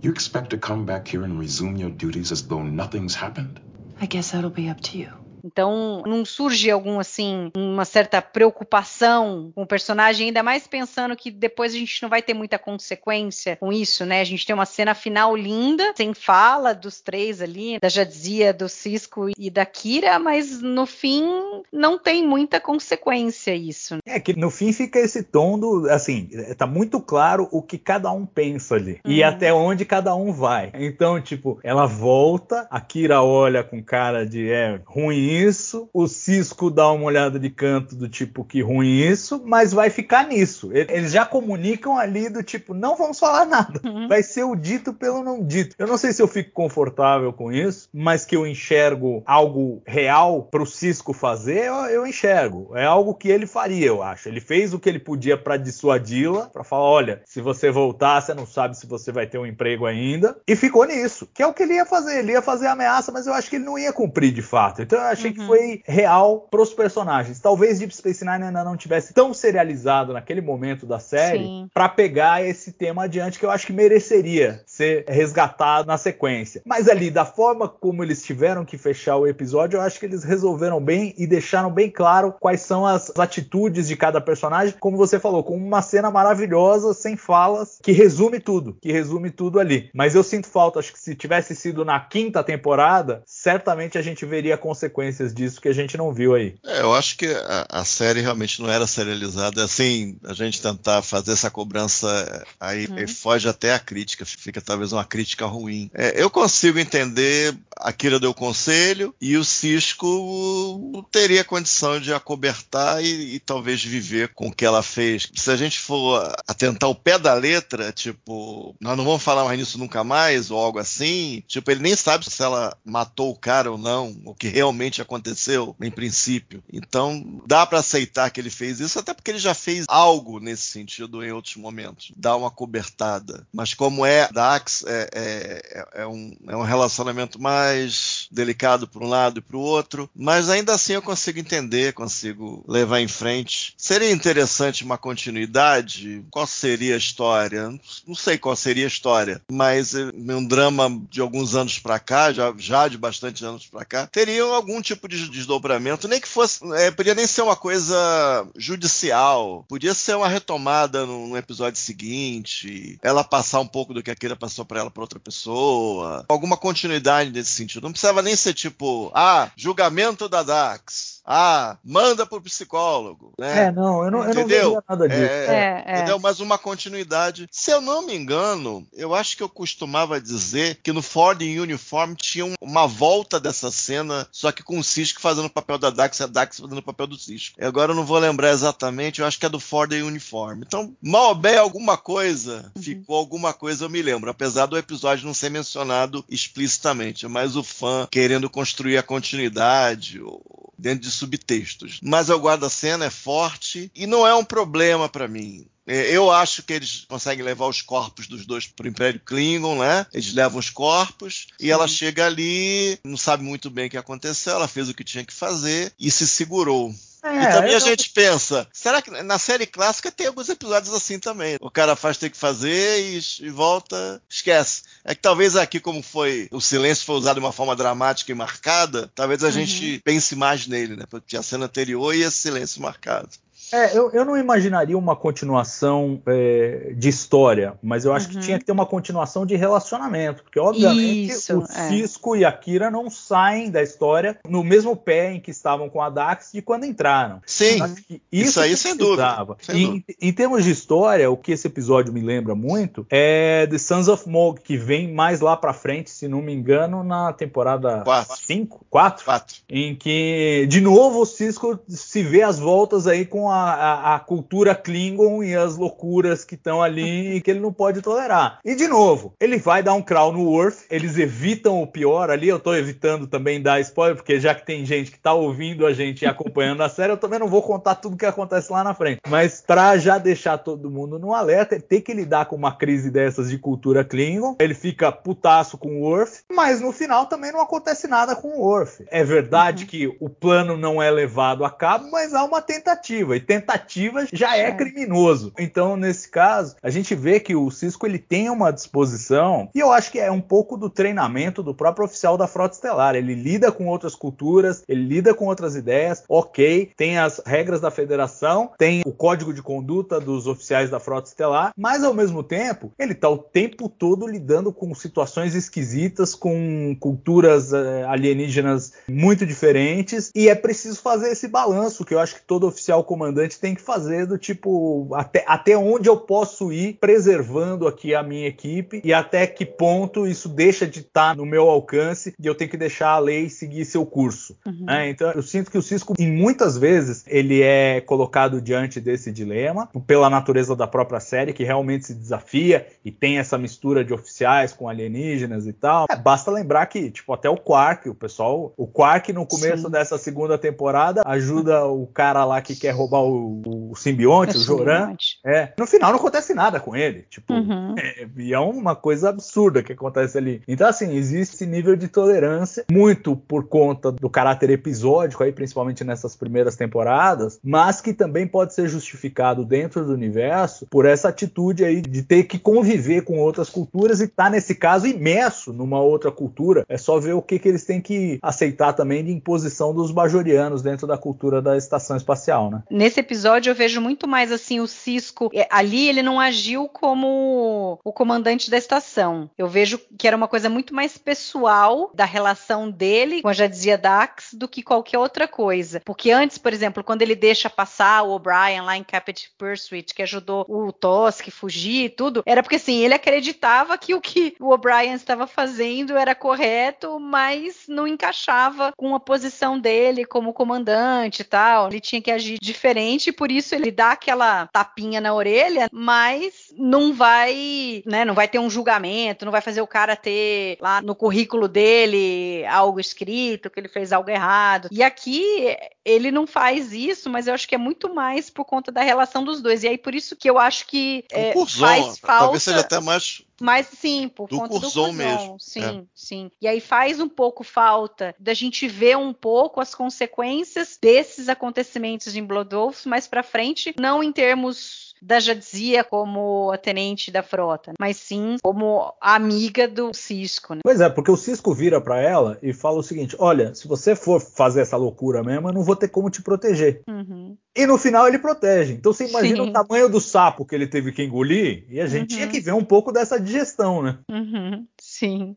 You 0.01 0.13
expect 0.13 0.51
to 0.51 0.59
come 0.59 0.87
back 0.87 1.09
here 1.09 1.25
and 1.25 1.37
resume 1.37 1.77
your 1.77 1.91
duties 1.91 2.31
as 2.31 2.47
though 2.47 2.63
nothing's 2.63 3.17
happened? 3.17 3.59
I 4.01 4.07
guess 4.07 4.31
that'll 4.31 4.49
be 4.49 4.69
up 4.69 4.81
to 4.83 4.99
you. 4.99 5.11
Então, 5.45 6.03
não 6.07 6.25
surge 6.25 6.71
algum 6.71 6.99
assim, 6.99 7.51
uma 7.57 7.85
certa 7.85 8.21
preocupação 8.21 9.53
com 9.55 9.63
o 9.63 9.67
personagem, 9.67 10.29
ainda 10.29 10.43
mais 10.43 10.67
pensando 10.67 11.17
que 11.17 11.31
depois 11.31 11.75
a 11.75 11.79
gente 11.79 12.03
não 12.03 12.09
vai 12.09 12.23
ter 12.23 12.35
muita 12.35 12.59
consequência 12.59 13.57
com 13.57 13.73
isso, 13.73 14.05
né? 14.05 14.21
A 14.21 14.25
gente 14.25 14.47
tem 14.47 14.55
uma 14.55 14.67
cena 14.67 14.95
final 14.95 15.37
linda, 15.37 15.93
sem 15.97 16.15
fala 16.15 16.75
dos 16.75 17.01
três 17.01 17.41
ali, 17.41 17.79
da 17.81 17.89
Jadzia, 17.89 18.53
do 18.53 18.69
Cisco 18.69 19.29
e 19.37 19.51
da 19.51 19.65
Kira, 19.65 20.19
mas 20.19 20.61
no 20.61 20.87
fim 20.87 21.25
não 21.73 21.99
tem 21.99 22.27
muita 22.27 22.61
consequência 22.61 23.55
isso. 23.55 23.99
É 24.07 24.19
que 24.21 24.39
no 24.39 24.51
fim 24.51 24.73
fica 24.73 24.99
esse 24.99 25.23
tom 25.23 25.59
do, 25.59 25.89
assim, 25.91 26.29
tá 26.57 26.67
muito 26.67 27.01
claro 27.01 27.49
o 27.51 27.63
que 27.63 27.79
cada 27.79 28.11
um 28.11 28.27
pensa 28.27 28.75
ali 28.75 29.01
e 29.05 29.23
Uhum. 29.23 29.29
até 29.29 29.53
onde 29.53 29.85
cada 29.85 30.15
um 30.15 30.33
vai. 30.33 30.71
Então, 30.75 31.21
tipo, 31.21 31.59
ela 31.63 31.87
volta, 31.87 32.67
a 32.71 32.81
Kira 32.81 33.23
olha 33.23 33.63
com 33.63 33.83
cara 33.83 34.27
de 34.27 34.51
é 34.51 34.81
ruim 34.87 35.19
isso, 35.29 35.89
o 35.93 36.07
Cisco 36.07 36.71
dá 36.71 36.91
uma 36.91 37.05
olhada 37.05 37.39
de 37.39 37.51
canto 37.51 37.95
do 37.95 38.09
tipo 38.09 38.45
que 38.45 38.63
ruim 38.63 39.01
isso, 39.01 39.43
mas 39.45 39.73
vai 39.73 39.91
ficar 39.91 40.27
nisso. 40.27 40.71
Eles 40.73 41.13
já 41.13 41.25
comunicam 41.25 41.97
ali 41.97 42.29
do 42.29 42.43
tipo, 42.43 42.75
não 42.75 42.97
vamos 42.97 43.19
falar 43.19 43.45
nada. 43.45 43.81
Uhum. 43.85 44.09
Vai 44.09 44.23
ser 44.23 44.45
o 44.45 44.55
dito 44.55 44.93
pelo 44.93 45.23
não 45.23 45.45
dito. 45.45 45.77
Eu 45.79 45.87
não 45.87 45.99
sei 45.99 46.13
se 46.13 46.23
eu 46.23 46.29
fico 46.29 46.53
confortável 46.53 47.33
com 47.33 47.53
isso, 47.53 47.89
mas 47.93 48.25
que 48.25 48.37
eu 48.37 48.47
enxergo 48.47 49.23
algo 49.27 49.83
real 49.87 50.43
pro 50.43 50.67
Cisco 50.67 51.13
fazer, 51.13 51.67
eu, 51.67 51.75
eu 51.87 52.07
enxergo. 52.07 52.73
É 52.75 52.85
algo 52.85 53.15
que 53.15 53.29
ele 53.29 53.47
faria, 53.47 53.87
eu 53.87 54.03
acho. 54.03 54.29
Ele 54.29 54.41
fez 54.41 54.73
o 54.73 54.79
que 54.79 54.89
ele 54.89 54.99
podia 54.99 55.37
pra 55.37 55.57
dissuadi-la, 55.57 56.47
pra 56.47 56.65
falar, 56.65 56.85
olha, 56.85 57.23
se 57.25 57.41
você 57.41 57.71
voltar, 57.71 58.21
você 58.21 58.35
não 58.35 58.47
sabe 58.47 58.77
se 58.77 58.87
você 58.87 59.13
vai 59.13 59.27
ter 59.27 59.39
um 59.39 59.47
emprego 59.47 59.87
ainda. 59.87 60.37
E 60.47 60.57
ficou 60.57 60.85
nisso, 60.85 61.29
que 61.33 61.43
é 61.43 61.47
o 61.47 61.55
que 61.55 61.63
ele 61.63 61.75
ia 61.75 61.87
fazer. 61.87 62.19
Ele 62.19 62.33
ia 62.33 62.43
fazer 62.43 62.67
a 62.67 62.73
ameaça, 62.73 63.13
mas 63.13 63.27
eu 63.27 63.33
acho 63.33 63.51
que 63.51 63.57
ele 63.57 63.65
não 63.65 63.79
ia 63.79 63.93
cumprir 63.93 64.33
de 64.33 64.43
fato. 64.43 64.83
Então 64.83 64.99
eu 64.99 65.07
achei 65.19 65.33
que 65.33 65.45
foi 65.47 65.83
real 65.87 66.47
pros 66.51 66.73
personagens. 66.73 67.41
Talvez 67.41 67.79
Deep 67.79 67.95
Space 67.95 68.25
Nine 68.25 68.45
ainda 68.45 68.65
não 68.65 68.77
tivesse 68.77 69.13
tão 69.13 69.35
serializado 69.35 70.13
naquele 70.13 70.41
momento 70.41 70.87
da 70.87 70.99
série 70.99 71.67
pra 71.75 71.89
pegar 71.89 72.45
esse 72.45 72.73
tema 72.73 73.05
adiante 73.05 73.39
que 73.39 73.45
eu 73.45 73.51
acho 73.51 73.67
que 73.67 73.73
mereceria 73.73 74.63
ser 74.67 75.05
resgatado 75.09 75.87
na 75.87 75.99
sequência. 75.99 76.63
Mas 76.65 76.89
ali, 76.89 77.11
da 77.11 77.25
forma 77.25 77.69
como 77.69 78.03
eles 78.03 78.23
tiveram 78.23 78.65
que 78.65 78.79
fechar 78.79 79.17
o 79.17 79.27
episódio, 79.27 79.77
eu 79.77 79.81
acho 79.83 79.99
que 79.99 80.07
eles 80.07 80.25
resolveram 80.25 80.81
bem 80.81 81.15
e 81.19 81.27
deixaram 81.27 81.71
bem 81.71 81.91
claro 81.91 82.35
quais 82.39 82.61
são 82.61 82.87
as 82.87 83.13
atitudes 83.19 83.89
de 83.89 83.97
cada 83.97 84.21
personagem, 84.21 84.75
como 84.79 84.97
você 84.97 85.19
falou, 85.19 85.43
com 85.43 85.57
uma 85.57 85.83
cena 85.83 86.11
maravilhosa, 86.11 86.95
sem 86.95 87.17
falas, 87.17 87.79
que 87.83 87.93
resume 87.93 88.41
tudo, 88.41 88.77
que 88.81 88.93
resume 88.93 89.31
tudo 89.31 89.59
ali. 89.59 89.91
Mas 89.95 90.15
eu 90.15 90.23
sinto 90.23 90.49
falta, 90.49 90.79
acho 90.79 90.93
que 90.93 91.01
se 91.01 91.15
tivesse 91.15 91.55
sido 91.55 91.85
na 91.85 91.99
quinta 92.01 92.43
temporada, 92.45 93.23
certamente 93.27 93.99
a 93.99 94.03
gente 94.03 94.25
veria 94.25 94.57
consequências 94.57 95.08
consequências 95.09 95.35
disso 95.35 95.61
que 95.61 95.69
a 95.69 95.73
gente 95.73 95.97
não 95.97 96.13
viu 96.13 96.35
aí. 96.35 96.55
É, 96.65 96.81
eu 96.81 96.95
acho 96.95 97.17
que 97.17 97.27
a, 97.27 97.67
a, 97.69 97.85
série 97.85 98.21
realmente 98.21 98.61
não 98.61 98.71
era 98.71 98.87
serializada. 98.87 99.65
Assim, 99.65 100.19
a 100.25 100.35
gente 100.35 100.61
tentar 100.61 101.03
fazer 101.03 101.33
essa 101.33 101.51
cobrança 101.51 102.45
aí, 102.61 102.87
uhum. 102.87 102.97
aí 102.97 103.07
foge 103.07 103.49
até 103.49 103.75
a 103.75 103.79
crítica, 103.79 104.25
fica 104.25 104.61
talvez 104.61 104.93
uma 104.93 105.05
crítica 105.05 105.47
ruim. 105.47 105.91
É, 105.95 106.21
eu 106.23 106.31
consigo 106.31 106.79
entender, 106.79 107.57
a 107.77 107.93
Kira 107.93 108.21
deu 108.21 108.35
conselho 108.35 109.15
e 109.21 109.37
o 109.37 109.45
Cisco 109.45 111.07
teria 111.11 111.45
condição 111.45 112.01
de 112.01 112.13
acobertar 112.13 113.03
e, 113.03 113.37
e 113.37 113.41
talvez 113.41 113.83
viver 113.83 114.29
com 114.35 114.49
o 114.49 114.53
que 114.53 114.65
ela 114.65 114.83
fez. 114.83 115.29
Se 115.35 115.51
a 115.51 115.57
gente 115.57 115.79
for 115.79 116.35
atentar 116.47 116.89
o 116.89 116.95
pé 116.95 117.19
da 117.19 117.35
letra, 117.35 117.93
tipo, 117.93 118.75
nós 118.81 118.97
não 118.97 119.05
vamos 119.05 119.23
falar 119.23 119.45
mais 119.45 119.59
nisso 119.59 119.79
nunca 119.79 120.05
mais, 120.05 120.51
ou 120.51 120.59
algo 120.59 120.79
assim, 120.79 121.43
tipo, 121.47 121.71
ele 121.71 121.81
nem 121.81 121.97
sabe 121.97 122.29
se 122.29 122.43
ela 122.43 122.77
matou 122.85 123.31
o 123.31 123.39
cara 123.39 123.71
ou 123.71 123.79
não, 123.79 124.17
o 124.25 124.35
que 124.35 124.49
realmente 124.49 124.98
aconteceu, 125.03 125.75
em 125.81 125.91
princípio. 125.91 126.63
Então, 126.73 127.43
dá 127.47 127.67
para 127.67 127.79
aceitar 127.79 128.31
que 128.31 128.41
ele 128.41 128.51
fez 128.51 128.81
isso, 128.81 128.99
até 128.99 129.15
porque 129.15 129.31
ele 129.31 129.39
já 129.39 129.55
fez 129.55 129.85
algo 129.89 130.39
nesse 130.41 130.63
sentido 130.63 131.25
em 131.25 131.33
outros 131.33 131.57
momentos. 131.57 132.13
Dá 132.17 132.37
uma 132.37 132.51
cobertada. 132.51 133.47
Mas 133.53 133.75
como 133.75 134.05
é 134.05 134.29
Dax, 134.33 134.85
é, 134.87 135.09
é, 135.13 136.03
é, 136.03 136.07
um, 136.07 136.37
é 136.47 136.57
um 136.57 136.63
relacionamento 136.63 137.41
mais 137.41 138.29
delicado 138.31 138.87
por 138.87 139.03
um 139.03 139.09
lado 139.09 139.39
e 139.39 139.43
para 139.43 139.57
o 139.57 139.61
outro, 139.61 140.11
mas 140.15 140.49
ainda 140.49 140.75
assim 140.75 140.95
eu 140.95 141.03
consigo 141.03 141.39
entender, 141.39 141.93
consigo 141.93 142.65
levar 142.69 143.01
em 143.01 143.09
frente. 143.09 143.75
Seria 143.77 144.11
interessante 144.11 144.85
uma 144.85 144.99
continuidade? 144.99 146.25
Qual 146.31 146.47
seria 146.47 146.95
a 146.95 146.99
história? 146.99 147.69
Não 148.07 148.15
sei 148.15 148.39
qual 148.39 148.57
seria 148.57 148.85
a 148.85 148.89
história, 148.89 149.41
mas 149.51 149.95
eh, 149.95 150.11
um 150.15 150.45
drama 150.45 151.01
de 151.11 151.21
alguns 151.21 151.55
anos 151.55 151.79
para 151.79 151.99
cá, 151.99 152.33
já, 152.33 152.55
já 152.57 152.89
de 152.89 152.99
bastante 152.99 153.45
anos 153.45 153.67
para 153.67 153.85
cá, 153.85 154.07
teria 154.07 154.43
algum 154.43 154.81
tipo 154.89 155.09
de 155.09 155.29
desdobramento, 155.29 156.09
nem 156.09 156.21
que 156.21 156.29
fosse, 156.29 156.61
é, 156.75 156.91
podia 156.91 157.15
nem 157.15 157.27
ser 157.27 157.43
uma 157.43 157.57
coisa 157.57 158.47
judicial, 158.57 159.65
podia 159.69 159.95
ser 159.95 160.17
uma 160.17 160.29
retomada 160.29 161.05
no, 161.05 161.29
no 161.29 161.37
episódio 161.37 161.79
seguinte, 161.79 162.99
ela 163.03 163.23
passar 163.23 163.61
um 163.61 163.67
pouco 163.67 163.93
do 163.93 164.03
que 164.03 164.11
a 164.11 164.17
Kira 164.17 164.37
passou 164.37 164.65
para 164.65 164.81
ela 164.81 164.91
para 164.91 165.03
outra 165.03 165.21
pessoa, 165.21 166.25
alguma 166.29 166.57
continuidade 166.57 167.31
nesse 167.31 167.53
sentido. 167.53 167.83
Não 167.83 167.93
precisava 167.93 168.23
nem 168.23 168.35
ser 168.35 168.55
tipo, 168.55 169.11
ah, 169.15 169.51
julgamento 169.57 170.29
da 170.29 170.43
Dax 170.43 171.18
ah, 171.31 171.77
manda 171.85 172.25
pro 172.25 172.41
psicólogo. 172.41 173.35
Né? 173.39 173.67
É, 173.67 173.73
não, 173.73 174.03
eu 174.03 174.11
não, 174.11 174.25
eu 174.25 174.35
não 174.35 174.83
nada 174.89 175.07
disso. 175.07 175.21
É, 175.21 175.47
é, 175.47 175.85
é. 175.87 175.97
Entendeu? 175.97 176.19
Mas 176.19 176.41
uma 176.41 176.57
continuidade. 176.57 177.47
Se 177.53 177.71
eu 177.71 177.83
não 177.83 178.07
me 178.07 178.15
engano, 178.15 178.87
eu 178.95 179.15
acho 179.15 179.37
que 179.37 179.43
eu 179.43 179.49
costumava 179.49 180.19
dizer 180.19 180.81
que 180.83 180.91
no 180.91 181.03
Ford 181.03 181.43
em 181.43 181.61
Uniform 181.61 182.15
tinha 182.15 182.47
uma 182.63 182.87
volta 182.87 183.39
dessa 183.39 183.71
cena, 183.71 184.27
só 184.33 184.51
que 184.51 184.63
com 184.63 184.79
o 184.79 184.85
Cisco 184.85 185.21
fazendo 185.21 185.47
o 185.47 185.51
papel 185.51 185.77
da 185.77 185.91
Dax 185.91 186.19
e 186.19 186.23
a 186.23 186.27
Dax 186.27 186.61
fazendo 186.61 186.79
o 186.79 186.83
papel 186.83 187.07
do 187.07 187.19
Cisco. 187.19 187.63
Agora 187.63 187.93
eu 187.93 187.97
não 187.97 188.07
vou 188.07 188.19
lembrar 188.19 188.51
exatamente, 188.51 189.21
eu 189.21 189.27
acho 189.27 189.39
que 189.39 189.45
é 189.45 189.51
do 189.51 189.61
Ford 189.61 189.93
em 189.93 190.03
Uniform. 190.03 190.63
Então, 190.67 190.97
mal 191.03 191.29
ou 191.29 191.35
bem 191.35 191.59
alguma 191.59 191.99
coisa, 191.99 192.73
uhum. 192.75 192.83
ficou 192.83 193.17
alguma 193.17 193.53
coisa, 193.53 193.85
eu 193.85 193.91
me 193.91 194.01
lembro. 194.01 194.31
Apesar 194.31 194.65
do 194.65 194.79
episódio 194.79 195.27
não 195.27 195.35
ser 195.35 195.51
mencionado 195.51 196.25
explicitamente, 196.27 197.29
mas 197.29 197.55
o 197.55 197.63
fã 197.63 198.09
querendo 198.11 198.49
construir 198.49 198.97
a 198.97 199.03
continuidade, 199.03 200.23
ou 200.23 200.73
dentro 200.79 201.01
de 201.01 201.11
subtextos. 201.19 202.01
Mas 202.03 202.29
o 202.29 202.39
guarda-cena 202.39 203.07
é 203.07 203.11
forte 203.11 203.91
e 203.95 204.07
não 204.07 204.27
é 204.27 204.35
um 204.35 204.45
problema 204.45 205.09
para 205.09 205.29
mim. 205.29 205.67
É, 205.87 206.15
eu 206.15 206.31
acho 206.31 206.63
que 206.63 206.75
eles 206.75 207.07
conseguem 207.09 207.43
levar 207.43 207.67
os 207.67 207.81
corpos 207.81 208.27
dos 208.27 208.45
dois 208.45 208.67
para 208.67 208.85
o 208.85 208.89
Império 208.89 209.21
Klingon, 209.25 209.79
né? 209.79 210.07
Eles 210.13 210.35
levam 210.35 210.59
os 210.59 210.69
corpos 210.69 211.47
e 211.59 211.71
ela 211.71 211.89
chega 211.89 212.27
ali, 212.27 212.99
não 213.03 213.17
sabe 213.17 213.43
muito 213.43 213.71
bem 213.71 213.87
o 213.87 213.91
que 213.91 213.97
aconteceu, 213.97 214.53
ela 214.53 214.69
fez 214.69 214.91
o 214.91 214.95
que 214.95 215.03
tinha 215.03 215.25
que 215.25 215.33
fazer 215.33 215.91
e 215.99 216.11
se 216.11 216.29
segurou. 216.29 216.95
É, 217.23 217.43
e 217.43 217.53
também 217.53 217.75
a 217.75 217.79
gente 217.81 218.11
pensa, 218.11 218.67
será 218.73 219.03
que 219.03 219.11
na 219.11 219.39
série 219.39 219.67
clássica 219.67 220.11
tem 220.11 220.27
alguns 220.29 220.49
episódios 220.49 220.95
assim 220.95 221.19
também? 221.19 221.57
O 221.61 221.71
cara 221.71 221.97
faz 221.97 222.17
ter 222.17 222.31
que 222.31 222.37
fazer 222.37 223.01
e, 223.01 223.21
e, 223.41 223.51
volta, 223.51 224.23
esquece. 224.29 224.83
É 225.05 225.15
que 225.15 225.21
talvez 225.21 225.57
aqui, 225.57 225.81
como 225.81 226.03
foi, 226.03 226.49
o 226.53 226.61
silêncio 226.61 227.05
foi 227.05 227.17
usado 227.17 227.37
de 227.37 227.45
uma 227.45 227.53
forma 227.53 227.75
dramática 227.75 228.31
e 228.31 228.35
marcada, 228.35 229.11
talvez 229.15 229.43
a 229.43 229.47
uhum. 229.47 229.53
gente 229.53 230.01
pense 230.05 230.37
mais 230.37 230.67
nele, 230.67 230.97
né? 230.97 231.05
Porque 231.11 231.37
a 231.37 231.43
cena 231.43 231.67
anterior 231.67 232.15
e 232.15 232.23
esse 232.23 232.37
silêncio 232.37 232.81
marcado. 232.81 233.29
É, 233.73 233.97
eu, 233.97 234.11
eu 234.13 234.25
não 234.25 234.37
imaginaria 234.37 234.97
uma 234.97 235.15
continuação 235.15 236.21
é, 236.27 236.93
de 236.97 237.09
história, 237.09 237.75
mas 237.83 238.05
eu 238.05 238.13
acho 238.13 238.29
uhum. 238.29 238.35
que 238.35 238.41
tinha 238.41 238.59
que 238.59 238.65
ter 238.65 238.73
uma 238.73 238.87
continuação 238.87 239.45
de 239.45 239.57
relacionamento, 239.57 240.43
porque 240.43 240.59
obviamente 240.59 241.33
Isso, 241.33 241.59
o 241.59 241.65
é. 241.65 241.67
Cisco 241.67 242.37
e 242.37 242.45
a 242.45 242.53
Kira 242.53 242.91
não 242.91 243.11
saem 243.11 243.71
da 243.71 243.83
história 243.83 244.39
no 244.49 244.65
mesmo 244.65 244.97
pé 244.97 245.33
em 245.33 245.41
que 245.41 245.51
estavam 245.51 245.89
com 245.89 246.01
a 246.01 246.09
Dax 246.11 246.51
de 246.53 246.63
quando 246.63 246.85
entraram. 246.85 247.41
Sim, 247.47 247.77
isso, 247.77 248.21
isso 248.31 248.61
aí 248.61 248.77
sem 248.77 248.97
dúvida. 248.97 249.37
Sem 249.61 249.77
em, 249.77 249.87
dúvida. 249.87 250.05
em 250.21 250.33
termos 250.33 250.65
de 250.65 250.71
história, 250.71 251.31
o 251.31 251.37
que 251.37 251.53
esse 251.53 251.67
episódio 251.67 252.13
me 252.13 252.21
lembra 252.21 252.55
muito 252.55 253.07
é 253.11 253.67
The 253.67 253.79
Sons 253.79 254.09
of 254.09 254.29
Mog, 254.29 254.61
que 254.61 254.77
vem 254.77 255.13
mais 255.13 255.41
lá 255.41 255.57
pra 255.57 255.73
frente, 255.73 256.11
se 256.11 256.29
não 256.29 256.41
me 256.41 256.53
engano, 256.53 257.05
na 257.05 257.33
temporada 257.33 258.05
5, 258.25 258.87
4, 258.89 259.25
em 259.69 259.95
que 259.95 260.67
de 260.69 260.81
novo 260.81 261.21
o 261.21 261.27
Cisco 261.27 261.79
se 261.89 262.23
vê 262.23 262.43
as 262.43 262.59
voltas 262.59 263.07
aí 263.07 263.25
com 263.25 263.51
a 263.51 263.58
a, 263.59 264.15
a, 264.15 264.21
cultura 264.21 264.75
Klingon 264.75 265.43
e 265.43 265.55
as 265.55 265.77
loucuras 265.77 266.45
que 266.45 266.55
estão 266.55 266.83
ali 266.83 267.37
e 267.37 267.41
que 267.41 267.51
ele 267.51 267.61
não 267.61 267.73
pode 267.73 268.03
tolerar. 268.03 268.59
E 268.65 268.75
de 268.75 268.89
novo, 268.89 269.35
ele 269.41 269.59
vai 269.59 269.83
dar 269.83 269.95
um 269.95 270.03
crawl 270.03 270.33
no 270.33 270.45
Worf, 270.45 270.87
eles 270.91 271.19
evitam 271.19 271.83
o 271.83 271.87
pior 271.87 272.31
ali, 272.31 272.49
eu 272.49 272.61
tô 272.61 272.75
evitando 272.75 273.27
também 273.27 273.61
dar 273.61 273.81
spoiler, 273.81 274.17
porque 274.17 274.41
já 274.41 274.55
que 274.55 274.67
tem 274.67 274.85
gente 274.85 275.11
que 275.11 275.19
tá 275.19 275.33
ouvindo 275.33 275.87
a 275.87 275.93
gente 275.93 276.23
e 276.23 276.27
acompanhando 276.27 276.83
a 276.83 276.89
série, 276.91 277.13
eu 277.13 277.17
também 277.17 277.39
não 277.39 277.49
vou 277.49 277.63
contar 277.63 277.97
tudo 277.97 278.17
que 278.17 278.27
acontece 278.27 278.73
lá 278.73 278.83
na 278.85 278.95
frente. 278.95 279.21
Mas 279.29 279.63
pra 279.67 279.97
já 279.99 280.19
deixar 280.19 280.59
todo 280.59 280.91
mundo 280.91 281.19
no 281.19 281.35
alerta, 281.35 281.75
ele 281.75 281.83
tem 281.83 282.01
que 282.01 282.13
lidar 282.13 282.47
com 282.47 282.57
uma 282.57 282.73
crise 282.73 283.11
dessas 283.11 283.51
de 283.51 283.59
cultura 283.59 284.05
Klingon, 284.05 284.57
ele 284.59 284.75
fica 284.75 285.13
putaço 285.13 285.79
com 285.79 286.01
o 286.01 286.01
Worf, 286.03 286.43
mas 286.51 286.81
no 286.81 286.93
final 286.93 287.27
também 287.27 287.53
não 287.53 287.61
acontece 287.61 288.07
nada 288.07 288.35
com 288.35 288.49
o 288.49 288.61
Worf. 288.61 289.05
É 289.11 289.25
verdade 289.25 289.85
uhum. 289.85 289.89
que 289.89 290.17
o 290.21 290.29
plano 290.29 290.77
não 290.77 291.03
é 291.03 291.11
levado 291.11 291.65
a 291.65 291.71
cabo, 291.71 292.11
mas 292.11 292.35
há 292.35 292.45
uma 292.45 292.61
tentativa. 292.61 293.37
E 293.37 293.41
tentativa 293.49 294.27
já 294.31 294.59
é, 294.59 294.65
é 294.65 294.73
criminoso. 294.73 295.55
Então, 295.59 295.97
nesse 295.97 296.29
caso, 296.29 296.77
a 296.83 296.91
gente 296.91 297.15
vê 297.15 297.41
que 297.41 297.57
o 297.57 297.71
Cisco 297.71 298.07
ele 298.07 298.19
tem 298.19 298.51
uma 298.51 298.71
disposição, 298.71 299.71
e 299.75 299.81
eu 299.81 299.91
acho 299.91 300.13
que 300.13 300.19
é 300.19 300.31
um 300.31 300.41
pouco 300.41 300.77
do 300.77 300.91
treinamento 300.91 301.63
do 301.63 301.75
próprio 301.75 302.05
oficial 302.05 302.37
da 302.37 302.47
Frota 302.47 302.75
Estelar. 302.75 303.15
Ele 303.15 303.35
lida 303.35 303.73
com 303.73 303.87
outras 303.87 304.15
culturas, 304.15 304.85
ele 304.87 305.03
lida 305.03 305.33
com 305.33 305.47
outras 305.47 305.75
ideias, 305.75 306.23
ok, 306.29 306.93
tem 306.95 307.19
as 307.19 307.41
regras 307.47 307.81
da 307.81 307.91
federação, 307.91 308.71
tem 308.77 309.03
o 309.07 309.13
código 309.13 309.55
de 309.55 309.63
conduta 309.63 310.21
dos 310.21 310.47
oficiais 310.47 310.91
da 310.91 311.01
Frota 311.01 311.29
Estelar, 311.29 311.73
mas 311.75 312.05
ao 312.05 312.13
mesmo 312.13 312.43
tempo, 312.43 312.93
ele 312.99 313.13
está 313.13 313.31
o 313.31 313.39
tempo 313.39 313.89
todo 313.89 314.27
lidando 314.27 314.71
com 314.71 314.95
situações 314.95 315.55
esquisitas, 315.55 316.35
com 316.35 316.95
culturas 317.01 317.73
uh, 317.73 318.07
alienígenas 318.09 318.93
muito 319.09 319.47
diferentes, 319.47 320.31
e 320.35 320.51
é 320.51 320.55
preciso 320.55 321.01
fazer 321.01 321.31
esse 321.31 321.49
balanço 321.49 322.05
que 322.05 322.13
eu 322.15 322.19
acho 322.19 322.35
que 322.35 322.43
todo 322.43 322.67
oficial 322.67 323.03
comandante 323.03 323.38
comandante 323.39 323.61
tem 323.61 323.75
que 323.75 323.81
fazer 323.81 324.27
do 324.27 324.37
tipo 324.37 325.09
até, 325.15 325.45
até 325.47 325.77
onde 325.77 326.09
eu 326.09 326.17
posso 326.17 326.73
ir 326.73 326.95
preservando 327.01 327.87
aqui 327.87 328.15
a 328.15 328.23
minha 328.23 328.49
equipe 328.49 329.01
e 329.05 329.13
até 329.13 329.47
que 329.47 329.65
ponto 329.65 330.27
isso 330.27 330.49
deixa 330.49 330.87
de 330.87 331.01
estar 331.01 331.31
tá 331.31 331.35
no 331.35 331.47
meu 331.47 331.69
alcance 331.69 332.35
e 332.39 332.47
eu 332.47 332.55
tenho 332.55 332.71
que 332.71 332.77
deixar 332.77 333.11
a 333.11 333.19
lei 333.19 333.49
seguir 333.49 333.85
seu 333.85 334.05
curso. 334.05 334.57
Uhum. 334.67 334.87
Né? 334.87 335.11
Então 335.11 335.31
eu 335.33 335.43
sinto 335.43 335.71
que 335.71 335.79
o 335.79 335.83
Cisco, 335.83 336.15
em 336.19 336.31
muitas 336.31 336.77
vezes, 336.77 337.25
ele 337.27 337.63
é 337.63 338.01
colocado 338.01 338.61
diante 338.61 339.01
desse 339.01 339.31
dilema 339.31 339.89
pela 340.07 340.29
natureza 340.29 340.75
da 340.75 340.87
própria 340.87 341.21
série, 341.21 341.53
que 341.53 341.65
realmente 341.65 342.07
se 342.07 342.15
desafia 342.15 342.87
e 343.05 343.13
tem 343.13 343.39
essa 343.39 343.57
mistura 343.57 344.05
de 344.05 344.13
oficiais 344.13 344.73
com 344.73 344.89
alienígenas 344.89 345.67
e 345.67 345.73
tal. 345.73 346.07
É, 346.11 346.17
basta 346.17 346.51
lembrar 346.51 346.87
que, 346.87 347.11
tipo, 347.11 347.33
até 347.33 347.49
o 347.49 347.57
Quark, 347.57 348.09
o 348.09 348.15
pessoal, 348.15 348.73
o 348.77 348.87
Quark 348.87 349.33
no 349.33 349.47
começo 349.47 349.85
Sim. 349.85 349.91
dessa 349.91 350.19
segunda 350.19 350.59
temporada 350.59 351.23
ajuda 351.25 351.87
o 351.87 352.07
cara 352.07 352.45
lá 352.45 352.61
que 352.61 352.75
quer 352.75 352.91
roubar 352.93 353.21
o, 353.21 353.28
o 353.31 353.95
simbionte, 353.97 354.57
é 354.57 354.59
o 354.59 354.63
Joran. 354.63 355.15
É, 355.45 355.73
no 355.79 355.87
final 355.87 356.11
não 356.11 356.19
acontece 356.19 356.55
nada 356.55 356.81
com 356.81 356.97
ele. 356.97 357.25
Tipo, 357.29 357.53
uhum. 357.53 357.95
é, 357.99 358.27
e 358.37 358.53
é 358.53 358.59
uma 358.59 358.95
coisa 358.95 359.29
absurda 359.29 359.83
que 359.83 359.93
acontece 359.93 360.39
ali. 360.39 360.63
Então, 360.67 360.89
assim, 360.89 361.15
existe 361.15 361.55
esse 361.55 361.67
nível 361.67 361.97
de 361.97 362.09
tolerância, 362.09 362.85
muito 362.91 363.37
por 363.37 363.69
conta 363.69 364.13
do 364.13 364.31
caráter 364.31 364.71
episódico 364.71 365.43
aí, 365.43 365.53
principalmente 365.53 366.05
nessas 366.05 366.37
primeiras 366.37 366.77
temporadas, 366.77 367.59
mas 367.63 368.01
que 368.01 368.13
também 368.13 368.47
pode 368.47 368.75
ser 368.75 368.89
justificado 368.89 369.65
dentro 369.65 370.05
do 370.05 370.13
universo 370.13 370.87
por 370.87 371.07
essa 371.07 371.29
atitude 371.29 371.85
aí 371.85 372.01
de 372.01 372.23
ter 372.23 372.45
que 372.45 372.59
conviver 372.59 373.23
com 373.23 373.39
outras 373.39 373.69
culturas 373.69 374.21
e 374.21 374.25
estar, 374.25 374.45
tá, 374.45 374.51
nesse 374.51 374.75
caso, 374.75 375.07
imerso 375.07 375.73
numa 375.73 376.01
outra 376.01 376.31
cultura. 376.31 376.85
É 376.89 376.97
só 376.97 377.19
ver 377.19 377.33
o 377.33 377.43
que, 377.43 377.59
que 377.59 377.69
eles 377.69 377.85
têm 377.85 378.01
que 378.01 378.39
aceitar 378.43 378.93
também 378.93 379.25
de 379.25 379.33
imposição 379.33 379.95
dos 379.95 380.11
bajorianos 380.11 380.83
dentro 380.83 381.07
da 381.07 381.17
cultura 381.17 381.61
da 381.61 381.77
estação 381.77 382.17
espacial, 382.17 382.71
né? 382.71 382.83
Nesse 382.91 383.18
nesse 383.19 383.21
episódio 383.21 383.71
eu 383.71 383.75
vejo 383.75 384.01
muito 384.01 384.29
mais 384.29 384.53
assim 384.53 384.81
o 384.81 384.87
Cisco. 384.87 385.51
é, 385.53 385.67
Ali 385.71 386.09
ele 386.09 386.23
não 386.23 386.41
agiu 386.41 386.89
como 386.89 387.99
o 388.05 388.13
comandante 388.13 388.71
da 388.71 388.79
estação. 388.79 389.51
Eu 389.59 389.67
vejo 389.67 390.01
que 390.17 390.27
era 390.27 390.37
uma 390.37 390.49
coisa 390.49 390.69
muito 390.69 390.95
mais 390.95 391.19
pessoal 391.19 392.11
da 392.15 392.25
relação 392.25 392.91
dele 392.91 393.43
com 393.43 393.49
a 393.49 393.53
Jadzia 393.53 393.99
Dax 393.99 394.55
do 394.55 394.69
que 394.69 394.83
qualquer 394.83 395.19
outra 395.19 395.49
coisa. 395.49 396.01
Porque 396.05 396.31
antes, 396.31 396.59
por 396.59 396.73
exemplo, 396.73 397.03
quando 397.03 397.23
ele 397.23 397.35
deixa 397.35 397.69
passar 397.69 398.23
o 398.23 398.31
O'Brien 398.31 398.83
lá 398.83 398.97
em 398.97 399.05
Captain 399.05 399.49
Pursuit, 399.57 400.15
que 400.15 400.23
ajudou 400.23 400.65
o 400.69 400.93
Tosk 400.93 401.51
fugir 401.51 402.05
e 402.05 402.09
tudo, 402.09 402.43
era 402.47 402.63
porque 402.63 402.77
assim, 402.77 402.99
ele 402.99 403.15
acreditava 403.15 403.99
que 403.99 404.15
o 404.15 404.21
que 404.21 404.55
o 404.61 404.73
O'Brien 404.73 405.15
estava 405.15 405.47
fazendo 405.47 406.17
era 406.17 406.35
correto, 406.35 407.19
mas 407.19 407.85
não 407.89 408.07
encaixava 408.07 408.93
com 408.97 409.15
a 409.15 409.21
posição 409.21 409.79
dele 409.79 410.25
como 410.25 410.53
comandante 410.53 411.43
e 411.43 411.45
tal. 411.45 411.89
Ele 411.89 412.01
tinha 412.01 412.23
que 412.23 412.31
agir 412.31 412.59
diferente, 412.61 412.98
por 413.33 413.51
isso 413.51 413.75
ele 413.75 413.91
dá 413.91 414.13
aquela 414.13 414.67
tapinha 414.69 415.21
na 415.21 415.35
orelha, 415.35 415.89
mas 415.93 416.73
não 416.77 417.13
vai, 417.13 418.03
né, 418.07 418.25
não 418.25 418.35
vai 418.35 418.49
ter 418.49 418.59
um 418.59 418.71
julgamento, 418.71 419.45
não 419.45 419.53
vai 419.53 419.61
fazer 419.61 419.81
o 419.81 419.87
cara 419.87 420.17
ter 420.17 420.79
lá 420.81 421.01
no 421.03 421.15
currículo 421.15 421.69
dele 421.69 422.65
algo 422.67 423.01
escrito, 423.01 423.71
que 423.71 423.81
ele 423.81 423.89
fez 423.89 424.13
algo 424.13 424.31
errado. 424.31 424.89
E 424.91 425.03
aqui 425.03 425.77
ele 426.05 426.31
não 426.31 426.47
faz 426.47 426.93
isso, 426.93 427.29
mas 427.29 427.47
eu 427.47 427.55
acho 427.55 427.69
que 427.69 427.75
é 427.75 427.79
muito 427.79 428.15
mais 428.15 428.51
por 428.51 428.65
conta 428.65 428.91
da 428.91 429.03
relação 429.03 429.45
dos 429.45 429.61
dois. 429.61 429.83
E 429.83 429.89
aí 429.89 429.99
por 429.99 430.15
isso 430.15 430.37
que 430.37 430.49
eu 430.49 430.59
acho 430.59 430.87
que 430.87 431.25
é, 431.31 431.53
Curzon, 431.53 431.87
faz 431.87 432.19
falta. 432.19 432.45
talvez 432.45 432.63
seja 432.63 432.81
até 432.81 433.01
mais 433.01 433.43
Mas 433.61 433.89
sim, 433.89 434.29
por 434.29 434.49
Do 434.49 434.57
conta 434.57 434.69
Curzon 434.69 434.89
do 434.89 434.93
Curzon 434.93 435.13
mesmo, 435.13 435.61
Sim, 435.61 436.09
sim. 436.15 436.51
E 436.61 436.69
aí 436.69 436.81
faz 436.81 437.21
um 437.21 437.29
pouco 437.29 437.65
falta 437.65 438.35
da 438.39 438.55
gente 438.55 438.87
ver 438.87 439.17
um 439.17 439.33
pouco 439.33 439.81
as 439.81 439.95
consequências 439.95 440.99
desses 441.01 441.49
acontecimentos 441.49 442.37
em 442.37 442.45
Blood 442.45 442.75
Wolf 442.75 443.07
mais 443.07 443.27
pra 443.27 443.43
frente, 443.43 443.95
não 443.99 444.23
em 444.23 444.33
termos 444.33 445.08
da 445.23 445.41
Jadzia 445.41 446.05
como 446.05 446.71
a 446.73 446.79
tenente 446.79 447.31
da 447.31 447.43
frota, 447.43 447.93
mas 447.99 448.17
sim 448.17 448.57
como 448.63 449.13
a 449.21 449.35
amiga 449.35 449.87
do 449.89 450.13
Cisco, 450.15 450.75
né? 450.75 450.81
Pois 450.83 451.01
é, 451.01 451.09
porque 451.09 451.31
o 451.31 451.37
Cisco 451.37 451.75
vira 451.75 452.01
pra 452.01 452.21
ela 452.21 452.59
e 452.63 452.73
fala 452.73 452.99
o 452.99 453.03
seguinte: 453.03 453.37
olha, 453.39 453.75
se 453.75 453.87
você 453.89 454.15
for 454.15 454.41
fazer 454.41 454.81
essa 454.83 454.97
loucura 454.97 455.43
mesmo, 455.43 455.69
eu 455.69 455.73
não 455.73 455.83
vou 455.83 455.97
ter 455.97 456.09
como 456.09 456.31
te 456.31 456.43
proteger. 456.43 457.03
Uhum. 457.09 457.57
E 457.77 457.87
no 457.87 457.97
final 457.97 458.27
ele 458.27 458.39
protege. 458.39 458.95
Então 458.95 459.13
você 459.13 459.29
imagina 459.29 459.63
Sim. 459.63 459.71
o 459.71 459.73
tamanho 459.73 460.09
do 460.09 460.21
sapo 460.21 460.65
que 460.65 460.75
ele 460.75 460.87
teve 460.87 461.13
que 461.13 461.23
engolir, 461.23 461.87
e 461.89 462.01
a 462.01 462.07
gente 462.07 462.33
Uhum. 462.33 462.37
tinha 462.39 462.49
que 462.49 462.61
ver 462.61 462.73
um 462.73 462.85
pouco 462.85 463.13
dessa 463.13 463.39
digestão, 463.39 464.03
né? 464.03 464.19
Uhum, 464.31 464.87
sim. 465.01 465.57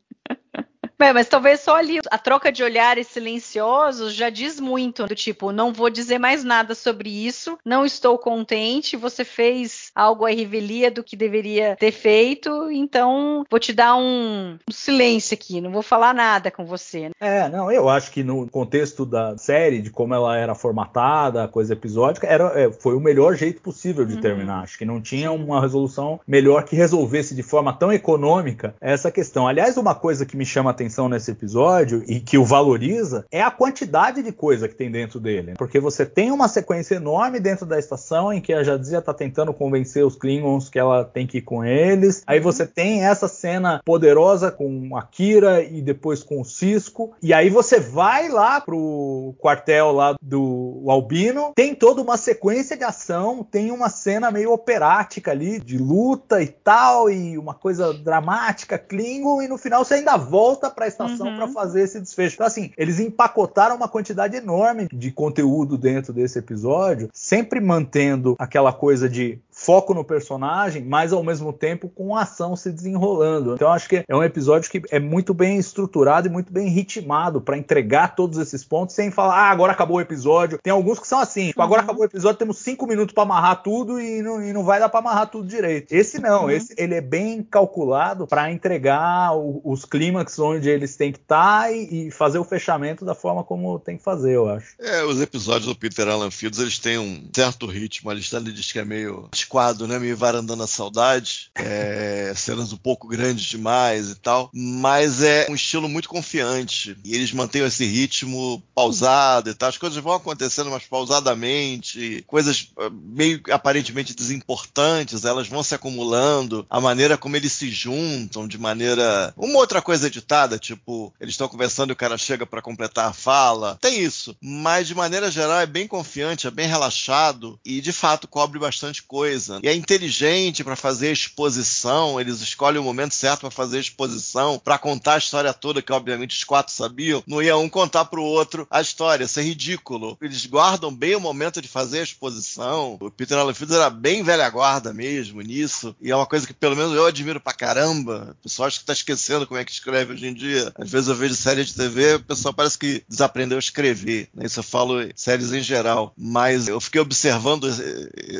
Mas 1.13 1.27
talvez 1.27 1.59
só 1.61 1.75
ali 1.75 1.99
a 2.09 2.17
troca 2.17 2.51
de 2.51 2.63
olhares 2.63 3.07
silenciosos 3.07 4.13
já 4.13 4.29
diz 4.29 4.59
muito, 4.59 5.05
do 5.07 5.15
tipo, 5.15 5.51
não 5.51 5.73
vou 5.73 5.89
dizer 5.89 6.19
mais 6.19 6.43
nada 6.43 6.75
sobre 6.75 7.09
isso, 7.09 7.57
não 7.65 7.85
estou 7.85 8.17
contente, 8.17 8.95
você 8.95 9.23
fez 9.25 9.91
algo 9.95 10.25
à 10.25 10.29
revelia 10.29 10.91
do 10.91 11.03
que 11.03 11.15
deveria 11.15 11.75
ter 11.77 11.91
feito, 11.91 12.69
então 12.71 13.45
vou 13.49 13.59
te 13.59 13.73
dar 13.73 13.95
um, 13.95 14.57
um 14.67 14.71
silêncio 14.71 15.33
aqui, 15.33 15.59
não 15.59 15.71
vou 15.71 15.81
falar 15.81 16.13
nada 16.13 16.51
com 16.51 16.65
você. 16.65 17.09
É, 17.19 17.49
não, 17.49 17.71
eu 17.71 17.89
acho 17.89 18.11
que 18.11 18.23
no 18.23 18.47
contexto 18.47 19.05
da 19.05 19.37
série, 19.37 19.81
de 19.81 19.89
como 19.89 20.13
ela 20.13 20.37
era 20.37 20.53
formatada, 20.55 21.43
a 21.43 21.47
coisa 21.47 21.73
episódica, 21.73 22.27
era, 22.27 22.45
é, 22.59 22.71
foi 22.71 22.95
o 22.95 22.99
melhor 22.99 23.35
jeito 23.35 23.61
possível 23.61 24.05
de 24.05 24.15
Uhum. 24.15 24.21
terminar. 24.21 24.63
Acho 24.63 24.77
que 24.77 24.85
não 24.85 25.01
tinha 25.01 25.31
uma 25.31 25.61
resolução 25.61 26.19
melhor 26.27 26.63
que 26.63 26.75
resolvesse 26.75 27.33
de 27.33 27.43
forma 27.43 27.73
tão 27.73 27.91
econômica 27.91 28.75
essa 28.79 29.11
questão. 29.11 29.47
Aliás, 29.47 29.77
uma 29.77 29.95
coisa 29.95 30.25
que 30.25 30.37
me 30.37 30.45
chama 30.45 30.69
a 30.69 30.71
atenção 30.71 30.90
nesse 31.09 31.31
episódio 31.31 32.03
e 32.07 32.19
que 32.19 32.37
o 32.37 32.45
valoriza 32.45 33.25
é 33.31 33.41
a 33.41 33.51
quantidade 33.51 34.21
de 34.21 34.31
coisa 34.31 34.67
que 34.67 34.75
tem 34.75 34.91
dentro 34.91 35.19
dele. 35.19 35.53
Porque 35.57 35.79
você 35.79 36.05
tem 36.05 36.31
uma 36.31 36.47
sequência 36.47 36.95
enorme 36.95 37.39
dentro 37.39 37.65
da 37.65 37.79
estação 37.79 38.31
em 38.31 38.41
que 38.41 38.53
a 38.53 38.63
Jadzia 38.63 39.01
tá 39.01 39.13
tentando 39.13 39.53
convencer 39.53 40.05
os 40.05 40.15
Klingons 40.15 40.69
que 40.69 40.79
ela 40.79 41.03
tem 41.03 41.25
que 41.25 41.39
ir 41.39 41.41
com 41.41 41.63
eles. 41.63 42.23
Aí 42.27 42.39
você 42.39 42.65
tem 42.65 43.05
essa 43.05 43.27
cena 43.27 43.81
poderosa 43.85 44.51
com 44.51 44.95
a 44.95 45.03
Kira 45.03 45.63
e 45.63 45.81
depois 45.81 46.23
com 46.23 46.41
o 46.41 46.45
Cisco. 46.45 47.13
E 47.21 47.33
aí 47.33 47.49
você 47.49 47.79
vai 47.79 48.29
lá 48.29 48.59
pro 48.61 49.35
quartel 49.39 49.91
lá 49.91 50.15
do 50.21 50.85
Albino. 50.87 51.53
Tem 51.55 51.73
toda 51.75 52.01
uma 52.01 52.17
sequência 52.17 52.77
de 52.77 52.83
ação, 52.83 53.43
tem 53.43 53.71
uma 53.71 53.89
cena 53.89 54.31
meio 54.31 54.51
operática 54.51 55.31
ali 55.31 55.59
de 55.59 55.77
luta 55.77 56.41
e 56.41 56.47
tal, 56.47 57.09
e 57.09 57.37
uma 57.37 57.53
coisa 57.53 57.93
dramática, 57.93 58.77
Klingon, 58.77 59.41
e 59.41 59.47
no 59.47 59.57
final 59.57 59.83
você 59.83 59.95
ainda 59.95 60.17
volta 60.17 60.69
pra 60.81 60.87
estação 60.87 61.27
Uhum. 61.27 61.35
pra 61.37 61.47
fazer 61.47 61.83
esse 61.83 61.99
desfecho. 61.99 62.35
Então, 62.35 62.47
assim, 62.47 62.71
eles 62.75 62.99
empacotaram 62.99 63.75
uma 63.75 63.87
quantidade 63.87 64.35
enorme 64.35 64.87
de 64.91 65.11
conteúdo 65.11 65.77
dentro 65.77 66.11
desse 66.11 66.39
episódio, 66.39 67.09
sempre 67.13 67.59
mantendo 67.59 68.35
aquela 68.39 68.73
coisa 68.73 69.07
de 69.07 69.37
foco 69.63 69.93
no 69.93 70.03
personagem, 70.03 70.83
mas 70.83 71.13
ao 71.13 71.23
mesmo 71.23 71.53
tempo 71.53 71.87
com 71.89 72.15
a 72.15 72.23
ação 72.23 72.55
se 72.55 72.71
desenrolando. 72.71 73.53
Então 73.53 73.71
acho 73.71 73.87
que 73.87 74.03
é 74.07 74.15
um 74.15 74.23
episódio 74.23 74.69
que 74.71 74.81
é 74.89 74.99
muito 74.99 75.33
bem 75.33 75.57
estruturado 75.57 76.27
e 76.27 76.31
muito 76.31 76.51
bem 76.51 76.67
ritmado 76.67 77.39
pra 77.41 77.57
entregar 77.57 78.15
todos 78.15 78.37
esses 78.39 78.63
pontos 78.63 78.95
sem 78.95 79.11
falar, 79.11 79.35
ah, 79.35 79.49
agora 79.51 79.71
acabou 79.71 79.97
o 79.97 80.01
episódio. 80.01 80.59
Tem 80.61 80.71
alguns 80.73 80.99
que 80.99 81.07
são 81.07 81.19
assim, 81.19 81.47
tipo, 81.47 81.61
agora 81.61 81.81
Uhum. 81.81 81.85
acabou 81.85 82.01
o 82.03 82.05
episódio, 82.07 82.37
temos 82.39 82.57
cinco 82.57 82.87
minutos 82.87 83.13
pra 83.13 83.23
amarrar 83.23 83.61
tudo 83.61 83.99
e 83.99 84.21
não, 84.21 84.43
e 84.43 84.51
não 84.53 84.63
vai 84.63 84.79
dar 84.79 84.89
pra 84.89 84.99
amarrar 84.99 85.27
tudo 85.29 85.47
direito. 85.47 85.91
Esse 85.91 86.19
não, 86.19 86.43
Uhum. 86.43 86.49
esse 86.49 86.73
ele 86.77 86.95
é 86.95 87.01
bem 87.01 87.43
calculado 87.43 88.25
pra 88.27 88.51
entregar 88.51 89.35
o- 89.35 89.61
os 89.63 89.85
clímax 89.85 90.37
onde 90.39 90.69
eles 90.69 90.95
têm 90.95 91.11
que 91.11 91.19
estar 91.19 91.71
e, 91.73 92.07
e 92.07 92.11
fazer 92.11 92.39
o 92.39 92.43
fechamento 92.43 93.05
da 93.05 93.13
forma 93.15 93.43
como 93.43 93.79
tem 93.79 93.97
que 93.97 94.03
fazer, 94.03 94.35
eu 94.35 94.49
acho. 94.49 94.75
É, 94.79 95.03
os 95.03 95.21
episódios 95.21 95.65
do 95.67 95.75
Peter 95.75 96.07
Allen 96.07 96.31
Fields, 96.31 96.59
eles 96.59 96.79
têm 96.79 96.97
um 96.97 97.23
certo 97.35 97.65
ritmo. 97.65 98.09
A 98.09 98.13
Alexandre 98.13 98.51
diz 98.53 98.71
que 98.71 98.79
é 98.79 98.85
meio 98.85 99.27
esquadro, 99.51 99.85
né? 99.85 99.99
Meio 99.99 100.15
varandando 100.15 100.63
a 100.63 100.67
saudade. 100.67 101.51
É, 101.55 102.33
cenas 102.35 102.71
um 102.71 102.77
pouco 102.77 103.07
grandes 103.07 103.43
demais 103.43 104.09
e 104.09 104.15
tal. 104.15 104.49
Mas 104.53 105.21
é 105.21 105.47
um 105.49 105.55
estilo 105.55 105.89
muito 105.89 106.07
confiante. 106.07 106.97
E 107.03 107.13
eles 107.13 107.33
mantêm 107.33 107.63
esse 107.65 107.85
ritmo 107.85 108.63
pausado 108.73 109.49
e 109.49 109.53
tal. 109.53 109.67
As 109.67 109.77
coisas 109.77 110.01
vão 110.01 110.13
acontecendo 110.13 110.71
mais 110.71 110.83
pausadamente. 110.83 112.23
Coisas 112.25 112.69
ah, 112.77 112.89
meio 112.91 113.41
aparentemente 113.51 114.15
desimportantes, 114.15 115.25
elas 115.25 115.47
vão 115.47 115.61
se 115.61 115.75
acumulando. 115.75 116.65
A 116.69 116.79
maneira 116.79 117.17
como 117.17 117.35
eles 117.35 117.51
se 117.51 117.69
juntam, 117.69 118.47
de 118.47 118.57
maneira. 118.57 119.33
Uma 119.35 119.59
outra 119.59 119.81
coisa 119.81 120.07
editada, 120.07 120.57
tipo, 120.57 121.13
eles 121.19 121.33
estão 121.33 121.47
conversando 121.47 121.89
e 121.89 121.93
o 121.93 121.97
cara 121.97 122.17
chega 122.17 122.45
pra 122.45 122.61
completar 122.61 123.09
a 123.09 123.13
fala. 123.13 123.77
Tem 123.81 124.01
isso. 124.01 124.35
Mas 124.41 124.87
de 124.87 124.95
maneira 124.95 125.29
geral 125.29 125.59
é 125.59 125.65
bem 125.65 125.87
confiante, 125.87 126.47
é 126.47 126.51
bem 126.51 126.67
relaxado 126.67 127.59
e 127.65 127.81
de 127.81 127.91
fato 127.91 128.27
cobre 128.27 128.57
bastante 128.57 129.03
coisa. 129.03 129.40
E 129.63 129.67
é 129.67 129.73
inteligente 129.73 130.63
pra 130.63 130.75
fazer 130.75 131.09
a 131.09 131.13
exposição, 131.13 132.19
eles 132.19 132.41
escolhem 132.41 132.79
o 132.79 132.83
momento 132.83 133.13
certo 133.13 133.41
pra 133.41 133.51
fazer 133.51 133.77
a 133.77 133.81
exposição, 133.81 134.59
pra 134.63 134.77
contar 134.77 135.15
a 135.15 135.17
história 135.17 135.53
toda, 135.53 135.81
que 135.81 135.93
obviamente 135.93 136.35
os 136.35 136.43
quatro 136.43 136.73
sabiam. 136.73 137.23
Não 137.27 137.41
ia 137.41 137.57
um 137.57 137.69
contar 137.69 138.05
pro 138.05 138.23
outro 138.23 138.67
a 138.69 138.81
história, 138.81 139.25
isso 139.25 139.39
é 139.39 139.43
ridículo. 139.43 140.17
Eles 140.21 140.45
guardam 140.45 140.93
bem 140.93 141.15
o 141.15 141.19
momento 141.19 141.61
de 141.61 141.67
fazer 141.67 141.99
a 141.99 142.03
exposição. 142.03 142.97
O 142.99 143.11
Peter 143.11 143.37
Allen 143.37 143.53
Fields 143.53 143.75
era 143.75 143.89
bem 143.89 144.23
velha 144.23 144.49
guarda 144.49 144.93
mesmo 144.93 145.41
nisso. 145.41 145.95
E 146.01 146.11
é 146.11 146.15
uma 146.15 146.25
coisa 146.25 146.47
que 146.47 146.53
pelo 146.53 146.75
menos 146.75 146.93
eu 146.95 147.05
admiro 147.05 147.39
pra 147.39 147.53
caramba. 147.53 148.35
O 148.39 148.43
pessoal 148.43 148.67
acho 148.67 148.79
que 148.79 148.85
tá 148.85 148.93
esquecendo 148.93 149.45
como 149.47 149.59
é 149.59 149.65
que 149.65 149.71
escreve 149.71 150.13
hoje 150.13 150.27
em 150.27 150.33
dia. 150.33 150.71
Às 150.75 150.89
vezes 150.89 151.07
eu 151.07 151.15
vejo 151.15 151.35
série 151.35 151.63
de 151.63 151.73
TV, 151.73 152.15
o 152.15 152.23
pessoal 152.23 152.53
parece 152.53 152.77
que 152.77 153.03
desaprendeu 153.07 153.57
a 153.57 153.59
escrever. 153.59 154.29
Né? 154.33 154.45
Isso 154.45 154.59
eu 154.59 154.63
falo 154.63 154.95
séries 155.15 155.51
em 155.51 155.61
geral. 155.61 156.13
Mas 156.17 156.67
eu 156.67 156.79
fiquei 156.79 157.01
observando 157.01 157.67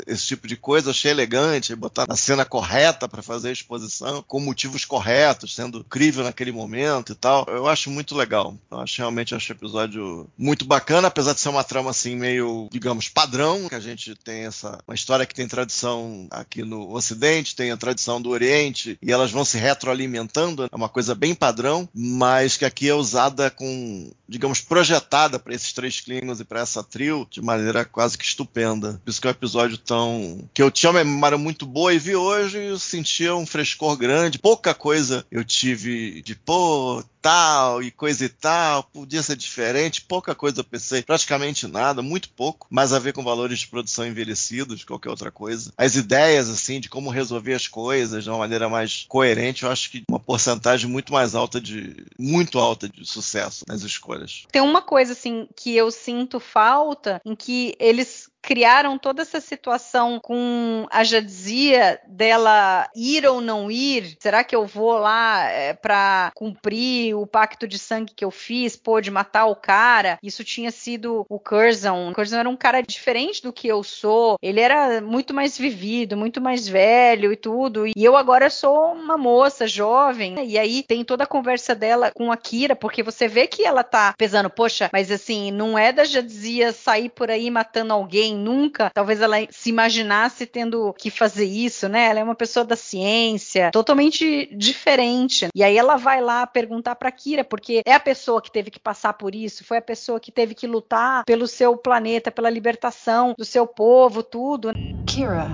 esse 0.08 0.26
tipo 0.26 0.48
de 0.48 0.56
coisa, 0.56 0.81
achei 0.88 1.12
elegante, 1.12 1.76
botar 1.76 2.08
na 2.08 2.16
cena 2.16 2.46
correta 2.46 3.08
pra 3.08 3.22
fazer 3.22 3.50
a 3.50 3.54
exposição, 3.54 4.24
com 4.28 4.40
motivos 4.40 4.86
corretos, 4.86 5.56
sendo 5.56 5.84
crível 5.84 6.24
naquele 6.24 6.52
momento 6.52 7.12
e 7.12 7.16
tal. 7.16 7.46
Eu 7.48 7.68
acho 7.68 7.90
muito 7.90 8.16
legal. 8.16 8.56
Eu 8.70 8.80
acho 8.80 8.98
realmente 8.98 9.36
acho 9.36 9.52
o 9.52 9.56
episódio 9.56 10.30
muito 10.38 10.66
bacana, 10.66 11.08
apesar 11.08 11.34
de 11.34 11.40
ser 11.40 11.50
uma 11.50 11.64
trama 11.64 11.92
assim 11.92 12.16
meio, 12.16 12.68
digamos, 12.72 13.10
padrão, 13.10 13.68
que 13.68 13.76
a 13.76 13.80
gente 13.80 14.16
tem 14.16 14.46
essa 14.46 14.80
uma 14.88 14.96
história 14.96 15.26
que 15.26 15.36
tem 15.36 15.48
tradição 15.48 16.28
aqui 16.30 16.64
no 16.64 16.94
Ocidente, 16.94 17.56
tem 17.56 17.72
a 17.72 17.78
tradição 17.78 18.22
do 18.22 18.30
Oriente 18.30 18.98
e 19.02 19.12
elas 19.12 19.32
vão 19.32 19.46
se 19.46 19.58
retroalimentando, 19.58 20.68
é 20.72 20.76
uma 20.76 20.90
coisa 20.90 21.16
bem 21.16 21.34
padrão, 21.36 21.88
mas 21.94 22.58
que 22.58 22.66
aqui 22.66 22.90
é 22.90 22.94
usada 22.94 23.50
com, 23.50 24.12
digamos, 24.28 24.62
projetada 24.62 25.40
para 25.40 25.54
esses 25.54 25.74
três 25.74 26.00
Klingons 26.00 26.40
e 26.40 26.46
para 26.46 26.62
essa 26.62 26.84
trio 26.84 27.28
de 27.30 27.42
maneira 27.42 27.86
quase 27.86 28.18
que 28.18 28.26
estupenda. 28.26 29.00
Por 29.04 29.10
isso 29.10 29.22
que 29.22 29.28
é 29.28 29.30
um 29.30 29.32
episódio 29.32 29.78
tão 29.78 30.50
que 30.54 30.62
eu 30.62 30.71
tinha 30.72 30.90
uma 30.90 31.04
memória 31.04 31.38
muito 31.38 31.66
boa 31.66 31.94
e 31.94 32.00
vi 32.00 32.16
hoje 32.16 32.58
e 32.58 32.80
sentia 32.80 33.36
um 33.36 33.46
frescor 33.46 33.98
grande, 33.98 34.40
pouca 34.40 34.74
coisa 34.74 35.26
eu 35.32 35.44
tive 35.44 36.22
de 36.22 36.36
pô, 36.36 37.04
tal 37.22 37.82
e 37.84 37.92
coisa 37.92 38.26
e 38.26 38.30
tal, 38.30 38.84
podia 38.84 39.22
ser 39.22 39.36
diferente, 39.36 40.02
pouca 40.02 40.34
coisa 40.34 40.62
eu 40.62 40.64
pensei, 40.64 41.02
praticamente 41.02 41.68
nada, 41.68 42.02
muito 42.02 42.30
pouco, 42.30 42.68
mas 42.70 42.94
a 42.94 43.00
ver 43.00 43.14
com 43.14 43.24
valores 43.24 43.60
de 43.60 43.68
produção 43.68 44.06
envelhecidos, 44.06 44.84
qualquer 44.84 45.10
outra 45.10 45.32
coisa. 45.32 45.72
As 45.78 45.96
ideias, 45.96 46.50
assim, 46.50 46.80
de 46.80 46.90
como 46.90 47.10
resolver 47.10 47.54
as 47.54 47.68
coisas 47.68 48.24
de 48.24 48.30
uma 48.30 48.40
maneira 48.40 48.68
mais 48.68 49.06
coerente, 49.08 49.64
eu 49.64 49.72
acho 49.72 49.92
que 49.92 50.04
uma 50.10 50.20
porcentagem 50.20 50.90
muito 50.90 51.14
mais 51.14 51.36
alta 51.36 51.62
de, 51.62 52.06
muito 52.18 52.58
alta 52.60 52.90
de 52.90 53.06
sucesso 53.06 53.64
nas 53.68 53.82
escolhas. 53.82 54.46
Tem 54.52 54.62
uma 54.62 54.82
coisa 54.82 55.14
assim 55.14 55.48
que 55.56 55.76
eu 55.76 55.92
sinto 55.92 56.40
falta 56.40 57.22
em 57.26 57.36
que 57.36 57.76
eles 57.80 58.32
criaram 58.42 58.98
toda 58.98 59.22
essa 59.22 59.40
situação 59.40 60.20
com 60.20 60.88
a 60.90 61.04
Jadzia 61.04 62.00
dela 62.08 62.90
ir 62.96 63.26
ou 63.26 63.40
não 63.40 63.70
ir. 63.70 64.18
Será 64.20 64.44
que 64.44 64.56
eu 64.56 64.66
vou 64.66 64.98
lá 64.98 65.44
é, 65.46 65.74
para 65.74 66.32
cumprir 66.36 67.11
o 67.14 67.26
pacto 67.26 67.68
de 67.68 67.78
sangue 67.78 68.14
que 68.16 68.26
eu 68.26 68.32
fiz, 68.32 68.76
pô, 68.76 69.02
de 69.02 69.12
matar 69.12 69.46
o 69.46 69.56
cara? 69.56 70.18
Isso 70.22 70.44
tinha 70.44 70.72
sido 70.72 71.26
o 71.30 71.40
Curzon. 71.40 72.10
O 72.10 72.14
Curzon 72.14 72.38
era 72.38 72.50
um 72.50 72.58
cara 72.58 72.82
diferente 72.82 73.42
do 73.42 73.54
que 73.54 73.68
eu 73.68 73.84
sou. 73.84 74.38
Ele 74.42 74.60
era 74.60 75.02
muito 75.02 75.34
mais 75.34 75.58
vivido, 75.58 76.18
muito 76.18 76.42
mais 76.42 76.68
velho 76.68 77.32
e 77.32 77.36
tudo. 77.36 77.88
E 77.88 77.94
eu 77.98 78.16
agora 78.16 78.50
sou 78.50 78.94
uma 78.94 79.18
moça 79.18 79.68
jovem. 79.68 80.36
E 80.48 80.58
aí 80.58 80.84
tem 80.84 81.04
toda 81.04 81.24
a 81.24 81.28
conversa 81.28 81.74
dela 81.76 82.12
com 82.12 82.32
a 82.32 82.38
Kira, 82.38 82.76
porque 82.76 83.04
você 83.04 83.28
vê 83.28 83.48
que 83.48 83.64
ela 83.64 83.84
tá 83.84 84.14
pesando, 84.18 84.50
poxa, 84.50 84.90
mas 84.92 85.12
assim, 85.12 85.52
não 85.52 85.78
é 85.78 85.92
da 85.92 86.04
Jadzia 86.04 86.72
sair 86.72 87.10
por 87.10 87.30
aí 87.30 87.50
matando 87.50 87.94
alguém 87.94 88.36
nunca. 88.36 88.90
Talvez 88.94 89.22
ela 89.22 89.38
se 89.50 89.70
imaginasse 89.70 90.46
tendo 90.46 90.94
que 90.94 91.10
fazer 91.10 91.46
isso, 91.46 91.88
né? 91.88 92.06
Ela 92.10 92.20
é 92.20 92.24
uma 92.24 92.36
pessoa 92.36 92.66
da 92.66 92.76
ciência, 92.76 93.72
totalmente 93.72 94.50
diferente. 94.56 95.48
E 95.56 95.64
aí 95.64 95.78
ela 95.78 95.96
vai 95.98 96.22
lá 96.22 96.46
perguntar 96.46 96.96
para 97.02 97.12
Kira, 97.12 97.44
porque 97.44 97.82
é 97.84 97.96
a 97.96 98.00
pessoa 98.00 98.40
que 98.40 98.52
teve 98.52 98.70
que 98.70 98.80
passar 98.80 99.14
por 99.14 99.34
isso, 99.34 99.66
foi 99.66 99.78
a 99.78 99.82
pessoa 99.82 100.20
que 100.20 100.32
teve 100.32 100.54
que 100.54 100.68
lutar 100.68 101.26
pelo 101.26 101.48
seu 101.48 101.76
planeta, 101.76 102.30
pela 102.32 102.48
libertação 102.48 103.34
do 103.36 103.44
seu 103.44 103.66
povo, 103.66 104.22
tudo. 104.22 104.70
Kira, 105.08 105.50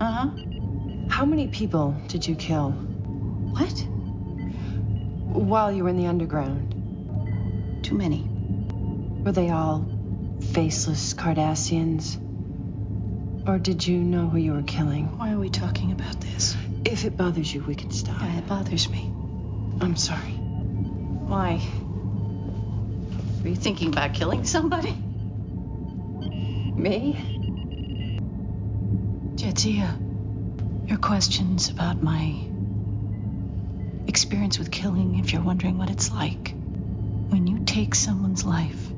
Uh-huh. 0.00 0.30
how 1.10 1.26
many 1.26 1.48
people 1.48 1.92
did 2.06 2.28
you 2.28 2.36
kill 2.36 2.72
What? 3.58 3.84
while 5.34 5.72
you 5.72 5.82
were 5.82 5.90
in 5.90 5.96
the 5.96 6.06
underground? 6.08 6.72
Too 7.82 7.96
many. 7.96 8.22
Were 9.24 9.32
they 9.32 9.50
all 9.50 9.84
faceless 10.52 11.14
Cardassians? 11.14 12.16
Or 13.48 13.58
did 13.58 13.84
you 13.86 13.98
know 13.98 14.28
who 14.28 14.38
you 14.38 14.52
were 14.52 14.62
killing? 14.62 15.06
Why 15.18 15.32
are 15.32 15.38
we 15.38 15.48
talking 15.50 15.90
about 15.90 16.20
this? 16.20 16.56
If 16.84 17.04
it 17.04 17.16
bothers 17.16 17.52
you, 17.52 17.64
we 17.66 17.74
can 17.74 17.90
stop. 17.90 18.20
Yeah, 18.20 18.38
it 18.38 18.46
bothers 18.46 18.88
me. 18.88 19.10
I'm 19.80 19.96
sorry. 19.96 20.45
Why? 21.26 21.60
Were 23.42 23.48
you 23.48 23.56
thinking 23.56 23.88
about 23.88 24.14
killing 24.14 24.44
somebody? 24.44 24.92
Me? 26.76 27.16
Jadzia, 29.34 30.88
your 30.88 30.98
questions 30.98 31.68
about 31.68 32.00
my 32.00 32.36
experience 34.06 34.58
with 34.58 34.70
killing, 34.70 35.18
if 35.18 35.32
you're 35.32 35.42
wondering 35.42 35.78
what 35.78 35.90
it's 35.90 36.12
like. 36.12 36.54
When 37.28 37.48
you 37.48 37.58
take 37.64 37.96
someone's 37.96 38.44
life, 38.44 38.88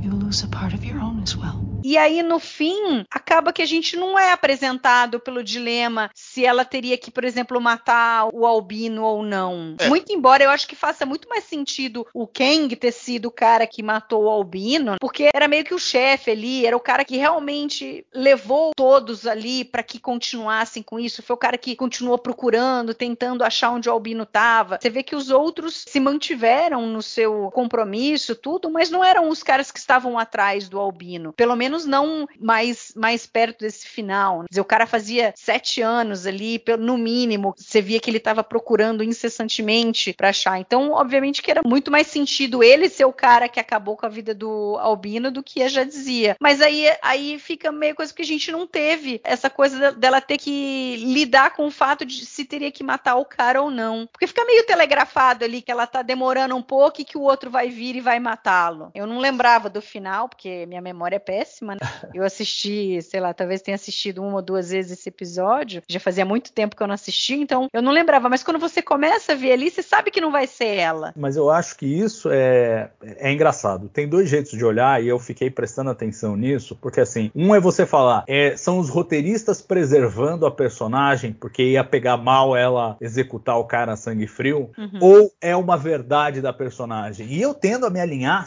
you 0.00 0.10
lose 0.10 0.42
a 0.42 0.48
part 0.48 0.74
of 0.74 0.84
your 0.84 1.00
own 1.00 1.22
as 1.22 1.36
well. 1.36 1.69
E 1.82 1.96
aí, 1.96 2.22
no 2.22 2.38
fim, 2.38 3.04
acaba 3.10 3.52
que 3.52 3.62
a 3.62 3.66
gente 3.66 3.96
não 3.96 4.18
é 4.18 4.32
apresentado 4.32 5.18
pelo 5.18 5.42
dilema 5.42 6.10
se 6.14 6.44
ela 6.44 6.64
teria 6.64 6.96
que, 6.96 7.10
por 7.10 7.24
exemplo, 7.24 7.60
matar 7.60 8.28
o 8.32 8.46
albino 8.46 9.02
ou 9.02 9.22
não. 9.22 9.76
É. 9.78 9.88
Muito 9.88 10.12
embora 10.12 10.44
eu 10.44 10.50
acho 10.50 10.68
que 10.68 10.76
faça 10.76 11.06
muito 11.06 11.28
mais 11.28 11.44
sentido 11.44 12.06
o 12.12 12.26
Kang 12.26 12.74
ter 12.76 12.92
sido 12.92 13.26
o 13.26 13.30
cara 13.30 13.66
que 13.66 13.82
matou 13.82 14.24
o 14.24 14.28
albino, 14.28 14.96
porque 15.00 15.30
era 15.34 15.48
meio 15.48 15.64
que 15.64 15.74
o 15.74 15.78
chefe 15.78 16.30
ali, 16.30 16.66
era 16.66 16.76
o 16.76 16.80
cara 16.80 17.04
que 17.04 17.16
realmente 17.16 18.04
levou 18.12 18.72
todos 18.76 19.26
ali 19.26 19.64
para 19.64 19.82
que 19.82 19.98
continuassem 19.98 20.82
com 20.82 20.98
isso. 20.98 21.22
Foi 21.22 21.34
o 21.34 21.38
cara 21.38 21.56
que 21.56 21.76
continuou 21.76 22.18
procurando, 22.18 22.94
tentando 22.94 23.44
achar 23.44 23.70
onde 23.70 23.88
o 23.88 23.92
albino 23.92 24.24
estava. 24.24 24.78
Você 24.80 24.90
vê 24.90 25.02
que 25.02 25.16
os 25.16 25.30
outros 25.30 25.84
se 25.86 26.00
mantiveram 26.00 26.86
no 26.86 27.02
seu 27.02 27.50
compromisso, 27.52 28.34
tudo, 28.34 28.70
mas 28.70 28.90
não 28.90 29.04
eram 29.04 29.28
os 29.28 29.42
caras 29.42 29.70
que 29.70 29.78
estavam 29.78 30.18
atrás 30.18 30.68
do 30.68 30.78
albino. 30.78 31.32
Pelo 31.32 31.56
menos 31.56 31.69
não 31.78 32.26
mais, 32.38 32.92
mais 32.96 33.26
perto 33.26 33.60
desse 33.60 33.86
final. 33.86 34.40
Quer 34.40 34.46
dizer, 34.50 34.60
o 34.60 34.64
cara 34.64 34.86
fazia 34.86 35.32
sete 35.36 35.80
anos 35.82 36.26
ali, 36.26 36.62
no 36.78 36.96
mínimo, 36.98 37.54
você 37.56 37.80
via 37.80 38.00
que 38.00 38.10
ele 38.10 38.18
estava 38.18 38.42
procurando 38.44 39.02
incessantemente 39.04 40.12
para 40.12 40.28
achar. 40.30 40.58
Então, 40.58 40.92
obviamente 40.92 41.42
que 41.42 41.50
era 41.50 41.62
muito 41.64 41.90
mais 41.90 42.06
sentido 42.06 42.62
ele 42.62 42.88
ser 42.88 43.04
o 43.04 43.12
cara 43.12 43.48
que 43.48 43.60
acabou 43.60 43.96
com 43.96 44.06
a 44.06 44.08
vida 44.08 44.34
do 44.34 44.76
albino 44.78 45.30
do 45.30 45.42
que 45.42 45.62
a 45.62 45.68
já 45.68 45.84
dizia. 45.84 46.36
Mas 46.40 46.60
aí, 46.60 46.86
aí 47.02 47.38
fica 47.38 47.70
meio 47.72 47.94
coisa 47.94 48.12
que 48.12 48.22
a 48.22 48.26
gente 48.26 48.50
não 48.50 48.66
teve 48.66 49.20
essa 49.24 49.48
coisa 49.48 49.92
de- 49.92 49.98
dela 49.98 50.20
ter 50.20 50.38
que 50.38 50.96
lidar 50.98 51.54
com 51.54 51.66
o 51.66 51.70
fato 51.70 52.04
de 52.04 52.24
se 52.26 52.44
teria 52.44 52.70
que 52.70 52.82
matar 52.82 53.16
o 53.16 53.24
cara 53.24 53.62
ou 53.62 53.70
não. 53.70 54.06
Porque 54.10 54.26
fica 54.26 54.44
meio 54.44 54.64
telegrafado 54.66 55.44
ali 55.44 55.62
que 55.62 55.70
ela 55.70 55.86
tá 55.86 56.02
demorando 56.02 56.56
um 56.56 56.62
pouco 56.62 57.00
e 57.00 57.04
que 57.04 57.16
o 57.18 57.22
outro 57.22 57.50
vai 57.50 57.68
vir 57.68 57.96
e 57.96 58.00
vai 58.00 58.18
matá-lo. 58.18 58.90
Eu 58.94 59.06
não 59.06 59.18
lembrava 59.18 59.68
do 59.68 59.80
final, 59.80 60.28
porque 60.28 60.66
minha 60.66 60.80
memória 60.80 61.16
é 61.16 61.20
péssima, 61.20 61.59
né? 61.64 61.76
Eu 62.14 62.24
assisti, 62.24 63.00
sei 63.02 63.20
lá, 63.20 63.32
talvez 63.32 63.62
tenha 63.62 63.74
assistido 63.74 64.22
uma 64.22 64.36
ou 64.36 64.42
duas 64.42 64.70
vezes 64.70 64.98
esse 64.98 65.08
episódio. 65.08 65.82
Já 65.88 66.00
fazia 66.00 66.24
muito 66.24 66.52
tempo 66.52 66.76
que 66.76 66.82
eu 66.82 66.86
não 66.86 66.94
assisti, 66.94 67.34
então 67.34 67.68
eu 67.72 67.82
não 67.82 67.92
lembrava. 67.92 68.28
Mas 68.28 68.42
quando 68.42 68.58
você 68.58 68.82
começa 68.82 69.32
a 69.32 69.36
ver 69.36 69.52
ali, 69.52 69.70
você 69.70 69.82
sabe 69.82 70.10
que 70.10 70.20
não 70.20 70.32
vai 70.32 70.46
ser 70.46 70.76
ela. 70.76 71.12
Mas 71.16 71.36
eu 71.36 71.50
acho 71.50 71.76
que 71.76 71.86
isso 71.86 72.28
é, 72.30 72.90
é 73.02 73.32
engraçado. 73.32 73.88
Tem 73.88 74.08
dois 74.08 74.28
jeitos 74.28 74.52
de 74.52 74.64
olhar 74.64 75.02
e 75.02 75.08
eu 75.08 75.18
fiquei 75.18 75.50
prestando 75.50 75.90
atenção 75.90 76.36
nisso, 76.36 76.76
porque 76.80 77.00
assim, 77.00 77.30
um 77.34 77.54
é 77.54 77.60
você 77.60 77.86
falar, 77.86 78.24
é, 78.26 78.56
são 78.56 78.78
os 78.78 78.88
roteiristas 78.88 79.60
preservando 79.60 80.46
a 80.46 80.50
personagem, 80.50 81.32
porque 81.32 81.62
ia 81.62 81.84
pegar 81.84 82.16
mal 82.16 82.56
ela 82.56 82.96
executar 83.00 83.58
o 83.58 83.64
cara 83.64 83.92
a 83.92 83.96
sangue 83.96 84.26
frio, 84.26 84.70
ou 85.00 85.32
é 85.40 85.54
uma 85.56 85.76
verdade 85.76 86.40
da 86.40 86.52
personagem. 86.52 87.26
E 87.26 87.40
eu 87.40 87.54
tendo 87.54 87.86
a 87.86 87.90
me 87.90 88.00
alinhar 88.00 88.46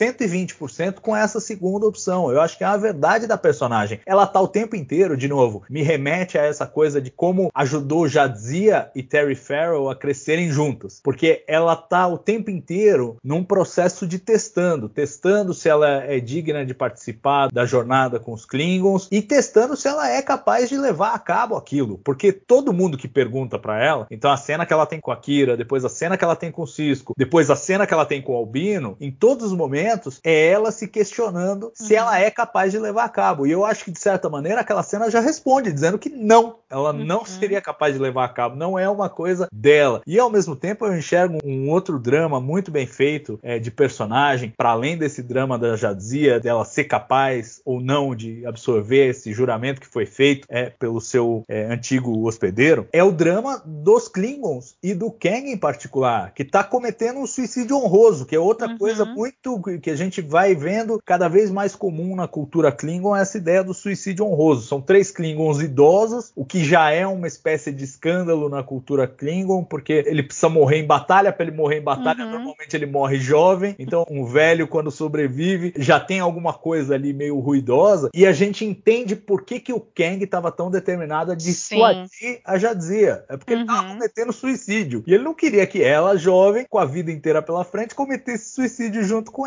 120% 0.00 1.00
com 1.00 1.14
essa 1.14 1.38
segunda 1.40 1.86
opção. 1.86 2.32
Eu 2.32 2.40
acho 2.40 2.56
que 2.56 2.64
é 2.64 2.66
a 2.66 2.76
verdade 2.76 3.26
da 3.26 3.36
personagem. 3.36 4.00
Ela 4.06 4.26
tá 4.26 4.40
o 4.40 4.48
tempo 4.48 4.74
inteiro, 4.74 5.16
de 5.16 5.28
novo, 5.28 5.62
me 5.68 5.82
remete 5.82 6.38
a 6.38 6.42
essa 6.42 6.66
coisa 6.66 7.00
de 7.00 7.10
como 7.10 7.50
ajudou 7.54 8.08
Jadzia 8.08 8.90
e 8.94 9.02
Terry 9.02 9.34
Farrell 9.34 9.90
a 9.90 9.96
crescerem 9.96 10.50
juntas. 10.50 11.00
Porque 11.04 11.44
ela 11.46 11.76
tá 11.76 12.06
o 12.06 12.16
tempo 12.16 12.50
inteiro 12.50 13.18
num 13.22 13.44
processo 13.44 14.06
de 14.06 14.18
testando, 14.18 14.88
testando 14.88 15.52
se 15.52 15.68
ela 15.68 16.02
é 16.04 16.18
digna 16.18 16.64
de 16.64 16.72
participar 16.72 17.48
da 17.52 17.66
jornada 17.66 18.18
com 18.18 18.32
os 18.32 18.46
Klingons 18.46 19.08
e 19.10 19.20
testando 19.20 19.76
se 19.76 19.86
ela 19.86 20.08
é 20.08 20.22
capaz 20.22 20.68
de 20.68 20.78
levar 20.78 21.12
a 21.12 21.18
cabo 21.18 21.56
aquilo. 21.56 21.98
Porque 21.98 22.32
todo 22.32 22.72
mundo 22.72 22.96
que 22.96 23.08
pergunta 23.08 23.58
para 23.58 23.84
ela, 23.84 24.06
então 24.10 24.30
a 24.30 24.36
cena 24.36 24.64
que 24.64 24.72
ela 24.72 24.86
tem 24.86 25.00
com 25.00 25.10
a 25.10 25.16
Kira, 25.16 25.56
depois 25.56 25.84
a 25.84 25.88
cena 25.88 26.16
que 26.16 26.24
ela 26.24 26.36
tem 26.36 26.50
com 26.50 26.62
o 26.62 26.66
Cisco, 26.66 27.14
depois 27.16 27.50
a 27.50 27.56
cena 27.56 27.86
que 27.86 27.92
ela 27.92 28.06
tem 28.06 28.22
com 28.22 28.32
o 28.32 28.36
Albino, 28.36 28.96
em 29.00 29.10
todos 29.10 29.46
os 29.46 29.52
momentos 29.52 29.89
é 30.24 30.48
ela 30.48 30.70
se 30.70 30.86
questionando 30.88 31.70
se 31.74 31.94
ela 31.94 32.18
é 32.18 32.30
capaz 32.30 32.72
de 32.72 32.78
levar 32.78 33.04
a 33.04 33.08
cabo. 33.08 33.46
E 33.46 33.50
eu 33.50 33.64
acho 33.64 33.84
que 33.84 33.90
de 33.90 34.00
certa 34.00 34.28
maneira 34.28 34.60
aquela 34.60 34.82
cena 34.82 35.10
já 35.10 35.20
responde 35.20 35.72
dizendo 35.72 35.98
que 35.98 36.08
não, 36.08 36.56
ela 36.68 36.92
não 36.92 37.24
seria 37.24 37.60
capaz 37.60 37.94
de 37.94 38.00
levar 38.00 38.24
a 38.24 38.28
cabo, 38.28 38.56
não 38.56 38.78
é 38.78 38.88
uma 38.88 39.08
coisa 39.08 39.48
dela. 39.52 40.02
E 40.06 40.18
ao 40.18 40.30
mesmo 40.30 40.54
tempo 40.56 40.86
eu 40.86 40.96
enxergo 40.96 41.38
um 41.44 41.68
outro 41.70 41.98
drama 41.98 42.40
muito 42.40 42.70
bem 42.70 42.86
feito 42.86 43.38
é, 43.42 43.58
de 43.58 43.70
personagem, 43.70 44.52
para 44.56 44.70
além 44.70 44.96
desse 44.96 45.22
drama 45.22 45.58
da 45.58 45.76
Jadzia, 45.76 46.40
dela 46.40 46.64
ser 46.64 46.84
capaz 46.84 47.60
ou 47.64 47.80
não 47.80 48.14
de 48.14 48.44
absorver 48.46 49.08
esse 49.08 49.32
juramento 49.32 49.80
que 49.80 49.86
foi 49.86 50.06
feito 50.06 50.46
é, 50.48 50.70
pelo 50.70 51.00
seu 51.00 51.44
é, 51.48 51.66
antigo 51.66 52.26
hospedeiro, 52.26 52.86
é 52.92 53.02
o 53.02 53.12
drama 53.12 53.62
dos 53.64 54.08
Klingons 54.08 54.74
e 54.82 54.94
do 54.94 55.10
Kang 55.10 55.50
em 55.50 55.56
particular, 55.56 56.32
que 56.34 56.42
está 56.42 56.62
cometendo 56.64 57.18
um 57.20 57.26
suicídio 57.26 57.76
honroso, 57.76 58.24
que 58.26 58.34
é 58.36 58.40
outra 58.40 58.70
Uhum. 58.70 58.78
coisa 58.78 59.04
muito 59.04 59.58
que 59.80 59.90
a 59.90 59.96
gente 59.96 60.20
vai 60.20 60.54
vendo 60.54 61.00
cada 61.04 61.28
vez 61.28 61.50
mais 61.50 61.74
comum 61.74 62.14
na 62.14 62.28
cultura 62.28 62.70
Klingon, 62.70 63.16
essa 63.16 63.38
ideia 63.38 63.64
do 63.64 63.74
suicídio 63.74 64.24
honroso. 64.26 64.66
São 64.66 64.80
três 64.80 65.10
Klingons 65.10 65.60
idosos, 65.60 66.32
o 66.36 66.44
que 66.44 66.64
já 66.64 66.90
é 66.90 67.06
uma 67.06 67.26
espécie 67.26 67.72
de 67.72 67.84
escândalo 67.84 68.48
na 68.48 68.62
cultura 68.62 69.06
Klingon, 69.06 69.64
porque 69.64 70.04
ele 70.06 70.22
precisa 70.22 70.48
morrer 70.48 70.78
em 70.78 70.86
batalha, 70.86 71.32
para 71.32 71.46
ele 71.46 71.56
morrer 71.56 71.78
em 71.78 71.82
batalha, 71.82 72.24
Uhum. 72.24 72.30
normalmente 72.30 72.74
ele 72.76 72.86
morre 72.86 73.18
jovem, 73.18 73.74
então 73.78 74.04
um 74.10 74.24
velho 74.24 74.68
quando 74.68 74.90
sobrevive 74.90 75.72
já 75.76 75.98
tem 75.98 76.20
alguma 76.20 76.52
coisa 76.52 76.94
ali 76.94 77.12
meio 77.12 77.38
ruidosa, 77.38 78.10
e 78.14 78.26
a 78.26 78.32
gente 78.32 78.64
entende 78.64 79.16
por 79.16 79.42
que, 79.44 79.60
que 79.60 79.72
o 79.72 79.80
Kang 79.80 80.22
estava 80.22 80.50
tão 80.52 80.70
determinado 80.70 81.32
a 81.32 81.34
dissuadir 81.34 82.40
a 82.44 82.58
Jadzia. 82.58 83.24
É 83.28 83.36
porque 83.36 83.52
ele 83.52 83.62
estava 83.62 83.82
Uhum. 83.82 83.94
cometendo 83.94 84.32
suicídio. 84.32 85.02
E 85.06 85.14
ele 85.14 85.24
não 85.24 85.34
queria 85.34 85.66
que 85.66 85.82
ela, 85.82 86.16
jovem, 86.16 86.66
com 86.68 86.78
a 86.78 86.84
vida 86.84 87.10
inteira 87.10 87.40
pela 87.40 87.64
frente, 87.64 87.94
cometesse 87.94 88.50
suicídio 88.54 89.02
junto 89.02 89.30
com 89.30 89.46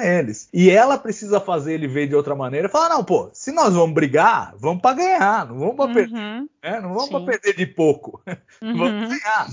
E 0.53 0.69
ela 0.69 0.97
precisa 0.97 1.39
fazer 1.39 1.73
ele 1.73 1.87
ver 1.87 2.07
de 2.07 2.15
outra 2.15 2.35
maneira 2.35 2.69
falar: 2.69 2.89
não, 2.89 3.03
pô, 3.03 3.29
se 3.33 3.51
nós 3.51 3.73
vamos 3.73 3.93
brigar, 3.93 4.53
vamos 4.57 4.81
para 4.81 4.95
ganhar, 4.95 5.47
não 5.47 5.59
vamos 5.59 5.75
para 5.75 5.93
perder. 5.93 6.15
Uhum, 6.15 6.49
né? 6.63 6.79
Não 6.81 6.93
vamos 6.93 7.09
para 7.09 7.25
perder 7.25 7.55
de 7.55 7.65
pouco. 7.65 8.21
uhum. 8.61 8.77
Vamos 8.77 9.09
ganhar. 9.09 9.47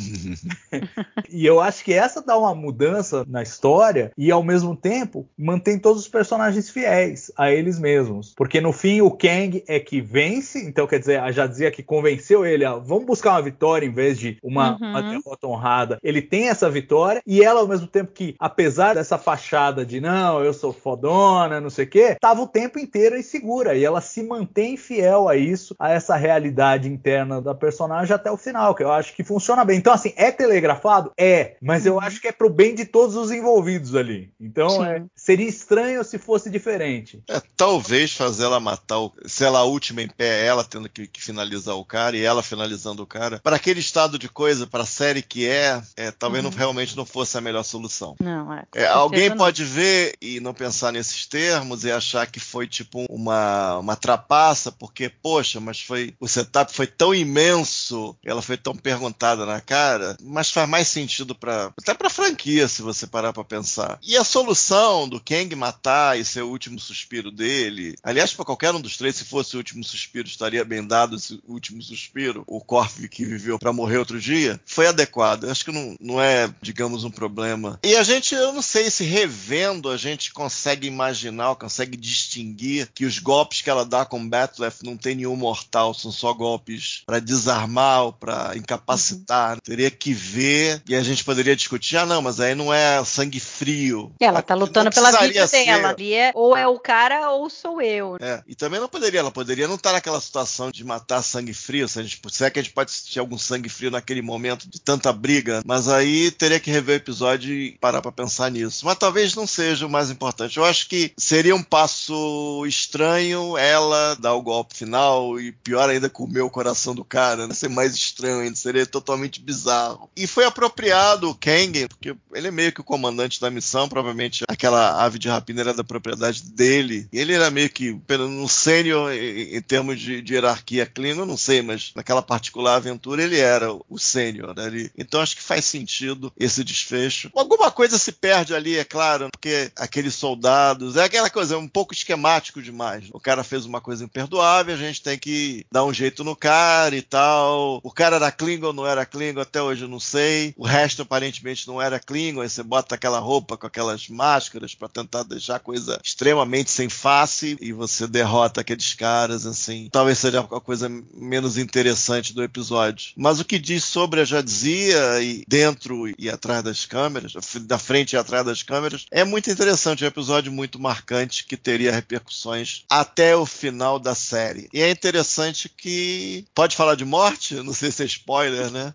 e 1.31 1.45
eu 1.47 1.61
acho 1.61 1.85
que 1.85 1.93
essa 1.93 2.23
dá 2.23 2.37
uma 2.39 2.55
mudança 2.55 3.25
na 3.29 3.43
história 3.43 4.13
e 4.17 4.31
ao 4.31 4.43
mesmo 4.43 4.77
tempo 4.77 5.29
mantém 5.37 5.79
todos 5.79 6.03
os 6.03 6.09
personagens 6.09 6.71
fiéis 6.71 7.31
a 7.37 7.51
eles 7.51 7.79
mesmos. 7.79 8.35
Porque 8.37 8.61
no 8.61 8.73
fim 8.73 9.01
o 9.01 9.11
Kang 9.11 9.63
é 9.67 9.81
que 9.81 10.01
vence, 10.01 10.65
então 10.65 10.87
quer 10.87 10.99
dizer, 10.99 11.21
a 11.21 11.31
Jadzia 11.33 11.71
que 11.71 11.83
convenceu 11.83 12.45
ele 12.45 12.65
a 12.65 12.75
vamos 12.75 13.07
buscar 13.07 13.33
uma 13.33 13.43
vitória 13.43 13.87
em 13.87 13.93
vez 13.93 14.19
de 14.19 14.39
uma, 14.43 14.71
Uhum. 14.81 14.91
uma 14.91 15.03
derrota 15.03 15.47
honrada. 15.47 15.99
Ele 16.03 16.23
tem 16.23 16.49
essa 16.49 16.71
vitória 16.71 17.23
e 17.27 17.43
ela 17.43 17.61
ao 17.61 17.69
mesmo 17.69 17.87
tempo 17.87 18.13
que, 18.13 18.35
apesar 18.39 18.95
dessa 18.95 19.19
fachada 19.19 19.85
de 19.85 20.01
não, 20.01 20.43
eu 20.45 20.53
sou 20.61 20.73
fodona, 20.73 21.61
não 21.61 21.71
sei 21.71 21.85
o 21.85 21.89
quê, 21.89 22.17
tava 22.21 22.43
o 22.43 22.47
tempo 22.47 22.79
inteiro 22.79 23.19
insegura. 23.19 23.75
E 23.75 23.85
ela 23.85 24.01
se 24.01 24.23
mantém 24.23 24.77
fiel 24.77 25.29
a 25.29 25.37
isso, 25.37 25.75
a 25.79 25.91
essa 25.91 26.17
realidade 26.17 26.89
interna 26.89 27.41
da 27.41 27.55
personagem 27.55 28.15
até 28.15 28.31
o 28.31 28.37
final, 28.37 28.75
que 28.75 28.83
eu 28.83 28.93
acho 28.93 29.15
que 29.15 29.25
funciona 29.25 29.65
bem. 29.65 29.79
Então, 29.79 29.93
assim, 29.93 30.13
é 30.17 30.31
telegrafado? 30.31 31.13
É, 31.19 31.57
mas 31.61 31.87
eu 31.87 31.99
acho 32.01 32.21
que 32.21 32.29
é 32.29 32.33
pro 32.33 32.51
bem 32.51 32.75
de 32.75 32.85
todos 32.85 33.17
os 33.17 33.31
envolvidos 33.31 33.95
ali. 33.95 34.33
Então, 34.41 34.85
é, 34.85 35.05
seria 35.15 35.49
estranho 35.49 36.05
se 36.05 36.19
fosse 36.19 36.51
diferente. 36.51 37.23
É, 37.29 37.41
talvez 37.57 38.13
fazer 38.13 38.45
ela 38.45 38.61
matar, 38.61 38.99
o, 38.99 39.13
se 39.27 39.45
ela 39.45 39.61
a 39.61 39.65
última 39.65 40.03
em 40.03 40.09
pé, 40.09 40.45
ela 40.45 40.65
tendo 40.65 40.89
que, 40.89 41.07
que 41.07 41.23
finalizar 41.23 41.77
o 41.77 41.85
cara 41.85 42.17
e 42.17 42.23
ela 42.23 42.43
finalizando 42.43 43.03
o 43.03 43.07
cara, 43.07 43.41
para 43.43 43.57
aquele 43.57 43.81
estado 43.81 44.19
de 44.19 44.29
coisa, 44.29 44.67
para 44.67 44.83
a 44.83 44.87
série 44.87 45.23
que 45.23 45.49
é, 45.49 45.81
é 45.97 46.11
talvez 46.11 46.43
não, 46.43 46.51
realmente 46.51 46.97
não 46.97 47.07
fosse 47.07 47.37
a 47.39 47.41
melhor 47.41 47.63
solução. 47.63 48.17
Não, 48.21 48.53
é. 48.53 48.65
É, 48.75 48.87
alguém 48.87 49.35
pode 49.37 49.65
ver 49.65 50.15
e 50.21 50.40
não 50.41 50.55
pensar 50.55 50.93
nesses 50.93 51.27
termos 51.27 51.85
e 51.85 51.91
achar 51.91 52.27
que 52.27 52.41
foi 52.41 52.67
tipo 52.67 53.05
uma, 53.09 53.79
uma 53.79 53.97
trapaça, 53.97 54.73
porque, 54.73 55.09
poxa, 55.09 55.61
mas 55.61 55.81
foi 55.81 56.15
o 56.19 56.29
setup 56.29 56.73
foi 56.75 56.87
tão 56.87 57.15
imenso, 57.15 58.17
ela 58.25 58.43
foi 58.43 58.57
tão 58.57 58.75
perguntada 58.75 59.45
na 59.47 59.61
cara, 59.61 60.17
mas 60.23 60.51
faz 60.51 60.69
mais 60.69 60.89
sentido 60.89 61.35
para 61.35 61.73
até 61.79 61.95
para 61.95 62.11
franquia 62.11 62.69
se 62.69 62.83
você 62.83 63.07
parar 63.07 63.33
para 63.33 63.45
pensar. 63.45 63.99
E 64.03 64.17
a 64.17 64.25
solução 64.25 65.09
do 65.09 65.21
Kang 65.21 65.55
matar 65.55 66.19
e 66.19 66.25
ser 66.25 66.43
o 66.43 66.49
último 66.49 66.79
suspiro 66.79 67.31
dele, 67.31 67.95
aliás, 68.03 68.33
para 68.33 68.45
qualquer 68.45 68.75
um 68.75 68.81
dos 68.81 68.97
três, 68.97 69.17
se 69.17 69.25
fosse 69.25 69.55
o 69.55 69.59
último 69.59 69.85
suspiro, 69.85 70.27
estaria 70.29 70.65
bem 70.65 70.87
dado 70.87 71.17
esse 71.17 71.41
último 71.47 71.83
suspiro, 71.83 72.45
o 72.47 72.61
Corf 72.61 73.09
que 73.09 73.25
viveu 73.25 73.59
para 73.59 73.73
morrer 73.73 73.99
outro 73.99 74.21
dia, 74.21 74.61
foi 74.65 74.87
adequado. 74.87 75.45
Eu 75.45 75.51
acho 75.51 75.65
que 75.65 75.73
não, 75.73 75.97
não 76.01 76.21
é, 76.21 76.53
digamos, 76.63 77.05
um 77.05 77.11
problema. 77.11 77.79
E 77.83 77.97
a 77.97 78.03
gente, 78.03 78.35
eu 78.35 78.53
não 78.53 78.63
sei 78.63 78.91
se 78.91 79.05
revendo 79.05 79.91
a 79.91 79.97
gente 79.97 80.30
consegue 80.33 80.87
imaginar, 80.87 81.55
consegue 81.57 81.97
distinguir 81.97 82.89
que 82.95 83.05
os 83.05 83.19
golpes 83.19 83.63
que 83.63 83.71
ela 83.71 83.85
dá 83.85 84.05
com 84.05 84.29
Battlef 84.29 84.83
não 84.83 84.97
tem 84.97 85.15
nenhum 85.15 85.37
mortal, 85.37 85.95
são 85.95 86.13
só 86.13 86.33
golpes 86.33 87.03
para 87.07 87.21
desarmar 87.21 88.05
ou 88.05 88.13
para 88.13 88.57
incapacitar. 88.57 89.55
Uhum. 89.55 89.61
Teria 89.63 89.91
que 89.91 90.13
ver 90.13 90.83
e 90.89 90.95
a 90.95 91.03
gente 91.03 91.25
poderia 91.25 91.57
discutir, 91.57 91.97
ah 91.97 92.07
não, 92.07 92.23
mas 92.23 92.41
aí 92.41 92.55
não 92.55 92.73
é 92.73 93.05
sangue 93.05 93.41
frio. 93.41 94.13
Ela 94.21 94.43
tá 94.43 94.55
lutando 94.55 94.91
pela 94.91 95.11
vida 95.21 95.47
ser. 95.47 95.65
dela. 95.65 95.95
É, 96.01 96.33
ou 96.35 96.57
é 96.57 96.67
o 96.67 96.79
cara 96.79 97.31
ou 97.31 97.49
sou 97.51 97.81
eu. 97.81 98.17
É, 98.21 98.43
e 98.47 98.55
também 98.55 98.81
não 98.81 98.89
poderia, 98.89 99.21
ela 99.21 99.31
poderia 99.31 99.69
não 99.69 99.75
estar 99.77 99.93
naquela 99.93 100.21
situação 100.21 100.71
de 100.71 100.85
matar 100.85 101.23
sangue 101.23 101.53
frio, 101.53 101.89
se, 101.89 101.99
a 101.99 102.03
gente, 102.03 102.21
se 102.31 102.45
é 102.45 102.51
que 102.51 102.59
a 102.59 102.63
gente 102.63 102.73
pode 102.73 102.91
sentir 102.91 103.19
algum 103.19 103.39
sangue 103.39 103.69
frio 103.69 103.91
naquele 103.91 104.23
momento 104.23 104.69
de 104.69 104.81
tanta 104.81 105.13
briga, 105.13 105.63
mas 105.65 105.89
aí 105.89 106.31
teria 106.31 106.61
que 106.61 106.71
rever 106.71 106.95
o 106.95 107.03
episódio 107.03 107.53
e 107.53 107.73
parar 107.79 108.01
para 108.01 108.13
pensar 108.13 108.51
nisso. 108.51 108.85
Mas 108.85 108.99
talvez 108.99 109.35
não 109.35 109.47
seja 109.47 109.87
o 109.87 109.91
mais 109.91 110.11
importante. 110.11 110.20
Eu 110.59 110.65
acho 110.65 110.89
que 110.89 111.13
seria 111.17 111.55
um 111.55 111.63
passo 111.63 112.65
estranho 112.67 113.57
ela 113.57 114.15
dar 114.15 114.35
o 114.35 114.43
golpe 114.43 114.77
final 114.77 115.41
e 115.41 115.53
pior 115.53 115.89
ainda 115.89 116.09
comer 116.09 116.43
o 116.43 116.51
coração 116.51 116.95
do 116.95 117.05
cara, 117.05 117.47
né? 117.47 117.55
Ser 117.55 117.69
mais 117.69 117.95
estranho 117.95 118.41
ainda, 118.41 118.57
seria 118.57 118.87
totalmente 118.87 119.41
bizarro. 119.41 120.11
E 120.17 120.27
foi 120.27 120.45
apropriado 120.45 121.31
o 121.31 121.35
Kang, 121.35 121.87
porque 121.89 122.15
ele 122.35 122.49
é 122.49 122.51
meio 122.51 122.73
que 122.73 122.81
o 122.81 122.85
comandante 122.85 123.41
da 123.41 123.51
missão, 123.51 123.89
provavelmente 123.89 124.45
aquela 124.49 125.03
ave 125.03 125.19
de 125.19 125.29
rapina 125.29 125.63
era 125.63 125.75
da 125.75 125.85
propriedade 125.85 126.43
dele. 126.43 127.09
Ele 127.13 127.33
era 127.33 127.51
meio 127.51 127.71
que 127.71 127.99
no 128.19 128.49
sênior 128.49 129.13
em, 129.13 129.61
termos 129.63 130.01
de, 130.01 130.21
de 130.21 130.35
hierarquia 130.35 130.87
Klingon, 130.87 131.27
não 131.27 131.37
sei, 131.37 131.63
mas 131.63 131.93
naquela 131.95 132.23
particular 132.23 132.77
aventura 132.77 133.23
ele 133.23 133.39
era 133.39 133.73
o 133.73 133.99
sênior 133.99 134.59
ali. 134.59 134.91
Então 134.97 135.21
acho 135.21 135.37
que 135.37 135.43
faz 135.43 135.65
sentido 135.65 136.33
esse 136.39 136.63
desfecho. 136.65 137.31
Alguma 137.35 137.71
coisa 137.71 137.99
se 137.99 138.13
perde 138.13 138.55
ali, 138.55 138.77
é 138.77 138.85
claro, 138.85 139.29
porque 139.33 139.71
aqueles 140.11 140.15
soldados, 140.15 140.97
é 140.97 141.05
aquela 141.05 141.31
coisa, 141.31 141.55
é 141.55 141.59
um 141.59 141.69
pouco 141.69 141.95
esquemático 141.95 142.61
demais. 142.61 143.05
O 143.13 143.21
cara 143.21 143.45
fez 143.45 143.65
uma 143.65 143.81
coisa 143.81 144.05
imperdoável, 144.05 144.75
a 144.75 144.79
gente 144.79 145.03
tem 145.03 145.19
que 145.19 145.65
dar 145.71 145.85
um 145.85 145.95
jeito 145.95 146.25
no 146.25 146.35
cara 146.35 146.97
e 146.97 147.03
tal. 147.03 147.81
O 147.83 147.91
cara 147.91 148.17
era 148.17 148.33
Klingon, 148.33 148.73
não 148.73 148.87
era 148.87 149.07
Klingon, 149.07 149.41
até 149.41 149.63
hoje 149.63 149.85
eu 149.85 149.89
não 149.89 150.01
sei. 150.01 150.53
O 150.57 150.67
resto 150.67 151.03
aparentemente 151.03 151.67
não 151.69 151.81
era 151.81 152.01
Klingon, 152.01 152.41
aí 152.41 152.51
você 152.51 152.63
bota 152.63 152.95
aquela 152.95 153.19
roupa 153.19 153.57
com 153.57 153.67
aquelas 153.67 154.09
máscaras 154.09 154.75
para 154.75 154.89
tentar 154.89 155.23
deixar 155.23 155.57
a 155.57 155.61
coisa 155.61 155.99
extremamente 156.03 156.71
sem 156.71 156.89
face 156.89 157.57
e 157.61 157.73
você 157.73 158.07
derrota 158.07 158.61
aqueles 158.61 158.95
caras, 158.95 159.47
assim. 159.47 159.89
Talvez 159.93 160.19
seja 160.19 160.41
a 160.41 160.61
coisa 160.61 160.91
menos 161.15 161.57
interessante 161.57 162.35
do 162.35 162.43
episódio. 162.43 163.13
Mas 163.17 163.39
o 163.39 163.45
que 163.45 163.59
diz 163.59 163.85
sobre 163.85 164.21
a 164.21 164.25
Jadzia 164.25 165.23
e 165.23 165.45
dentro 165.47 166.09
e 166.19 166.29
atrás 166.29 166.63
das 166.63 166.85
câmeras, 166.85 167.33
da 167.63 167.79
frente 167.79 168.15
e 168.15 168.17
atrás 168.17 168.45
das 168.45 168.63
câmeras, 168.63 169.07
é 169.11 169.25
muito 169.25 169.51
interessante. 169.51 170.00
É 170.05 170.07
um 170.07 170.09
episódio 170.09 170.53
muito 170.53 170.79
marcante 170.79 171.45
que 171.45 171.57
teria 171.57 171.93
repercussões 171.93 172.85
até 172.89 173.37
o 173.37 173.45
final 173.45 173.99
da 173.99 174.15
série. 174.15 174.69
E 174.73 174.81
é 174.81 174.91
interessante 174.91 175.69
que. 175.69 176.45
Pode 176.55 176.77
falar 176.77 176.95
de 176.95 177.05
morte? 177.05 177.55
Não 177.57 177.73
sei 177.73 177.91
se 177.91 178.03
é 178.03 178.07
spoiler, 178.07 178.71
né? 178.71 178.95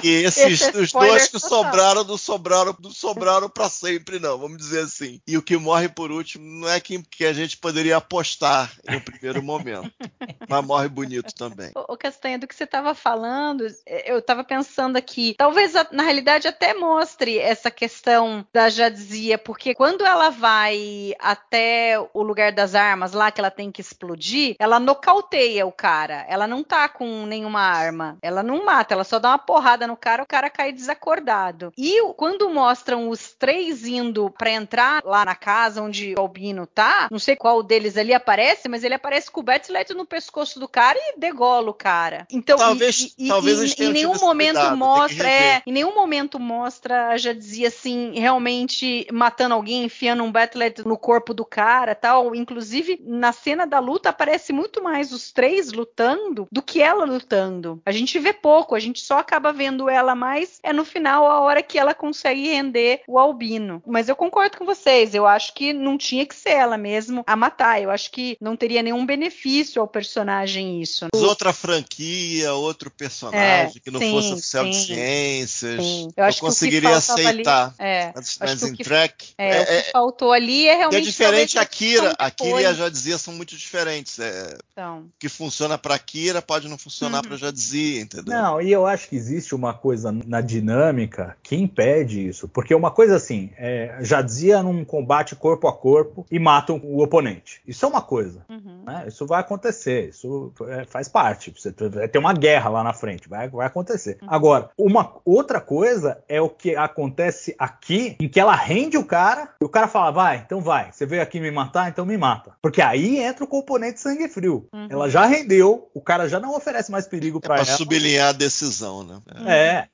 Que 0.00 0.08
esses 0.08 0.62
é 0.62 0.78
os 0.78 0.92
dois 0.92 1.28
que 1.28 1.38
sobraram 1.38 2.04
não 2.04 2.18
sobraram 2.18 2.76
não 2.80 2.90
sobraram 2.90 3.48
para 3.48 3.68
sempre 3.68 4.18
não 4.18 4.38
vamos 4.38 4.58
dizer 4.58 4.80
assim. 4.80 5.20
E 5.26 5.36
o 5.36 5.42
que 5.42 5.56
morre 5.56 5.88
por 5.88 6.10
último 6.10 6.44
não 6.44 6.68
é 6.68 6.80
que, 6.80 7.02
que 7.02 7.24
a 7.24 7.32
gente 7.32 7.56
poderia 7.56 7.96
apostar 7.96 8.72
um 8.88 9.00
primeiro 9.00 9.42
momento 9.42 9.90
mas 10.48 10.64
morre 10.64 10.88
bonito 10.88 11.34
também. 11.34 11.70
O 11.74 11.96
Castanha 11.96 12.38
do 12.38 12.46
que 12.46 12.54
você 12.54 12.64
estava 12.64 12.94
falando 12.94 13.66
eu 13.86 14.18
estava 14.18 14.44
pensando 14.44 14.96
aqui 14.96 15.34
talvez 15.36 15.72
na 15.92 16.02
realidade 16.02 16.48
até 16.48 16.74
mostre 16.74 17.38
essa 17.38 17.70
questão 17.70 18.46
da 18.52 18.68
Jadzia 18.68 19.38
porque 19.38 19.74
quando 19.74 20.04
ela 20.04 20.30
vai 20.30 21.14
até 21.18 21.98
o 22.12 22.22
lugar 22.22 22.52
das 22.52 22.74
armas 22.74 23.12
lá 23.12 23.30
que 23.30 23.40
ela 23.40 23.50
tem 23.50 23.70
que 23.70 23.80
explodir 23.80 24.56
ela 24.58 24.80
nocauteia 24.80 25.66
o 25.66 25.72
cara. 25.72 26.24
Ela 26.28 26.46
não 26.46 26.62
tá 26.62 26.88
com 26.88 27.26
nenhuma 27.26 27.60
arma. 27.60 28.18
Ela 28.22 28.42
não 28.42 28.64
mata 28.64 28.94
ela 28.94 29.04
só 29.04 29.18
dá 29.18 29.30
uma 29.30 29.38
porrada 29.38 29.77
no 29.86 29.96
cara, 29.96 30.22
o 30.22 30.26
cara 30.26 30.50
cai 30.50 30.72
desacordado. 30.72 31.72
E 31.76 32.02
quando 32.14 32.48
mostram 32.50 33.08
os 33.08 33.32
três 33.32 33.86
indo 33.86 34.30
para 34.30 34.50
entrar 34.50 35.02
lá 35.04 35.24
na 35.24 35.34
casa 35.34 35.82
onde 35.82 36.14
o 36.16 36.20
Albino 36.20 36.66
tá, 36.66 37.08
não 37.10 37.18
sei 37.18 37.36
qual 37.36 37.62
deles 37.62 37.96
ali 37.96 38.12
aparece, 38.12 38.68
mas 38.68 38.84
ele 38.84 38.94
aparece 38.94 39.30
com 39.30 39.40
o 39.40 39.44
Batslet 39.44 39.94
no 39.94 40.06
pescoço 40.06 40.58
do 40.58 40.68
cara 40.68 40.98
e 40.98 41.18
degola 41.18 41.70
o 41.70 41.74
cara. 41.74 42.26
Então, 42.30 42.58
talvez, 42.58 43.14
e, 43.18 43.28
talvez 43.28 43.78
e, 43.78 43.84
em 43.84 43.92
nenhum 43.92 44.18
momento 44.18 44.56
cuidado, 44.56 44.76
mostra, 44.76 45.28
é, 45.28 45.62
em 45.66 45.72
nenhum 45.72 45.94
momento 45.94 46.38
mostra, 46.38 47.16
já 47.16 47.32
dizia 47.32 47.68
assim, 47.68 48.18
realmente 48.18 49.06
matando 49.12 49.54
alguém, 49.54 49.84
enfiando 49.84 50.22
um 50.22 50.32
Batslet 50.32 50.86
no 50.86 50.96
corpo 50.96 51.32
do 51.32 51.44
cara, 51.44 51.94
tal. 51.94 52.34
Inclusive, 52.34 53.00
na 53.04 53.32
cena 53.32 53.66
da 53.66 53.78
luta 53.78 54.08
aparece 54.08 54.52
muito 54.52 54.82
mais 54.82 55.12
os 55.12 55.32
três 55.32 55.72
lutando 55.72 56.46
do 56.50 56.62
que 56.62 56.82
ela 56.82 57.04
lutando. 57.04 57.80
A 57.84 57.92
gente 57.92 58.18
vê 58.18 58.32
pouco, 58.32 58.74
a 58.74 58.80
gente 58.80 59.00
só 59.00 59.18
acaba 59.18 59.52
vendo 59.52 59.67
vendo 59.68 59.88
ela 59.88 60.14
mais 60.14 60.58
é 60.62 60.72
no 60.72 60.84
final 60.84 61.26
a 61.26 61.40
hora 61.40 61.62
que 61.62 61.78
ela 61.78 61.94
consegue 61.94 62.48
render 62.48 63.02
o 63.06 63.18
albino. 63.18 63.82
Mas 63.86 64.08
eu 64.08 64.16
concordo 64.16 64.56
com 64.56 64.64
vocês, 64.64 65.14
eu 65.14 65.26
acho 65.26 65.54
que 65.54 65.72
não 65.72 65.98
tinha 65.98 66.24
que 66.24 66.34
ser 66.34 66.50
ela 66.50 66.78
mesmo 66.78 67.22
a 67.26 67.36
matar. 67.36 67.80
Eu 67.82 67.90
acho 67.90 68.10
que 68.10 68.36
não 68.40 68.56
teria 68.56 68.82
nenhum 68.82 69.04
benefício 69.04 69.80
ao 69.80 69.88
personagem 69.88 70.80
isso. 70.80 71.06
Outra 71.14 71.52
franquia, 71.52 72.54
outro 72.54 72.90
personagem 72.90 73.76
é, 73.76 73.80
que 73.80 73.90
não 73.90 74.00
sim, 74.00 74.10
fosse 74.10 74.32
oficial 74.32 74.64
sim, 74.64 74.70
de 74.70 74.76
ciências. 74.86 75.84
Sim. 75.84 76.08
Eu, 76.16 76.24
acho 76.24 76.38
eu 76.38 76.40
conseguiria 76.48 76.96
aceitar. 76.96 77.74
Ali, 77.78 77.88
é, 77.90 78.12
mas 78.14 78.62
em 78.62 78.76
track. 78.76 79.34
É, 79.36 79.48
é, 79.48 79.62
o 79.62 79.66
que 79.66 79.72
é, 79.72 79.82
faltou 79.92 80.32
ali 80.32 80.66
é 80.66 80.76
realmente. 80.76 81.02
É 81.02 81.04
diferente 81.04 81.58
a 81.58 81.64
Kira. 81.64 82.14
A 82.18 82.30
Kira 82.30 82.62
e 82.62 82.66
a 82.66 82.72
Jadzia 82.72 83.18
são 83.18 83.34
muito 83.34 83.56
diferentes. 83.56 84.18
É, 84.18 84.56
então. 84.72 85.00
O 85.00 85.10
que 85.18 85.28
funciona 85.28 85.76
para 85.76 85.98
Kira 85.98 86.40
pode 86.40 86.68
não 86.68 86.78
funcionar 86.78 87.18
uhum. 87.18 87.28
para 87.28 87.36
Jadzia, 87.36 88.00
entendeu? 88.00 88.34
Não, 88.34 88.60
e 88.60 88.72
eu 88.72 88.86
acho 88.86 89.08
que 89.08 89.16
existe 89.16 89.54
uma 89.58 89.74
coisa 89.74 90.12
na 90.26 90.40
dinâmica 90.40 91.36
que 91.42 91.56
impede 91.56 92.26
isso. 92.26 92.48
Porque 92.48 92.74
uma 92.74 92.90
coisa 92.90 93.16
assim, 93.16 93.50
é, 93.56 93.98
já 94.00 94.22
dizia 94.22 94.62
num 94.62 94.84
combate 94.84 95.34
corpo 95.36 95.68
a 95.68 95.72
corpo 95.72 96.26
e 96.30 96.38
matam 96.38 96.80
o 96.82 97.02
oponente. 97.02 97.60
Isso 97.66 97.84
é 97.84 97.88
uma 97.88 98.00
coisa. 98.00 98.44
Uhum. 98.48 98.82
Né? 98.86 99.04
Isso 99.08 99.26
vai 99.26 99.40
acontecer. 99.40 100.10
Isso 100.10 100.52
é, 100.68 100.84
faz 100.84 101.08
parte. 101.08 101.52
Você 101.56 101.72
vai 101.88 102.08
ter 102.08 102.18
uma 102.18 102.32
guerra 102.32 102.70
lá 102.70 102.84
na 102.84 102.92
frente. 102.92 103.28
Vai, 103.28 103.48
vai 103.48 103.66
acontecer. 103.66 104.18
Uhum. 104.22 104.28
Agora, 104.30 104.70
uma 104.78 105.16
outra 105.24 105.60
coisa 105.60 106.18
é 106.28 106.40
o 106.40 106.48
que 106.48 106.76
acontece 106.76 107.54
aqui, 107.58 108.16
em 108.20 108.28
que 108.28 108.40
ela 108.40 108.54
rende 108.54 108.96
o 108.96 109.04
cara 109.04 109.50
e 109.60 109.64
o 109.64 109.68
cara 109.68 109.88
fala: 109.88 110.10
vai, 110.10 110.42
então 110.44 110.60
vai. 110.60 110.90
Você 110.92 111.04
veio 111.04 111.22
aqui 111.22 111.40
me 111.40 111.50
matar, 111.50 111.88
então 111.88 112.06
me 112.06 112.16
mata. 112.16 112.52
Porque 112.62 112.80
aí 112.80 113.18
entra 113.18 113.44
o 113.44 113.48
componente 113.48 114.00
sangue 114.00 114.28
frio. 114.28 114.68
Uhum. 114.72 114.88
Ela 114.90 115.08
já 115.08 115.26
rendeu, 115.26 115.90
o 115.94 116.00
cara 116.00 116.28
já 116.28 116.38
não 116.38 116.54
oferece 116.54 116.90
mais 116.90 117.06
perigo 117.06 117.40
para 117.40 117.56
é 117.56 117.58
ela. 117.58 117.66
sublinhar 117.66 118.28
a 118.28 118.32
decisão, 118.32 119.04
né? 119.04 119.20
É. 119.46 119.47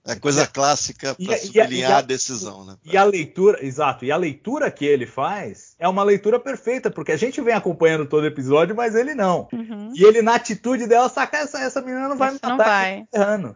É 0.07 0.15
coisa 0.17 0.47
clássica 0.47 1.15
para 1.15 1.39
sublinhar 1.39 1.93
a, 1.93 1.99
a, 1.99 2.03
decisão, 2.03 2.65
né? 2.65 2.77
E 2.85 2.97
a 2.97 3.05
leitura, 3.05 3.65
exato, 3.65 4.05
e 4.05 4.11
a 4.11 4.17
leitura 4.17 4.71
que 4.71 4.85
ele 4.85 5.07
faz 5.07 5.75
é 5.79 5.89
uma 5.89 6.03
leitura 6.03 6.41
perfeita, 6.41 6.91
porque 6.91 7.13
a 7.13 7.17
gente 7.17 7.41
vem 7.41 7.55
acompanhando 7.55 8.07
todo 8.07 8.27
episódio, 8.27 8.75
mas 8.75 8.95
ele 8.95 9.15
não. 9.15 9.49
Uhum. 9.53 9.93
E 9.95 10.05
ele, 10.05 10.23
na 10.23 10.35
atitude 10.35 10.87
dela, 10.87 11.09
saca 11.09 11.39
essa, 11.39 11.59
essa 11.59 11.81
menina 11.81 12.09
não 12.09 12.17
vai 12.17 12.33
me 12.33 12.35
matar. 12.35 12.49
Não 12.49 12.57
vai. 12.57 13.07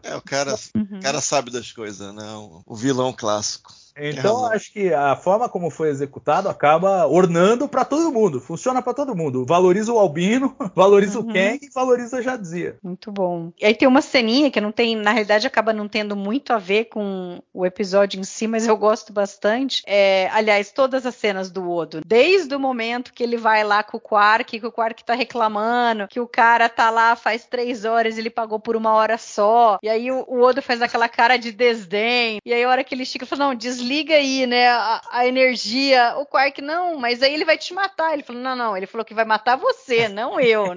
É, 0.03 0.15
o 0.15 0.21
cara, 0.21 0.55
uhum. 0.75 0.99
cara 1.01 1.21
sabe 1.21 1.51
das 1.51 1.71
coisas, 1.71 2.13
né? 2.13 2.31
O, 2.35 2.61
o 2.65 2.75
vilão 2.75 3.13
clássico. 3.13 3.73
Então 4.01 4.45
acho 4.45 4.71
que 4.71 4.93
a 4.93 5.15
forma 5.15 5.49
como 5.49 5.69
foi 5.69 5.89
executado 5.89 6.47
acaba 6.49 7.05
ornando 7.07 7.67
para 7.67 7.83
todo 7.85 8.11
mundo, 8.11 8.39
funciona 8.39 8.81
para 8.81 8.93
todo 8.93 9.15
mundo. 9.15 9.45
Valoriza 9.45 9.91
o 9.93 9.99
Albino, 9.99 10.55
valoriza 10.75 11.19
Uhum. 11.19 11.29
o 11.29 11.33
Kang 11.33 11.59
e 11.61 11.69
valoriza 11.73 12.17
a 12.17 12.21
Jadzia. 12.21 12.77
Muito 12.83 13.11
bom. 13.11 13.51
E 13.59 13.65
aí 13.65 13.73
tem 13.75 13.87
uma 13.87 14.01
ceninha 14.01 14.51
que 14.51 14.61
não 14.61 14.71
tem, 14.71 14.95
na 14.95 15.11
realidade, 15.11 15.47
acaba 15.47 15.73
não 15.73 15.87
tendo 15.87 16.15
muito 16.15 16.53
a 16.53 16.57
ver 16.57 16.85
com 16.85 17.41
o 17.53 17.65
episódio 17.65 18.19
em 18.19 18.23
si, 18.23 18.47
mas 18.47 18.67
eu 18.67 18.77
gosto 18.77 19.11
bastante. 19.11 19.81
É, 19.85 20.29
aliás, 20.31 20.71
todas 20.71 21.05
as 21.05 21.15
cenas 21.15 21.49
do 21.51 21.69
Odo, 21.69 22.01
desde 22.05 22.55
o 22.55 22.59
momento 22.59 23.11
que 23.13 23.23
ele 23.23 23.37
vai 23.37 23.63
lá 23.63 23.83
com 23.83 23.97
o 23.97 23.99
Quark, 23.99 24.59
que 24.59 24.65
o 24.65 24.71
Quark 24.71 25.03
tá 25.03 25.13
reclamando, 25.13 26.07
que 26.07 26.19
o 26.19 26.27
cara 26.27 26.69
tá 26.69 26.89
lá 26.89 27.15
faz 27.15 27.45
três 27.45 27.85
horas, 27.85 28.17
ele 28.17 28.29
pagou 28.29 28.59
por 28.59 28.75
uma 28.75 28.93
hora 28.93 29.17
só, 29.17 29.77
e 29.83 29.89
aí 29.89 30.11
o, 30.11 30.23
o 30.27 30.41
Odo 30.41 30.61
faz 30.61 30.81
aquela 30.81 31.09
cara 31.09 31.37
de 31.37 31.51
desdém, 31.51 32.39
e 32.45 32.53
aí 32.53 32.63
a 32.63 32.69
hora 32.69 32.83
que 32.83 32.93
ele 32.95 33.05
chega, 33.05 33.23
ele 33.23 33.29
fala, 33.29 33.47
não, 33.49 33.55
desliga 33.55 33.88
aí, 34.13 34.45
né, 34.45 34.69
a, 34.69 35.01
a 35.11 35.27
energia. 35.27 36.15
O 36.17 36.25
Quark, 36.25 36.61
não, 36.61 36.97
mas 36.97 37.21
aí 37.23 37.33
ele 37.33 37.45
vai 37.45 37.57
te 37.57 37.73
matar. 37.73 38.13
Ele 38.13 38.23
falou, 38.23 38.41
não, 38.41 38.55
não, 38.55 38.77
ele 38.77 38.85
falou 38.85 39.03
que 39.05 39.13
vai 39.13 39.25
matar 39.25 39.55
você, 39.55 40.07
não 40.09 40.39
eu. 40.39 40.75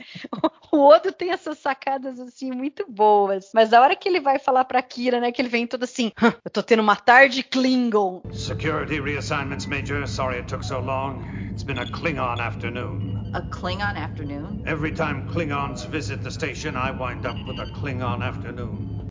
O 0.71 0.79
Odo 0.89 1.13
tem 1.13 1.31
essas 1.31 1.59
sacadas 1.59 2.19
assim 2.19 2.51
muito 2.51 2.85
boas. 2.91 3.51
Mas 3.55 3.73
a 3.73 3.81
hora 3.81 3.95
que 3.95 4.09
ele 4.09 4.21
vai 4.21 4.39
falar 4.39 4.65
pra 4.65 4.81
Kira, 4.83 5.21
né, 5.21 5.31
que 5.31 5.41
ele 5.43 5.49
vem 5.49 5.67
todo 5.67 5.85
assim, 5.85 6.11
"Hã, 6.21 6.35
eu 6.45 6.51
tô 6.51 6.63
tendo 6.63 6.81
uma 6.81 6.97
tarde 6.97 7.43
Klingon. 7.43 8.23
Security 8.33 9.01
reassignments, 9.01 9.67
Major. 9.67 10.07
Sorry 10.07 10.39
it 10.39 10.49
took 10.49 10.65
so 10.65 10.81
long. 10.81 11.23
It's 11.53 11.63
been 11.65 11.79
a 11.79 11.85
Klingon 11.87 12.41
afternoon. 12.41 13.31
A 13.35 13.43
Klingon 13.43 13.97
afternoon? 13.97 14.63
Every 14.67 14.93
time 14.93 15.27
Klingons 15.29 15.87
visit 15.87 16.23
the 16.23 16.31
station, 16.31 16.77
I 16.77 16.91
wind 16.93 17.27
up 17.27 17.37
with 17.47 17.59
a 17.61 17.67
Klingon 17.67 18.23
afternoon. 18.23 19.07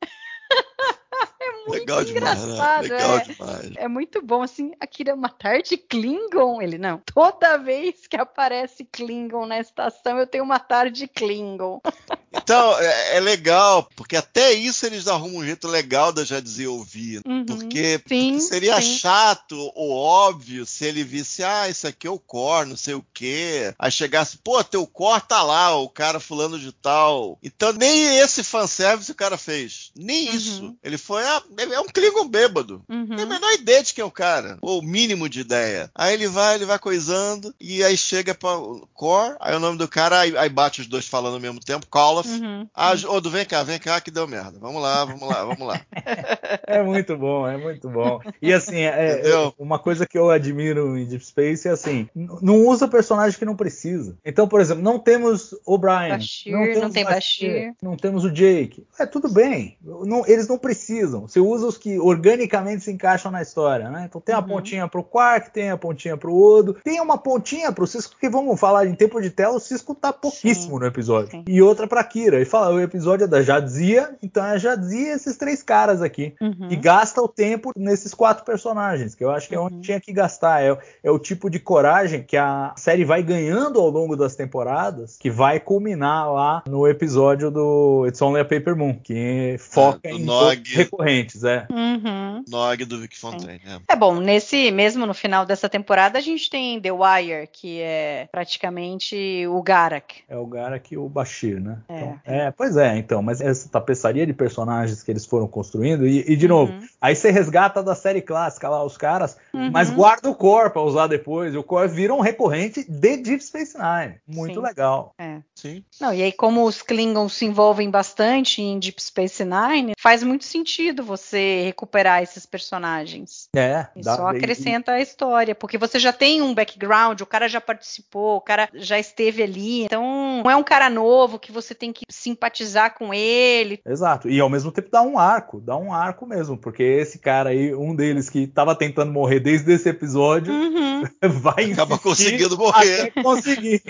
É 1.64 1.70
muito 1.70 1.80
Legal 1.80 2.04
demais, 2.04 2.40
né? 2.40 2.44
engraçado, 2.46 2.82
Legal 2.84 3.18
é. 3.18 3.24
demais. 3.24 3.72
É 3.76 3.88
muito 3.88 4.22
bom, 4.22 4.42
assim, 4.42 4.72
a 4.80 4.88
Kira, 4.88 5.14
uma 5.14 5.30
tarde 5.30 5.78
Klingon? 5.78 6.62
Ele, 6.62 6.78
não, 6.78 7.02
toda 7.14 7.58
vez 7.58 8.08
que 8.08 8.18
aparece 8.18 8.86
Klingon 8.86 9.46
na 9.46 9.60
estação, 9.60 10.18
eu 10.18 10.28
tenho 10.28 10.44
uma 10.44 10.60
tarde 10.60 11.08
Klingon. 11.08 11.82
Então, 12.34 12.80
é, 12.80 13.18
é 13.18 13.20
legal, 13.20 13.88
porque 13.96 14.16
até 14.16 14.54
isso 14.54 14.86
eles 14.86 15.08
arrumam 15.08 15.40
um 15.42 15.46
jeito 15.46 15.68
legal 15.68 16.12
da 16.14 16.24
Jadzia 16.24 16.72
ouvir. 16.72 17.22
Uhum. 17.26 17.46
Porque 17.46 18.02
Sim, 18.08 18.40
seria 18.40 18.82
sim. 18.82 18.98
chato 18.98 19.58
ou 19.76 19.92
óbvio 19.92 20.66
se 20.66 20.86
ele 20.86 21.04
visse, 21.04 21.44
ah, 21.44 21.68
isso 21.70 21.88
aqui 21.88 22.08
é 22.08 22.10
o 22.10 22.18
Core, 22.20 22.70
não 22.70 22.78
sei 22.78 22.94
o 22.94 23.06
quê. 23.14 23.74
Aí 23.78 23.92
chegasse, 23.92 24.38
pô, 24.38 24.64
teu 24.64 24.88
Core 24.88 25.22
tá 25.28 25.44
lá, 25.44 25.76
o 25.76 25.90
cara 25.90 26.20
fulano 26.20 26.58
de 26.58 26.72
tal. 26.72 27.38
Então 27.44 27.74
nem 27.74 28.18
esse 28.20 28.44
fanservice 28.44 29.12
o 29.12 29.16
cara 29.16 29.38
fez. 29.38 29.92
Nem 29.96 30.30
Uhum. 30.30 30.36
isso. 30.36 30.76
Ele 30.84 30.98
foi, 30.98 31.24
ah, 31.24 31.42
ele 31.58 31.74
é 31.74 31.80
um 31.80 31.88
Klingon 31.88 32.28
bêbado. 32.28 32.82
Uhum. 32.88 33.08
Tem 33.08 33.24
a 33.24 33.26
menor 33.26 33.52
ideia 33.54 33.84
de 33.84 33.94
quem 33.94 34.02
é 34.02 34.06
o 34.06 34.12
cara, 34.12 34.58
ou 34.62 34.80
o 34.80 34.84
mínimo 34.84 35.28
de 35.28 35.42
ideia. 35.42 35.92
Aí 35.94 36.14
ele 36.14 36.28
vai, 36.28 36.56
ele 36.56 36.66
vai 36.66 36.80
coisando, 36.80 37.54
e 37.60 37.84
aí 37.84 37.98
chega 37.98 38.34
para 38.34 38.58
o 38.58 38.88
Core, 38.94 39.36
aí 39.40 39.56
o 39.56 39.60
nome 39.60 39.78
do 39.78 39.88
cara, 39.88 40.22
aí, 40.22 40.38
aí 40.38 40.50
bate 40.50 40.80
os 40.82 40.88
dois 40.88 41.06
falando 41.08 41.34
ao 41.34 41.40
mesmo 41.40 41.60
tempo, 41.60 41.88
Call 41.88 42.21
of. 42.22 42.30
Uhum. 42.30 42.68
Ah, 42.74 42.94
Odo, 43.10 43.30
vem 43.30 43.46
cá, 43.46 43.64
vem 43.64 43.80
cá 43.80 44.00
que 44.00 44.10
deu 44.12 44.28
merda. 44.28 44.58
Vamos 44.60 44.82
lá, 44.82 45.04
vamos 45.06 45.28
lá, 45.28 45.44
vamos 45.44 45.68
lá. 45.68 45.82
É 46.68 46.82
muito 46.84 47.18
bom, 47.18 47.48
é 47.48 47.58
muito 47.58 47.90
bom. 47.90 48.20
E 48.42 48.54
assim, 48.54 48.78
é- 48.78 49.22
é- 49.30 49.52
uma 49.58 49.80
coisa 49.80 50.06
que 50.06 50.18
eu 50.18 50.30
admiro 50.30 50.98
em 50.98 51.06
Deep 51.06 51.26
Space 51.26 51.68
é 51.68 51.72
assim, 51.72 52.08
n- 52.16 52.28
não 52.42 52.66
usa 52.68 52.88
personagem 52.88 53.38
que 53.38 53.46
não 53.46 53.56
precisa. 53.56 54.18
Então, 54.26 54.48
por 54.48 54.60
exemplo, 54.62 54.84
não 54.84 55.00
temos 55.00 55.54
O'Brien, 55.66 56.10
Bashir, 56.10 56.52
não, 56.54 56.64
temos 56.64 56.82
não 56.82 56.90
tem 56.92 57.04
Bashir. 57.06 57.74
não 57.82 57.98
temos 57.98 58.24
o 58.26 58.32
Jake. 58.32 58.86
É 59.00 59.06
tudo 59.06 59.30
bem, 59.30 59.78
não- 59.82 60.26
eles 60.28 60.48
não 60.48 60.58
precisam. 60.58 61.22
Você 61.22 61.40
usa 61.40 61.68
os 61.68 61.78
que 61.78 62.00
organicamente 62.00 62.84
se 62.84 62.92
encaixam 62.92 63.32
na 63.32 63.42
história, 63.42 63.90
né? 63.90 64.06
Então 64.10 64.20
tem 64.22 64.36
a 64.36 64.40
Uhum. 64.40 64.48
pontinha 64.48 64.88
pro 64.88 65.04
Quark, 65.04 65.52
tem 65.52 65.70
a 65.72 65.78
pontinha 65.78 66.16
pro 66.18 66.36
Odo, 66.36 66.74
tem 66.84 67.00
uma 67.02 67.18
pontinha 67.18 67.72
pro 67.72 67.88
Cisco, 67.88 68.16
que 68.20 68.30
vamos 68.30 68.60
falar 68.60 68.86
em 68.86 68.94
tempo 68.96 69.22
de 69.22 69.30
tela, 69.30 69.56
o 69.56 69.60
Cisco 69.60 69.96
tá 69.96 70.12
pouquíssimo 70.14 70.74
Sim, 70.76 70.80
no 70.80 70.86
episódio. 70.86 71.32
sim. 71.32 71.44
E 71.48 71.62
outra 71.62 71.88
pra 71.88 72.04
Kira. 72.12 72.42
E 72.42 72.46
fala, 72.46 72.74
o 72.74 72.80
episódio 72.82 73.24
é 73.24 73.28
da 73.28 73.42
Jadzia, 73.42 74.16
então 74.22 74.44
é 74.46 74.52
a 74.52 74.58
Jadzia 74.58 75.08
e 75.08 75.10
esses 75.12 75.38
três 75.38 75.64
caras 75.64 76.02
aqui 76.02 76.34
Uhum. 76.42 76.68
e 76.70 76.76
gasta 76.76 77.22
o 77.22 77.28
tempo 77.28 77.72
nesses 77.76 78.14
quatro 78.14 78.44
personagens, 78.44 79.16
que 79.16 79.24
eu 79.24 79.32
acho 79.32 79.48
que 79.48 79.56
é 79.56 79.60
onde 79.60 79.76
Uhum. 79.76 79.82
tinha 79.82 80.00
que 80.00 80.12
gastar. 80.12 80.62
É, 80.64 80.78
é 81.04 81.12
o 81.12 81.18
tipo 81.20 81.50
de 81.50 81.60
coragem 81.60 82.24
que 82.24 82.36
a 82.38 82.74
série 82.76 83.06
vai 83.06 83.24
ganhando 83.24 83.80
ao 83.80 83.90
longo 83.90 84.16
das 84.16 84.36
temporadas, 84.36 85.18
que 85.18 85.30
vai 85.30 85.60
culminar 85.60 86.32
lá 86.32 86.64
no 86.68 86.88
episódio 86.88 87.50
do 87.50 88.06
It's 88.08 88.22
Only 88.22 88.42
a 88.42 88.46
Paper 88.46 88.76
Moon, 88.76 88.96
que 89.02 89.56
foca 89.60 90.00
É, 90.10 90.12
em 90.12 90.24
Nog. 90.24 90.62
recorrentes, 90.76 91.44
é. 91.44 91.66
Uhum. 91.72 92.44
Nog 92.48 92.86
do 92.86 93.00
Vic 93.00 93.18
Fontaine. 93.18 93.62
né? 93.66 93.80
É 93.88 93.96
bom, 93.96 94.16
nesse 94.20 94.72
mesmo 94.72 95.06
no 95.06 95.14
final 95.14 95.46
dessa 95.46 95.70
temporada 95.70 96.18
a 96.18 96.22
gente 96.22 96.50
tem 96.50 96.80
The 96.82 96.92
Wire, 96.92 97.48
que 97.52 97.80
é 97.82 98.28
praticamente 98.32 99.46
o 99.48 99.62
Garak. 99.62 100.24
É 100.30 100.38
o 100.38 100.46
Garak 100.46 100.94
e 100.94 100.98
o 100.98 101.08
Bashir, 101.10 101.60
né? 101.62 101.78
É. 101.90 102.01
Então, 102.02 102.20
é, 102.26 102.52
pois 102.52 102.78
é, 102.78 102.98
então, 102.98 103.22
mas 103.22 103.42
essa 103.42 103.70
tapeçaria 103.70 104.26
de 104.26 104.34
personagens 104.34 105.04
que 105.04 105.12
eles 105.12 105.26
foram 105.26 105.48
construindo, 105.48 106.06
e, 106.08 106.20
e 106.32 106.36
de 106.36 106.48
novo, 106.48 106.72
Uhum. 106.74 106.88
aí 107.00 107.16
você 107.16 107.32
resgata 107.32 107.82
da 107.84 107.96
série 107.96 108.22
clássica 108.22 108.70
lá 108.70 108.84
os 108.84 108.98
caras, 108.98 109.38
Uhum. 109.54 109.72
mas 109.72 109.90
guarda 109.90 110.30
o 110.30 110.36
core 110.36 110.70
pra 110.72 110.82
usar 110.82 111.08
depois, 111.08 111.54
e 111.54 111.58
o 111.58 111.64
core 111.64 111.88
vira 111.90 112.14
um 112.14 112.20
recorrente 112.22 112.84
de 112.90 113.18
Deep 113.22 113.44
Space 113.44 113.76
Nine. 113.78 114.16
Muito 114.28 114.60
Sim. 114.60 114.66
legal. 114.66 115.14
É. 115.20 115.38
Sim. 115.56 115.84
Não, 116.00 116.12
e 116.14 116.24
aí, 116.24 116.32
como 116.32 116.64
os 116.66 116.82
Klingons 116.82 117.34
se 117.34 117.46
envolvem 117.46 117.90
bastante 117.92 118.62
em 118.62 118.80
Deep 118.80 119.02
Space 119.02 119.44
Nine, 119.46 119.94
faz 120.00 120.24
muito 120.24 120.44
sentido 120.44 121.04
você 121.04 121.62
recuperar 121.66 122.24
esses 122.24 122.46
personagens. 122.48 123.48
É, 123.56 123.86
E 123.96 124.02
dá- 124.02 124.16
só 124.16 124.32
e- 124.34 124.38
acrescenta 124.38 124.94
a 124.94 125.00
história, 125.02 125.54
porque 125.54 125.78
você 125.78 126.00
já 126.00 126.12
tem 126.12 126.42
um 126.42 126.54
background, 126.54 127.22
o 127.22 127.26
cara 127.26 127.48
já 127.48 127.62
participou, 127.62 128.38
o 128.38 128.42
cara 128.42 128.68
já 128.74 128.98
esteve 128.98 129.44
ali, 129.44 129.84
então 129.84 130.42
não 130.44 130.50
é 130.50 130.56
um 130.56 130.64
cara 130.64 130.90
novo 130.90 131.38
que 131.38 131.52
você 131.52 131.76
tem 131.76 131.91
que 131.94 132.04
simpatizar 132.10 132.96
com 132.98 133.14
ele. 133.14 133.80
Exato. 133.86 134.30
E 134.30 134.40
ao 134.40 134.50
mesmo 134.50 134.72
tempo 134.72 134.90
dá 134.92 135.02
um 135.02 135.18
arco, 135.18 135.60
dá 135.60 135.76
um 135.78 135.94
arco 135.94 136.26
mesmo, 136.26 136.58
porque 136.58 136.84
esse 136.84 137.20
cara 137.20 137.50
aí, 137.50 137.74
um 137.76 137.96
deles 137.96 138.30
que 138.30 138.48
tava 138.48 138.76
tentando 138.76 139.12
morrer 139.12 139.40
desde 139.40 139.72
esse 139.74 139.90
episódio, 139.90 140.54
Uhum. 140.54 141.04
vai 141.42 141.72
Acaba 141.72 141.98
conseguindo 141.98 142.58
morrer. 142.58 143.02
até 143.10 143.22
conseguir. 143.24 143.82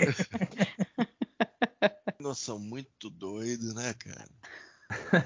Nós 2.18 2.38
somos 2.38 2.62
muito 2.68 3.10
doidos, 3.10 3.74
né, 3.74 3.94
cara? 3.98 4.24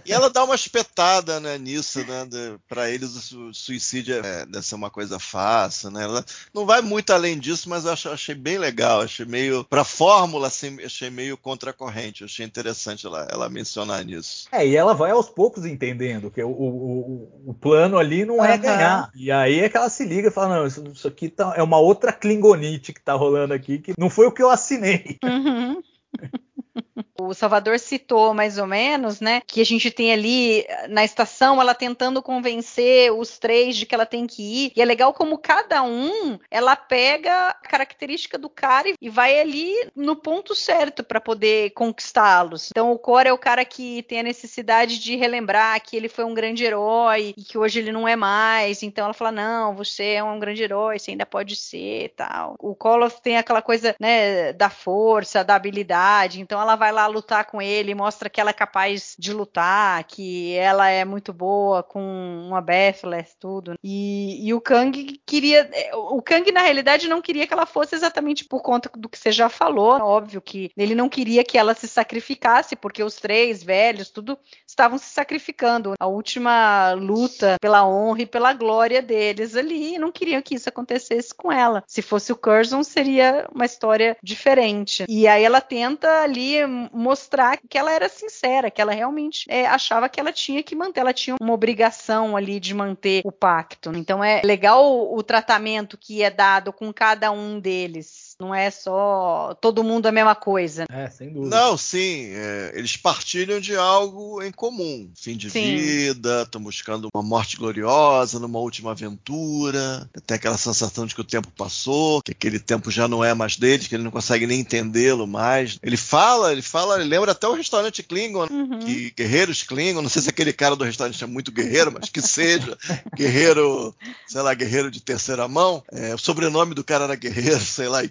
E 0.04 0.12
ela 0.12 0.28
dá 0.30 0.44
uma 0.44 0.54
espetada 0.54 1.40
né, 1.40 1.58
nisso, 1.58 2.04
né? 2.06 2.24
de- 2.26 2.56
Pra 2.68 2.90
eles 2.90 3.14
o 3.16 3.20
su- 3.20 3.54
suicídio 3.54 4.16
é, 4.24 4.46
deve 4.46 4.64
ser 4.66 4.74
uma 4.74 4.90
coisa 4.90 5.18
fácil, 5.18 5.90
né? 5.90 6.04
Ela 6.04 6.24
não 6.54 6.64
vai 6.66 6.80
muito 6.82 7.12
além 7.12 7.38
disso, 7.38 7.68
mas 7.68 7.84
eu 7.84 7.92
ach- 7.92 8.06
achei 8.06 8.34
bem 8.34 8.58
legal. 8.58 9.00
Achei 9.00 9.24
meio. 9.26 9.64
Pra 9.64 9.84
fórmula, 9.84 10.48
assim, 10.48 10.78
achei 10.84 11.10
meio 11.10 11.36
contracorrente. 11.36 12.24
Achei 12.24 12.44
interessante 12.46 13.06
ela, 13.06 13.26
ela 13.30 13.48
mencionar 13.48 14.04
nisso. 14.04 14.46
É, 14.52 14.66
e 14.66 14.76
ela 14.76 14.94
vai 14.94 15.10
aos 15.10 15.28
poucos 15.28 15.64
entendendo 15.64 16.30
que 16.30 16.42
o, 16.42 16.48
o, 16.48 17.42
o- 17.46 17.54
plano 17.54 17.98
ali 17.98 18.24
não 18.24 18.44
é 18.44 18.56
ganhar. 18.58 19.10
E 19.14 19.30
aí 19.32 19.60
é 19.60 19.68
que 19.68 19.76
ela 19.76 19.88
se 19.90 20.04
liga 20.04 20.28
e 20.28 20.32
fala: 20.32 20.56
não, 20.58 20.66
isso, 20.66 20.84
isso 20.92 21.08
aqui 21.08 21.28
tá- 21.28 21.54
é 21.56 21.62
uma 21.62 21.78
outra 21.78 22.12
Klingonite 22.12 22.92
que 22.92 23.00
tá 23.02 23.14
rolando 23.14 23.54
aqui, 23.54 23.78
que 23.78 23.94
não 23.98 24.10
foi 24.10 24.26
o 24.26 24.32
que 24.32 24.42
eu 24.42 24.50
assinei. 24.50 25.18
Uhum. 25.24 25.82
O 27.20 27.34
Salvador 27.34 27.78
citou 27.78 28.34
mais 28.34 28.58
ou 28.58 28.66
menos, 28.66 29.20
né, 29.20 29.40
que 29.46 29.60
a 29.60 29.64
gente 29.64 29.90
tem 29.90 30.12
ali 30.12 30.60
eh, 30.60 30.88
na 30.88 31.04
estação 31.04 31.60
ela 31.60 31.74
tentando 31.74 32.22
convencer 32.22 33.12
os 33.12 33.38
três 33.38 33.76
de 33.76 33.86
que 33.86 33.94
ela 33.94 34.06
tem 34.06 34.26
que 34.26 34.42
ir. 34.42 34.72
E 34.76 34.82
é 34.82 34.84
legal 34.84 35.12
como 35.12 35.38
cada 35.38 35.82
um 35.82 36.38
ela 36.50 36.76
pega 36.76 37.48
a 37.48 37.54
característica 37.54 38.38
do 38.38 38.48
cara 38.48 38.92
e 39.00 39.08
vai 39.08 39.38
ali 39.40 39.74
no 39.94 40.14
ponto 40.16 40.54
certo 40.54 41.02
para 41.02 41.20
poder 41.20 41.70
conquistá-los. 41.70 42.68
Então 42.70 42.92
o 42.92 42.98
Cora 42.98 43.28
é 43.28 43.32
o 43.32 43.38
cara 43.38 43.64
que 43.64 44.02
tem 44.04 44.20
a 44.20 44.22
necessidade 44.22 44.98
de 44.98 45.16
relembrar 45.16 45.80
que 45.82 45.96
ele 45.96 46.08
foi 46.08 46.24
um 46.24 46.34
grande 46.34 46.64
herói 46.64 47.34
e 47.36 47.42
que 47.42 47.58
hoje 47.58 47.78
ele 47.78 47.92
não 47.92 48.06
é 48.06 48.16
mais. 48.16 48.82
Então 48.82 49.04
ela 49.04 49.14
fala: 49.14 49.32
"Não, 49.32 49.74
você 49.74 50.12
é 50.14 50.24
um 50.24 50.38
grande 50.38 50.62
herói, 50.62 50.98
você 50.98 51.12
ainda 51.12 51.26
pode 51.26 51.56
ser", 51.56 52.12
tal. 52.16 52.56
O 52.58 52.74
Koloth 52.74 53.20
tem 53.22 53.36
aquela 53.38 53.62
coisa, 53.62 53.94
né, 54.00 54.52
da 54.52 54.68
força, 54.70 55.44
da 55.44 55.54
habilidade. 55.54 56.40
Então 56.40 56.60
ela 56.60 56.76
vai 56.76 56.92
lá 56.92 57.05
lutar 57.06 57.46
com 57.46 57.60
ele, 57.60 57.94
mostra 57.94 58.28
que 58.28 58.40
ela 58.40 58.50
é 58.50 58.54
capaz 58.54 59.14
de 59.18 59.32
lutar, 59.32 60.04
que 60.04 60.54
ela 60.54 60.88
é 60.88 61.04
muito 61.04 61.32
boa 61.32 61.82
com 61.82 62.00
uma 62.48 62.60
Bethless, 62.60 63.36
tudo. 63.38 63.74
E, 63.82 64.46
e 64.46 64.54
o 64.54 64.60
Kang 64.60 65.20
queria. 65.26 65.68
é, 65.72 65.94
O 65.94 66.20
Kang, 66.22 66.50
na 66.52 66.60
realidade, 66.62 67.08
não 67.08 67.22
queria 67.22 67.46
que 67.46 67.52
ela 67.52 67.66
fosse 67.66 67.94
exatamente 67.94 68.44
por 68.44 68.62
conta 68.62 68.90
do 68.96 69.08
que 69.08 69.18
você 69.18 69.32
já 69.32 69.48
falou. 69.48 69.98
É 69.98 70.02
Óbvio 70.02 70.40
que 70.40 70.70
ele 70.76 70.94
não 70.94 71.08
queria 71.08 71.44
que 71.44 71.58
ela 71.58 71.74
se 71.74 71.88
sacrificasse, 71.88 72.76
porque 72.76 73.02
os 73.02 73.16
três 73.16 73.62
velhos, 73.62 74.10
tudo, 74.10 74.38
estavam 74.66 74.98
se 74.98 75.06
sacrificando. 75.06 75.94
A 75.98 76.06
última 76.06 76.92
luta 76.92 77.56
pela 77.60 77.86
honra 77.86 78.22
e 78.22 78.26
pela 78.26 78.52
glória 78.52 79.02
deles 79.02 79.56
ali, 79.56 79.94
e 79.94 79.98
não 79.98 80.12
queriam 80.12 80.42
que 80.42 80.54
isso 80.54 80.68
acontecesse 80.68 81.34
com 81.34 81.50
ela. 81.50 81.82
Se 81.86 82.02
fosse 82.02 82.32
o 82.32 82.36
Curzon, 82.36 82.82
seria 82.82 83.46
uma 83.54 83.64
história 83.64 84.16
diferente. 84.22 85.04
E 85.08 85.26
aí 85.26 85.44
ela 85.44 85.60
tenta 85.60 86.22
ali 86.22 86.56
mostrar 86.96 87.58
que 87.68 87.76
ela 87.76 87.92
era 87.92 88.08
sincera, 88.08 88.70
que 88.70 88.80
ela 88.80 88.92
realmente 88.92 89.44
é, 89.48 89.66
achava 89.66 90.08
que 90.08 90.18
ela 90.18 90.32
tinha 90.32 90.62
que 90.62 90.74
manter, 90.74 91.00
ela 91.00 91.12
tinha 91.12 91.36
uma 91.40 91.52
obrigação 91.52 92.36
ali 92.36 92.58
de 92.58 92.74
manter 92.74 93.22
o 93.24 93.30
pacto. 93.30 93.92
Então 93.94 94.24
é 94.24 94.40
legal 94.42 94.84
o, 94.84 95.16
o 95.16 95.22
tratamento 95.22 95.98
que 95.98 96.22
é 96.22 96.30
dado 96.30 96.72
com 96.72 96.92
cada 96.92 97.30
um 97.30 97.60
deles. 97.60 98.25
Não 98.38 98.54
é 98.54 98.70
só 98.70 99.56
todo 99.62 99.82
mundo 99.82 100.06
a 100.06 100.12
mesma 100.12 100.34
coisa. 100.34 100.84
É, 100.90 101.08
sem 101.08 101.32
dúvida. 101.32 101.56
Não, 101.56 101.76
sim. 101.78 102.26
é, 102.34 102.72
eles 102.74 102.94
partilham 102.96 103.58
de 103.58 103.74
algo 103.74 104.42
em 104.42 104.52
comum. 104.52 105.10
Fim 105.16 105.36
de 105.36 105.48
Sim. 105.50 105.76
vida, 105.76 106.42
estão 106.42 106.60
buscando 106.60 107.08
uma 107.14 107.22
morte 107.22 107.56
gloriosa, 107.56 108.38
numa 108.38 108.58
última 108.58 108.90
aventura. 108.90 110.08
Tem 110.26 110.34
aquela 110.36 110.58
sensação 110.58 111.06
de 111.06 111.14
que 111.14 111.20
o 111.22 111.24
tempo 111.24 111.48
passou, 111.56 112.20
que 112.22 112.32
aquele 112.32 112.58
tempo 112.58 112.90
já 112.90 113.08
não 113.08 113.24
é 113.24 113.32
mais 113.32 113.56
deles, 113.56 113.86
que 113.88 113.94
ele 113.94 114.04
não 114.04 114.10
consegue 114.10 114.46
nem 114.46 114.60
entendê-lo 114.60 115.26
mais. 115.26 115.78
Ele 115.82 115.96
fala, 115.96 116.52
ele 116.52 116.62
fala, 116.62 116.96
ele 117.00 117.08
lembra 117.08 117.32
até 117.32 117.48
o 117.48 117.54
restaurante 117.54 118.02
Klingon, 118.02 118.46
Uhum. 118.50 118.80
que 118.80 119.12
guerreiros 119.16 119.62
Klingon, 119.62 120.02
não 120.02 120.10
sei 120.10 120.20
se 120.22 120.28
aquele 120.28 120.52
cara 120.52 120.76
do 120.76 120.84
restaurante 120.84 121.22
é 121.24 121.26
muito 121.26 121.50
guerreiro, 121.50 121.90
mas 121.92 122.10
que 122.10 122.20
seja 122.20 122.76
guerreiro, 123.16 123.94
sei 124.26 124.42
lá, 124.42 124.52
guerreiro 124.54 124.90
de 124.90 125.00
terceira 125.00 125.48
mão. 125.48 125.82
É, 125.90 126.14
o 126.14 126.18
sobrenome 126.18 126.74
do 126.74 126.84
cara 126.84 127.04
era 127.04 127.14
guerreiro, 127.14 127.60
sei 127.64 127.88
lá, 127.88 128.04
e 128.04 128.08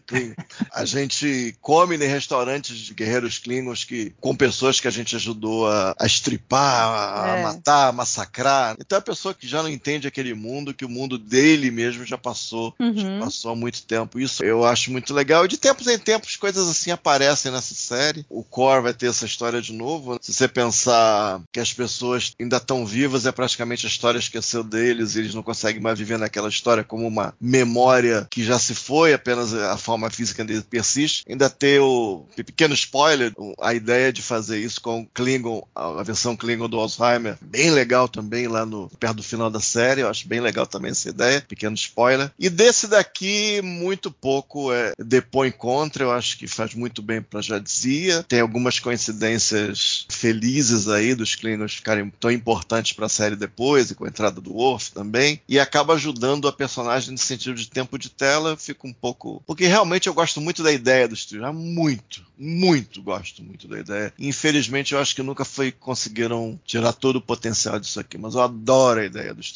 A 0.72 0.86
gente 0.86 1.56
come 1.62 1.96
em 1.96 2.08
restaurantes 2.08 2.78
de 2.78 2.94
guerreiros 2.94 3.38
Klingons 3.40 3.84
que, 3.84 4.14
com 4.20 4.36
pessoas 4.36 4.80
que 4.80 4.88
a 4.88 4.92
gente 4.92 5.16
ajudou 5.16 5.68
a, 5.68 5.96
a 6.00 6.06
estripar, 6.06 6.88
a, 6.88 7.34
a 7.34 7.38
É. 7.38 7.42
matar, 7.42 7.88
a 7.88 7.92
massacrar. 7.92 8.76
Então 8.80 8.96
é 8.98 9.00
a 9.00 9.04
pessoa 9.04 9.34
que 9.34 9.48
já 9.48 9.62
não 9.62 9.70
entende 9.70 10.08
aquele 10.08 10.34
mundo, 10.34 10.74
que 10.74 10.86
o 10.86 10.90
mundo 10.90 11.18
dele 11.18 11.72
mesmo 11.72 12.06
já 12.06 12.18
passou, 12.18 12.74
já 12.80 12.86
Uhum. 12.86 13.20
passou 13.20 13.52
há 13.52 13.56
muito 13.56 13.84
tempo. 13.84 14.20
Isso 14.20 14.44
eu 14.44 14.66
acho 14.66 14.92
muito 14.92 15.14
legal. 15.14 15.46
E 15.46 15.48
de 15.48 15.58
tempos 15.58 15.88
em 15.88 15.98
tempos 15.98 16.36
coisas 16.36 16.68
assim 16.68 16.92
aparecem 16.92 17.52
nessa 17.52 17.74
série. 17.74 18.26
O 18.30 18.44
Core 18.44 18.84
vai 18.84 18.94
ter 18.94 19.08
essa 19.08 19.26
história 19.26 19.62
de 19.62 19.74
novo. 19.74 20.18
Se 20.22 20.34
você 20.34 20.48
pensar 20.48 21.42
que 21.52 21.60
as 21.60 21.74
pessoas 21.74 22.34
ainda 22.40 22.58
estão 22.58 22.86
vivas, 22.86 23.26
é 23.26 23.32
praticamente 23.32 23.86
a 23.86 23.90
história 23.90 24.20
esqueceu 24.20 24.64
deles 24.64 25.16
e 25.16 25.20
eles 25.20 25.34
não 25.36 25.44
conseguem 25.44 25.82
mais 25.82 25.98
viver 25.98 26.18
naquela 26.18 26.50
história 26.50 26.84
como 26.84 27.08
uma 27.08 27.34
memória 27.40 28.28
que 28.30 28.44
já 28.44 28.60
se 28.60 28.74
foi, 28.76 29.14
apenas 29.14 29.54
a 29.54 29.78
forma 29.78 30.05
física 30.10 30.44
dele 30.44 30.62
persiste. 30.62 31.24
Ainda 31.28 31.50
ter 31.50 31.80
o 31.80 32.26
pequeno 32.36 32.74
spoiler, 32.74 33.34
a 33.60 33.74
ideia 33.74 34.12
de 34.12 34.22
fazer 34.22 34.60
isso 34.60 34.82
com 34.82 35.02
o 35.02 35.06
Klingon, 35.08 35.66
a 35.76 36.04
versão 36.04 36.36
Klingon 36.36 36.70
do 36.70 36.80
Alzheimer, 36.80 37.38
bem 37.42 37.72
legal 37.72 38.08
também 38.08 38.48
lá 38.48 38.66
no 38.66 38.90
perto 39.00 39.18
do 39.18 39.24
final 39.24 39.50
da 39.50 39.60
série. 39.60 40.02
Eu 40.02 40.10
acho 40.10 40.28
bem 40.28 40.40
legal 40.40 40.68
também 40.68 40.92
essa 40.92 41.10
ideia, 41.10 41.44
pequeno 41.48 41.76
spoiler. 41.76 42.32
E 42.38 42.50
desse 42.50 42.88
daqui, 42.88 43.62
muito 43.62 44.12
pouco 44.12 44.72
é, 44.72 44.94
depõe 44.98 45.52
contra, 45.52 46.04
eu 46.04 46.12
acho 46.12 46.38
que 46.38 46.48
faz 46.48 46.74
muito 46.74 47.02
bem 47.02 47.22
para 47.22 47.42
já 47.42 47.60
dizia. 47.60 48.24
Tem 48.24 48.40
algumas 48.40 48.80
coincidências 48.80 50.06
felizes 50.10 50.88
aí 50.88 51.16
dos 51.16 51.36
Klingons 51.36 51.76
ficarem 51.76 52.12
tão 52.20 52.32
importantes 52.32 52.94
para 52.94 53.06
a 53.06 53.10
série 53.10 53.36
depois, 53.36 53.92
e 53.92 53.96
com 53.96 54.06
a 54.06 54.08
entrada 54.08 54.42
do 54.42 54.54
Worf 54.54 54.92
também, 54.92 55.40
e 55.48 55.60
acaba 55.60 55.94
ajudando 55.94 56.48
a 56.48 56.54
personagem 56.54 57.12
no 57.12 57.18
sentido 57.18 57.56
de 57.56 57.70
tempo 57.70 57.98
de 57.98 58.10
tela. 58.10 58.52
Eu 58.52 58.58
fico 58.58 58.88
um 58.88 58.94
pouco. 58.94 59.44
Porque 59.46 59.66
realmente 59.66 59.95
eu 60.10 60.14
gosto 60.14 60.42
muito 60.42 60.62
da 60.62 60.72
ideia 60.72 61.08
dos 61.08 61.26
trios, 61.26 61.44
muito, 61.54 62.26
muito 62.38 63.02
gosto 63.02 63.44
muito 63.44 63.68
da 63.68 63.80
ideia. 63.80 64.14
Infelizmente, 64.20 64.94
eu 64.94 65.00
acho 65.00 65.16
que 65.16 65.24
nunca 65.24 65.46
foi 65.46 65.72
conseguiram 65.72 66.60
tirar 66.66 66.94
todo 66.94 67.18
o 67.18 67.22
potencial 67.22 67.80
disso 67.80 68.00
aqui, 68.00 68.18
mas 68.18 68.36
eu 68.36 68.42
adoro 68.42 69.00
a 69.00 69.06
ideia 69.06 69.34
dos 69.34 69.52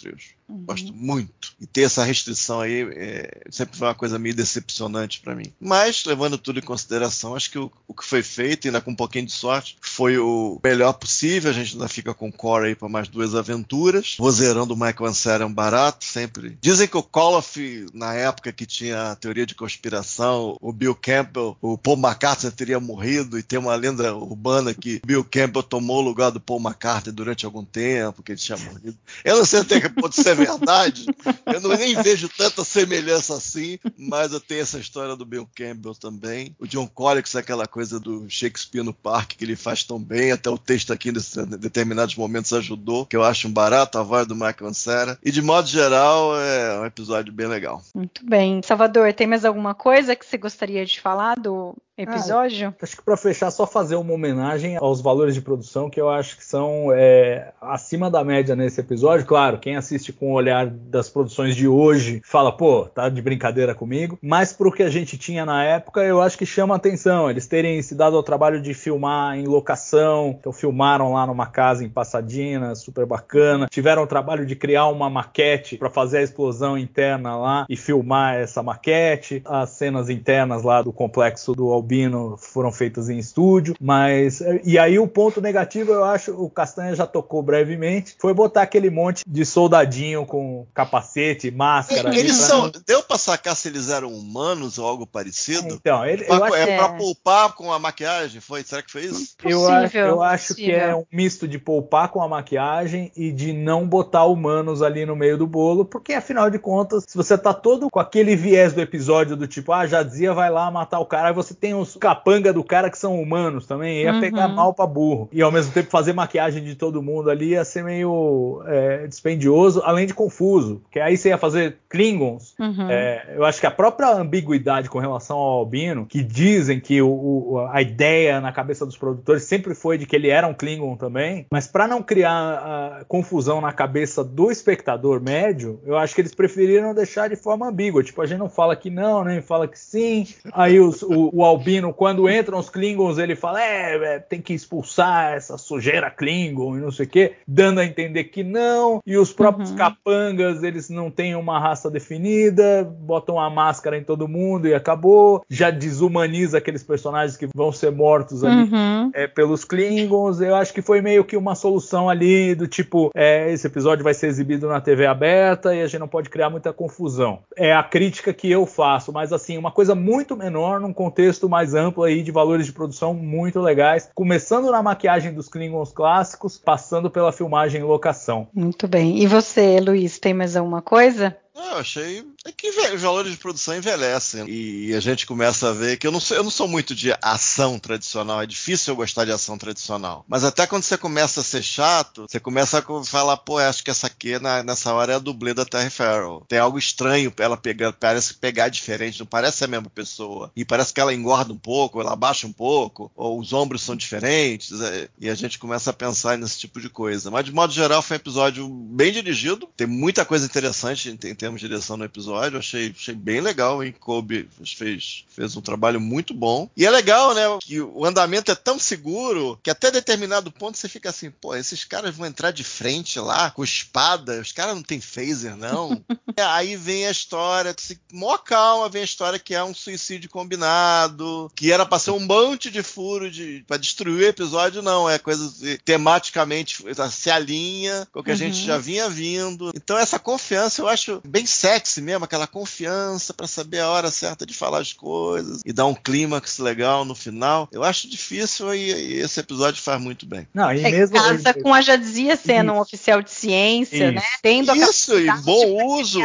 trios. 0.50 0.66
Gosto 0.66 0.94
muito. 0.94 1.54
E 1.60 1.66
ter 1.66 1.82
essa 1.82 2.04
restrição 2.04 2.62
aí 2.62 2.82
é, 2.92 3.42
sempre 3.50 3.78
foi 3.78 3.88
uma 3.88 3.96
coisa 3.96 4.18
meio 4.18 4.36
decepcionante 4.36 5.20
para 5.20 5.36
mim. 5.36 5.54
Mas, 5.60 6.06
levando 6.06 6.38
tudo 6.38 6.60
em 6.60 6.64
consideração, 6.64 7.36
acho 7.36 7.52
que 7.52 7.60
o, 7.60 7.72
o 7.88 7.94
que 7.94 8.06
foi 8.06 8.24
feito, 8.24 8.68
ainda 8.68 8.82
com 8.82 8.92
um 8.92 8.96
pouquinho 8.96 9.26
de 9.26 9.32
sorte, 9.32 9.78
foi 9.82 10.18
o 10.18 10.60
melhor 10.64 10.94
possível. 10.94 11.50
A 11.50 11.54
gente 11.54 11.74
ainda 11.74 11.88
fica 11.88 12.14
com 12.14 12.32
Core 12.32 12.68
aí 12.68 12.76
para 12.76 12.90
mais 12.90 13.08
duas 13.08 13.36
aventuras. 13.36 14.16
Vozeirão 14.18 14.66
do 14.66 14.76
Michael 14.76 15.06
Ansara 15.06 15.44
é 15.44 15.48
um 15.48 15.54
barato, 15.54 16.06
sempre. 16.06 16.58
Dizem 16.62 16.88
que 16.88 16.98
o 16.98 17.04
Koloff, 17.04 17.86
na 17.94 18.14
época 18.14 18.52
que 18.52 18.66
tinha 18.66 19.12
a 19.12 19.16
teoria 19.16 19.46
de 19.46 19.56
conspiração, 19.56 20.58
o 20.62 20.72
Bill 20.72 20.96
Campbell, 20.96 21.58
o 21.62 21.78
Paul 21.78 21.98
McCartney 21.98 22.52
teria 22.52 22.80
morrido, 22.80 23.38
e 23.38 23.44
tem 23.44 23.60
uma 23.60 23.76
lenda 23.76 24.16
urbana 24.16 24.74
que 24.74 25.02
Bill 25.06 25.24
Campbell 25.24 25.64
tomou 25.64 25.98
o 25.98 26.02
lugar 26.02 26.32
do 26.32 26.40
Paul 26.40 26.62
McCartney 26.62 27.14
durante 27.14 27.46
algum 27.46 27.64
tempo, 27.64 28.24
que 28.24 28.32
ele 28.32 28.40
tinha 28.40 28.58
morrido. 28.58 28.98
Eu 29.24 29.38
não 29.38 29.46
sei 29.46 29.60
até 29.60 29.82
que 29.82 29.90
pode 29.90 30.16
ser 30.16 30.36
verdade. 30.46 31.06
Eu 31.46 31.62
não, 31.62 31.76
nem 31.76 31.96
vejo 32.02 32.30
tanta 32.30 32.64
semelhança 32.64 33.36
assim, 33.36 33.80
mas 33.98 34.32
eu 34.32 34.40
tenho 34.40 34.62
essa 34.62 34.80
história 34.80 35.16
do 35.16 35.26
Bill 35.26 35.50
Campbell 35.56 35.96
também. 35.96 36.56
O 36.60 36.68
John 36.68 36.88
Collins 36.88 37.36
aquela 37.36 37.68
coisa 37.68 38.00
do 38.00 38.30
Shakespeare 38.30 38.84
no 38.84 38.94
parque 38.94 39.36
que 39.36 39.46
ele 39.46 39.56
faz 39.56 39.84
tão 39.84 40.00
bem, 40.00 40.32
até 40.32 40.50
o 40.50 40.58
texto 40.58 40.94
aqui 40.94 41.10
em 41.10 41.14
determinados 41.58 42.16
momentos 42.16 42.54
ajudou, 42.54 43.06
que 43.06 43.16
eu 43.16 43.24
acho 43.24 43.48
um 43.48 43.52
barato, 43.52 43.98
a 43.98 44.04
voz 44.04 44.28
do 44.28 44.36
Michael 44.36 44.68
Ansara. 44.68 45.20
E 45.24 45.32
de 45.32 45.42
modo 45.42 45.68
geral, 45.68 46.40
é 46.40 46.80
um 46.80 46.86
episódio 46.86 47.34
bem 47.34 47.48
legal. 47.48 47.82
Muito 47.94 48.26
bem. 48.26 48.62
Salvador, 48.64 49.14
tem 49.14 49.28
mais 49.28 49.46
alguma 49.46 49.74
coisa 49.74 50.16
que 50.16 50.26
você 50.26 50.38
gostaria 50.38 50.86
de 50.86 51.00
falar 51.00 51.36
do 51.36 51.76
episódio? 52.02 52.74
Acho 52.82 52.98
que 52.98 53.04
para 53.04 53.18
fechar, 53.18 53.52
só 53.52 53.66
fazer 53.66 53.96
uma 53.96 54.14
homenagem 54.14 54.78
aos 54.78 55.02
valores 55.02 55.34
de 55.34 55.42
produção 55.42 55.90
que 55.90 56.00
eu 56.00 56.10
acho 56.10 56.38
que 56.38 56.46
são 56.46 56.92
é, 56.94 57.52
acima 57.62 58.10
da 58.10 58.24
média 58.24 58.56
nesse 58.56 58.80
episódio. 58.82 59.26
Claro, 59.26 59.60
quem 59.60 59.76
assiste 59.76 60.12
com 60.12 60.32
o 60.32 60.34
olhar 60.34 60.68
das 60.68 61.10
produções 61.10 61.56
de 61.56 61.68
hoje 61.68 62.22
fala, 62.24 62.52
pô, 62.52 62.86
tá 62.86 63.10
de 63.10 63.22
brincadeira 63.22 63.76
comigo. 63.76 64.18
Mas 64.22 64.54
pro 64.54 64.72
que 64.72 64.84
a 64.84 64.90
gente 64.90 65.18
tinha 65.18 65.46
na 65.46 65.64
época, 65.64 66.02
eu 66.02 66.22
acho 66.22 66.38
que 66.38 66.46
chama 66.46 66.76
atenção. 66.76 67.30
Eles 67.30 67.48
terem 67.48 67.82
se 67.82 67.96
dado 67.96 68.16
ao 68.16 68.24
trabalho 68.24 68.62
de 68.62 68.74
filmar 68.74 69.38
em 69.38 69.46
locação. 69.46 70.36
Então, 70.40 70.52
filmaram 70.52 71.14
lá 71.14 71.26
numa 71.26 71.46
casa 71.46 71.84
em 71.84 71.90
Pasadena, 71.90 72.76
super 72.76 73.06
bacana. 73.06 73.68
Tiveram 73.70 74.04
o 74.04 74.08
trabalho 74.08 74.46
de 74.46 74.56
criar 74.56 74.88
uma 74.88 75.10
maquete 75.10 75.78
para 75.78 75.90
fazer 75.90 76.20
a 76.20 76.24
explosão 76.24 76.78
interna 76.78 77.36
lá 77.36 77.66
e 77.70 77.76
filmar 77.76 78.36
essa 78.36 78.62
maquete. 78.64 79.42
As 79.46 79.72
cenas 79.72 80.10
internas 80.10 80.64
lá 80.64 80.82
do 80.82 80.94
complexo 80.94 81.54
do 81.54 81.68
Albino 81.94 82.38
foram 82.38 82.72
feitas 82.72 83.10
em 83.10 83.18
estúdio, 83.18 83.76
mas 83.82 84.42
e 84.64 84.78
aí 84.78 85.00
o 85.00 85.08
ponto 85.08 85.42
negativo 85.42 85.92
eu 85.92 86.04
acho 86.04 86.32
o 86.34 86.48
Castanha 86.50 86.96
já 86.96 87.08
tocou 87.08 87.42
brevemente 87.42 88.16
foi 88.20 88.32
botar 88.34 88.62
aquele 88.62 88.92
monte 88.92 89.24
de 89.28 89.44
soldadinho 89.44 90.24
com 90.26 90.68
capacete, 90.74 91.50
máscara. 91.50 92.10
Eles 92.16 92.38
pra 92.38 92.46
são. 92.48 92.62
não- 92.66 92.72
Deu 92.86 93.02
pra 93.02 93.18
sacar 93.18 93.56
se 93.56 93.68
eles 93.68 93.90
eram 93.90 94.14
humanos 94.14 94.78
ou 94.78 94.86
algo 94.88 95.08
parecido? 95.08 95.74
Então, 95.74 96.06
ele, 96.06 96.24
eu 96.24 96.28
Pra- 96.38 96.46
acho, 96.48 96.56
é 96.56 96.70
é. 96.70 96.78
pra 96.78 96.90
poupar 96.90 97.54
com 97.56 97.74
a 97.74 97.80
maquiagem? 97.80 98.40
Foi? 98.40 98.62
Será 98.64 98.82
que 98.84 98.92
foi 98.92 99.06
isso? 99.06 99.36
eu 99.44 99.68
acho, 99.68 99.82
Possível, 99.84 100.06
eu 100.08 100.22
acho 100.24 100.56
que 100.56 100.72
é 100.72 100.80
possível. 100.80 101.00
um 101.12 101.18
misto 101.18 101.48
de 101.48 101.58
poupar 101.58 102.10
com 102.10 102.22
a 102.22 102.28
maquiagem 102.28 103.12
e 103.18 103.32
de 103.32 103.52
não 103.52 103.88
botar 103.88 104.26
humanos 104.26 104.82
ali 104.84 105.06
no 105.06 105.16
meio 105.16 105.38
do 105.38 105.48
bolo, 105.48 105.86
porque 105.86 106.14
afinal 106.14 106.50
de 106.52 106.60
contas, 106.60 107.06
se 107.08 107.18
você 107.18 107.38
tá 107.38 107.54
todo 107.54 107.90
com 107.90 108.00
aquele 108.00 108.36
viés 108.36 108.74
do 108.74 108.82
episódio 108.82 109.36
do 109.36 109.48
tipo, 109.48 109.72
ah, 109.74 109.88
já 109.88 110.04
dizia, 110.04 110.34
vai 110.34 110.50
lá 110.52 110.70
matar 110.70 111.00
o 111.00 111.06
cara, 111.06 111.30
aí 111.30 111.34
você 111.34 111.54
tem 111.54 111.74
os 111.82 111.96
capanga 111.96 112.52
do 112.54 112.64
cara 112.64 112.90
que 112.90 112.98
são 112.98 113.20
humanos 113.22 113.66
também, 113.66 114.02
ia 114.04 114.14
Uhum. 114.14 114.20
pegar 114.20 114.48
mal 114.48 114.74
pra 114.74 114.86
burro. 114.88 115.30
E 115.32 115.42
ao 115.42 115.52
mesmo 115.52 115.72
tempo 115.72 115.90
fazer 115.90 116.14
maquiagem 116.14 116.64
de 116.64 116.76
todo 116.76 117.02
mundo 117.02 117.30
ali 117.30 117.50
ia 117.50 117.64
ser 117.66 117.84
meio 117.84 118.62
é, 118.68 119.08
dispendioso, 119.08 119.82
além 119.84 120.06
de 120.08 120.14
confuso, 120.14 120.78
porque 120.84 121.00
aí 121.00 121.18
você 121.18 121.30
ia 121.30 121.38
fazer 121.38 121.78
Klingons. 121.90 122.56
Uhum. 122.60 122.90
É, 122.90 123.34
eu 123.36 123.44
acho 123.46 123.60
que 123.60 123.66
a 123.66 123.72
própria 123.72 124.12
ambiguidade 124.12 124.90
com 124.90 125.00
relação 125.00 125.38
ao 125.38 125.60
Albino, 125.60 126.06
que 126.06 126.24
dizem 126.24 126.80
que 126.80 127.02
o- 127.02 127.08
o- 127.10 127.68
a 127.72 127.82
ideia 127.82 128.40
na 128.42 128.52
cabeça 128.52 128.86
dos 128.86 128.98
produtores 128.98 129.44
sempre 129.44 129.74
foi 129.76 129.98
de 129.98 130.06
que 130.06 130.16
ele 130.16 130.30
era 130.30 130.48
um 130.48 130.54
Klingon 130.54 130.96
também, 130.96 131.46
mas 131.52 131.68
para 131.68 131.88
não 131.88 132.02
criar 132.02 133.04
confusão 133.08 133.62
na 133.62 133.72
cabeça 133.72 134.24
do 134.24 134.52
espectador 134.52 135.22
médio, 135.22 135.80
eu 135.86 135.98
acho 135.98 136.14
que 136.16 136.22
eles 136.22 136.34
preferiram 136.34 136.94
deixar 136.94 137.30
de 137.30 137.36
forma 137.36 137.68
ambígua. 137.68 138.04
Tipo, 138.04 138.22
a 138.22 138.26
gente 138.26 138.40
não 138.40 138.50
fala 138.50 138.76
que 138.76 138.90
não, 138.90 139.24
nem 139.24 139.42
fala 139.42 139.68
que 139.68 139.78
sim. 139.80 140.28
Aí 140.54 140.80
os- 140.80 141.02
o, 141.04 141.30
o 141.34 141.44
Albino, 141.44 141.69
quando 141.96 142.30
entram 142.30 142.58
os 142.60 142.70
Klingons, 142.70 143.18
ele 143.18 143.36
fala: 143.36 143.62
é, 143.62 144.16
é, 144.16 144.20
tem 144.20 144.42
que 144.42 144.54
expulsar 144.54 145.34
essa 145.34 145.58
sujeira 145.58 146.10
Klingon 146.10 146.78
e 146.78 146.82
não 146.82 146.92
sei 146.92 147.06
o 147.06 147.10
quê, 147.10 147.34
dando 147.48 147.80
a 147.80 147.86
entender 147.86 148.26
que 148.26 148.44
não. 148.44 149.02
E 149.06 149.18
os 149.18 149.32
próprios 149.34 149.72
Uhum. 149.72 149.78
capangas, 149.78 150.64
eles 150.64 150.90
não 150.90 151.10
têm 151.12 151.36
uma 151.36 151.60
raça 151.60 151.90
definida, 151.90 152.84
botam 152.84 153.40
a 153.40 153.50
máscara 153.50 153.98
em 153.98 154.04
todo 154.04 154.28
mundo 154.28 154.68
e 154.68 154.74
acabou. 154.74 155.44
Já 155.50 155.70
desumaniza 155.70 156.58
aqueles 156.58 156.84
personagens 156.84 157.36
que 157.38 157.48
vão 157.56 157.72
ser 157.72 157.92
mortos 157.92 158.44
ali 158.44 158.70
Uhum. 158.72 159.12
é, 159.14 159.28
pelos 159.28 159.64
Klingons. 159.64 160.42
Eu 160.42 160.56
acho 160.56 160.74
que 160.74 160.82
foi 160.82 161.02
meio 161.02 161.24
que 161.24 161.36
uma 161.38 161.56
solução 161.56 162.10
ali 162.10 162.56
do 162.56 162.68
tipo: 162.68 163.10
é, 163.16 163.52
esse 163.52 163.68
episódio 163.68 164.04
vai 164.04 164.14
ser 164.14 164.28
exibido 164.28 164.68
na 164.68 164.80
TV 164.82 165.06
aberta 165.06 165.74
e 165.76 165.82
a 165.82 165.88
gente 165.88 166.00
não 166.00 166.08
pode 166.08 166.30
criar 166.30 166.50
muita 166.50 166.72
confusão. 166.74 167.40
É 167.56 167.74
a 167.74 167.84
crítica 167.84 168.34
que 168.34 168.50
eu 168.50 168.66
faço, 168.66 169.12
mas 169.12 169.34
assim, 169.34 169.58
uma 169.58 169.72
coisa 169.72 169.96
muito 169.96 170.36
menor 170.36 170.80
num 170.80 170.94
contexto 170.94 171.49
mais 171.50 171.74
amplo 171.74 172.04
aí 172.04 172.22
de 172.22 172.32
valores 172.32 172.66
de 172.66 172.72
produção 172.72 173.14
muito 173.14 173.60
legais, 173.60 174.10
começando 174.14 174.72
na 174.72 174.82
maquiagem 174.82 175.34
dos 175.34 175.50
Klingons 175.50 175.92
clássicos, 175.92 176.58
passando 176.58 177.10
pela 177.10 177.32
filmagem 177.32 177.82
em 177.82 177.84
locação. 177.84 178.48
Muito 178.54 178.88
bem. 178.88 179.22
E 179.22 179.28
você, 179.28 179.80
Luiz, 179.80 180.20
tem 180.20 180.34
mais 180.34 180.56
alguma 180.56 180.82
coisa? 180.82 181.36
Ah, 181.60 181.72
eu 181.74 181.78
achei 181.80 182.26
é 182.46 182.52
que 182.54 182.70
os 182.70 183.02
valores 183.02 183.34
de 183.34 183.38
produção 183.38 183.76
envelhecem 183.76 184.46
e 184.48 184.94
a 184.96 185.00
gente 185.02 185.26
começa 185.26 185.70
a 185.70 185.74
ver 185.74 185.98
que 185.98 186.08
eu 186.08 186.12
não 186.12 186.20
sou, 186.20 186.38
eu 186.38 186.44
não 186.44 186.50
sou 186.50 186.70
muito 186.70 186.96
de 186.96 187.14
ação 187.22 187.78
tradicional, 187.78 188.42
é 188.42 188.46
difícil 188.46 188.94
eu 188.94 188.96
gostar 188.96 189.26
de 189.26 189.32
ação 189.32 189.58
tradicional. 189.58 190.24
Mas 190.28 190.46
até 190.46 190.66
quando 190.66 190.84
você 190.84 190.98
começa 190.98 191.42
a 191.42 191.44
ser 191.44 191.62
chato, 191.62 192.26
você 192.30 192.40
começa 192.40 192.80
a 192.80 193.04
falar, 193.04 193.36
pô, 193.38 193.58
acho 193.58 193.84
que 193.84 193.92
essa 193.92 194.08
aqui 194.08 194.40
na, 194.40 194.64
nessa 194.64 194.94
hora 194.94 195.14
é 195.14 195.16
a 195.18 195.20
dublê 195.20 195.54
da 195.54 195.66
Terry 195.66 195.90
Farrell. 195.90 196.46
Tem 196.48 196.60
algo 196.60 196.80
estranho 196.80 197.34
ela 197.38 197.58
pegando, 197.58 197.96
parece 198.00 198.36
pegar 198.36 198.70
diferente, 198.70 199.20
não 199.20 199.28
parece 199.28 199.64
a 199.66 199.68
mesma 199.68 199.90
pessoa. 199.90 200.52
E 200.56 200.64
parece 200.64 200.94
que 200.94 201.02
ela 201.02 201.14
engorda 201.14 201.52
um 201.52 201.58
pouco, 201.58 202.00
ela 202.00 202.14
abaixa 202.14 202.48
um 202.48 202.54
pouco, 202.54 203.12
ou 203.16 203.38
os 203.38 203.52
ombros 203.52 203.82
são 203.82 203.98
diferentes, 203.98 204.80
é, 204.80 205.10
e 205.20 205.30
a 205.30 205.36
gente 205.36 205.60
começa 205.60 205.90
a 205.90 205.94
pensar 205.94 206.38
nesse 206.38 206.58
tipo 206.58 206.80
de 206.80 206.90
coisa. 206.90 207.30
Mas 207.30 207.44
de 207.44 207.52
modo 207.52 207.74
geral 207.74 208.02
foi 208.02 208.16
um 208.16 208.20
episódio 208.20 208.70
bem 208.70 209.12
dirigido, 209.12 209.70
tem 209.76 209.88
muita 209.88 210.24
coisa 210.24 210.46
interessante 210.46 211.10
em, 211.10 211.30
em 211.30 211.36
termos 211.50 211.62
de 211.62 211.68
direção 211.68 211.98
no 211.98 212.06
episódio, 212.06 212.60
achei, 212.60 212.94
achei 212.96 213.16
bem 213.16 213.42
legal, 213.42 213.84
hein? 213.84 213.94
Kobe 214.00 214.48
fez, 214.78 215.26
fez 215.30 215.56
um 215.56 215.62
trabalho 215.62 216.00
muito 216.00 216.34
bom. 216.34 216.70
E 216.78 216.86
é 216.86 216.90
legal, 216.90 217.34
né, 217.34 217.42
que 217.62 217.82
o 217.82 218.06
andamento 218.06 218.52
é 218.52 218.56
tão 218.56 218.78
seguro 218.78 219.60
que 219.64 219.70
até 219.70 219.90
determinado 219.90 220.52
ponto 220.52 220.78
você 220.78 220.88
fica 220.88 221.10
assim, 221.10 221.32
pô, 221.32 221.56
esses 221.56 221.84
caras 221.84 222.16
vão 222.16 222.28
entrar 222.28 222.52
de 222.52 222.64
frente 222.64 223.20
lá 223.20 223.50
com 223.52 223.64
espada, 223.64 224.40
os 224.40 224.52
caras 224.52 224.76
não 224.76 224.84
tem 224.84 225.02
phaser, 225.02 225.56
não. 225.56 226.04
Aí 226.38 226.76
vem 226.76 227.08
a 227.08 227.12
história, 227.12 227.76
assim, 227.76 227.98
mó 228.12 228.38
calma, 228.38 228.90
vem 228.90 229.02
a 229.02 229.06
história 229.06 229.40
que 229.40 229.56
é 229.56 229.64
um 229.64 229.74
suicídio 229.74 230.30
combinado, 230.30 231.52
que 231.56 231.72
era 231.72 231.86
pra 231.86 232.00
ser 232.00 232.12
um 232.12 232.20
monte 232.20 232.70
de 232.70 232.84
furo 232.84 233.32
de, 233.32 233.64
pra 233.68 233.78
destruir 233.78 234.26
o 234.26 234.30
episódio, 234.30 234.82
não, 234.82 235.10
é 235.10 235.18
coisa 235.18 235.52
tematicamente 235.84 236.84
se 237.12 237.30
alinha 237.32 238.08
com 238.12 238.20
o 238.20 238.24
que 238.24 238.30
uhum. 238.30 238.36
a 238.36 238.38
gente 238.38 238.64
já 238.64 238.78
vinha 238.78 239.10
vindo. 239.10 239.72
Então 239.76 239.98
essa 239.98 240.20
confiança 240.20 240.82
eu 240.82 240.88
acho 240.88 241.22
bem 241.26 241.39
sexy 241.46 242.02
mesmo, 242.02 242.26
aquela 242.26 242.48
confiança 242.48 243.34
para 243.34 243.48
saber 243.48 243.80
a 243.80 243.90
hora 243.90 244.12
certa 244.12 244.46
de 244.46 244.54
falar 244.54 244.80
as 244.80 244.94
coisas 244.94 245.62
e 245.66 245.74
dar 245.74 245.86
um 245.86 245.94
clímax 245.96 246.58
legal 246.60 247.06
no 247.06 247.16
final. 247.16 247.68
Eu 247.72 247.84
acho 247.84 248.10
difícil 248.10 248.74
e, 248.74 248.92
e 248.92 249.14
esse 249.20 249.40
episódio 249.40 249.82
faz 249.82 250.02
muito 250.02 250.26
bem. 250.26 250.48
Não, 250.54 250.72
e 250.74 250.84
é, 250.84 250.92
mesmo 250.92 251.16
casa 251.16 251.54
com 251.54 251.74
a 251.74 251.82
Jadzia 251.82 252.36
sendo 252.36 252.72
isso. 252.72 252.78
um 252.78 252.82
oficial 252.82 253.22
de 253.22 253.32
ciência, 253.32 254.06
isso. 254.06 254.16
né? 254.16 254.24
Tendo 254.42 254.76
isso, 254.76 255.20
e 255.20 255.32
bom 255.42 255.98
uso. 255.98 256.20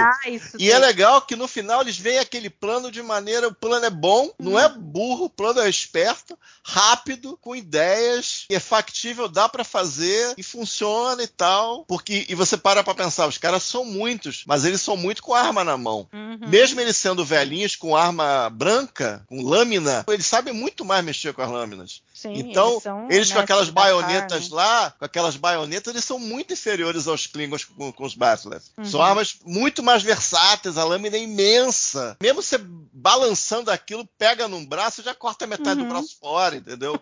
E 0.59 0.71
é 0.71 0.79
legal 0.79 1.23
que 1.23 1.37
no 1.37 1.49
final 1.49 1.83
eles 1.83 1.99
veem 1.99 2.19
aquele 2.19 2.51
plano 2.51 2.91
de 2.91 3.03
maneira, 3.03 3.49
o 3.49 3.55
plano 3.55 3.87
é 3.87 3.91
bom, 3.91 4.27
hum. 4.27 4.33
não 4.39 4.59
é 4.59 4.69
burro, 4.69 5.27
o 5.27 5.31
plano 5.31 5.61
é 5.61 5.69
esperto, 5.69 6.39
rápido, 6.63 7.39
com 7.41 7.55
ideias, 7.55 8.47
e 8.51 8.55
é 8.55 8.61
factível, 8.61 9.29
dá 9.29 9.49
para 9.49 9.65
fazer 9.65 10.35
e 10.37 10.43
funciona 10.43 11.23
e 11.23 11.29
tal. 11.29 11.85
Porque 11.87 12.27
e 12.29 12.35
você 12.35 12.57
para 12.57 12.83
para 12.83 12.95
pensar, 12.95 13.27
os 13.27 13.39
caras 13.39 13.63
são 13.63 13.85
muitos, 13.85 14.45
mas 14.47 14.65
eles 14.65 14.81
são 14.81 14.97
muito 15.05 15.23
com 15.23 15.35
arma 15.35 15.63
na 15.63 15.77
mão. 15.77 16.09
Uhum. 16.13 16.49
Mesmo 16.49 16.81
eles 16.81 16.97
sendo 16.97 17.25
velhinhos 17.25 17.77
com 17.77 17.95
arma 17.97 18.51
branca, 18.51 19.23
com 19.27 19.43
lâmina, 19.43 20.05
eles 20.09 20.27
sabem 20.27 20.53
muito 20.53 20.85
mais 20.85 21.05
mexer 21.05 21.33
com 21.33 21.43
as 21.43 21.51
lâminas. 21.51 22.03
Sim, 22.25 22.33
então, 22.39 22.71
eles, 22.71 22.83
são, 22.83 23.07
eles 23.11 23.33
com 23.33 23.39
aquelas 23.39 23.69
baionetas 23.69 24.49
lá, 24.49 24.91
com 24.99 25.05
aquelas 25.05 25.37
baionetas, 25.37 25.93
eles 25.93 26.07
são 26.07 26.19
muito 26.19 26.55
inferiores 26.55 27.07
aos 27.07 27.27
Klingons 27.27 27.65
com, 27.65 27.93
com 27.93 28.05
os 28.05 28.15
Basilisk. 28.15 28.73
Uhum. 28.79 28.85
São 28.87 29.03
armas 29.03 29.37
muito 29.45 29.83
mais 29.83 30.03
versáteis, 30.03 30.79
a 30.79 30.85
lâmina 30.85 31.19
é 31.19 31.23
imensa. 31.23 32.17
Mesmo 32.23 32.43
você 32.43 32.59
balançando 32.59 33.71
aquilo, 33.71 34.09
pega 34.17 34.49
num 34.49 34.65
braço 34.65 35.03
e 35.03 35.05
já 35.05 35.15
corta 35.15 35.47
metade 35.47 35.81
uhum. 35.81 35.87
do 35.87 35.93
braço 35.93 36.17
fora, 36.19 36.57
entendeu? 36.57 36.99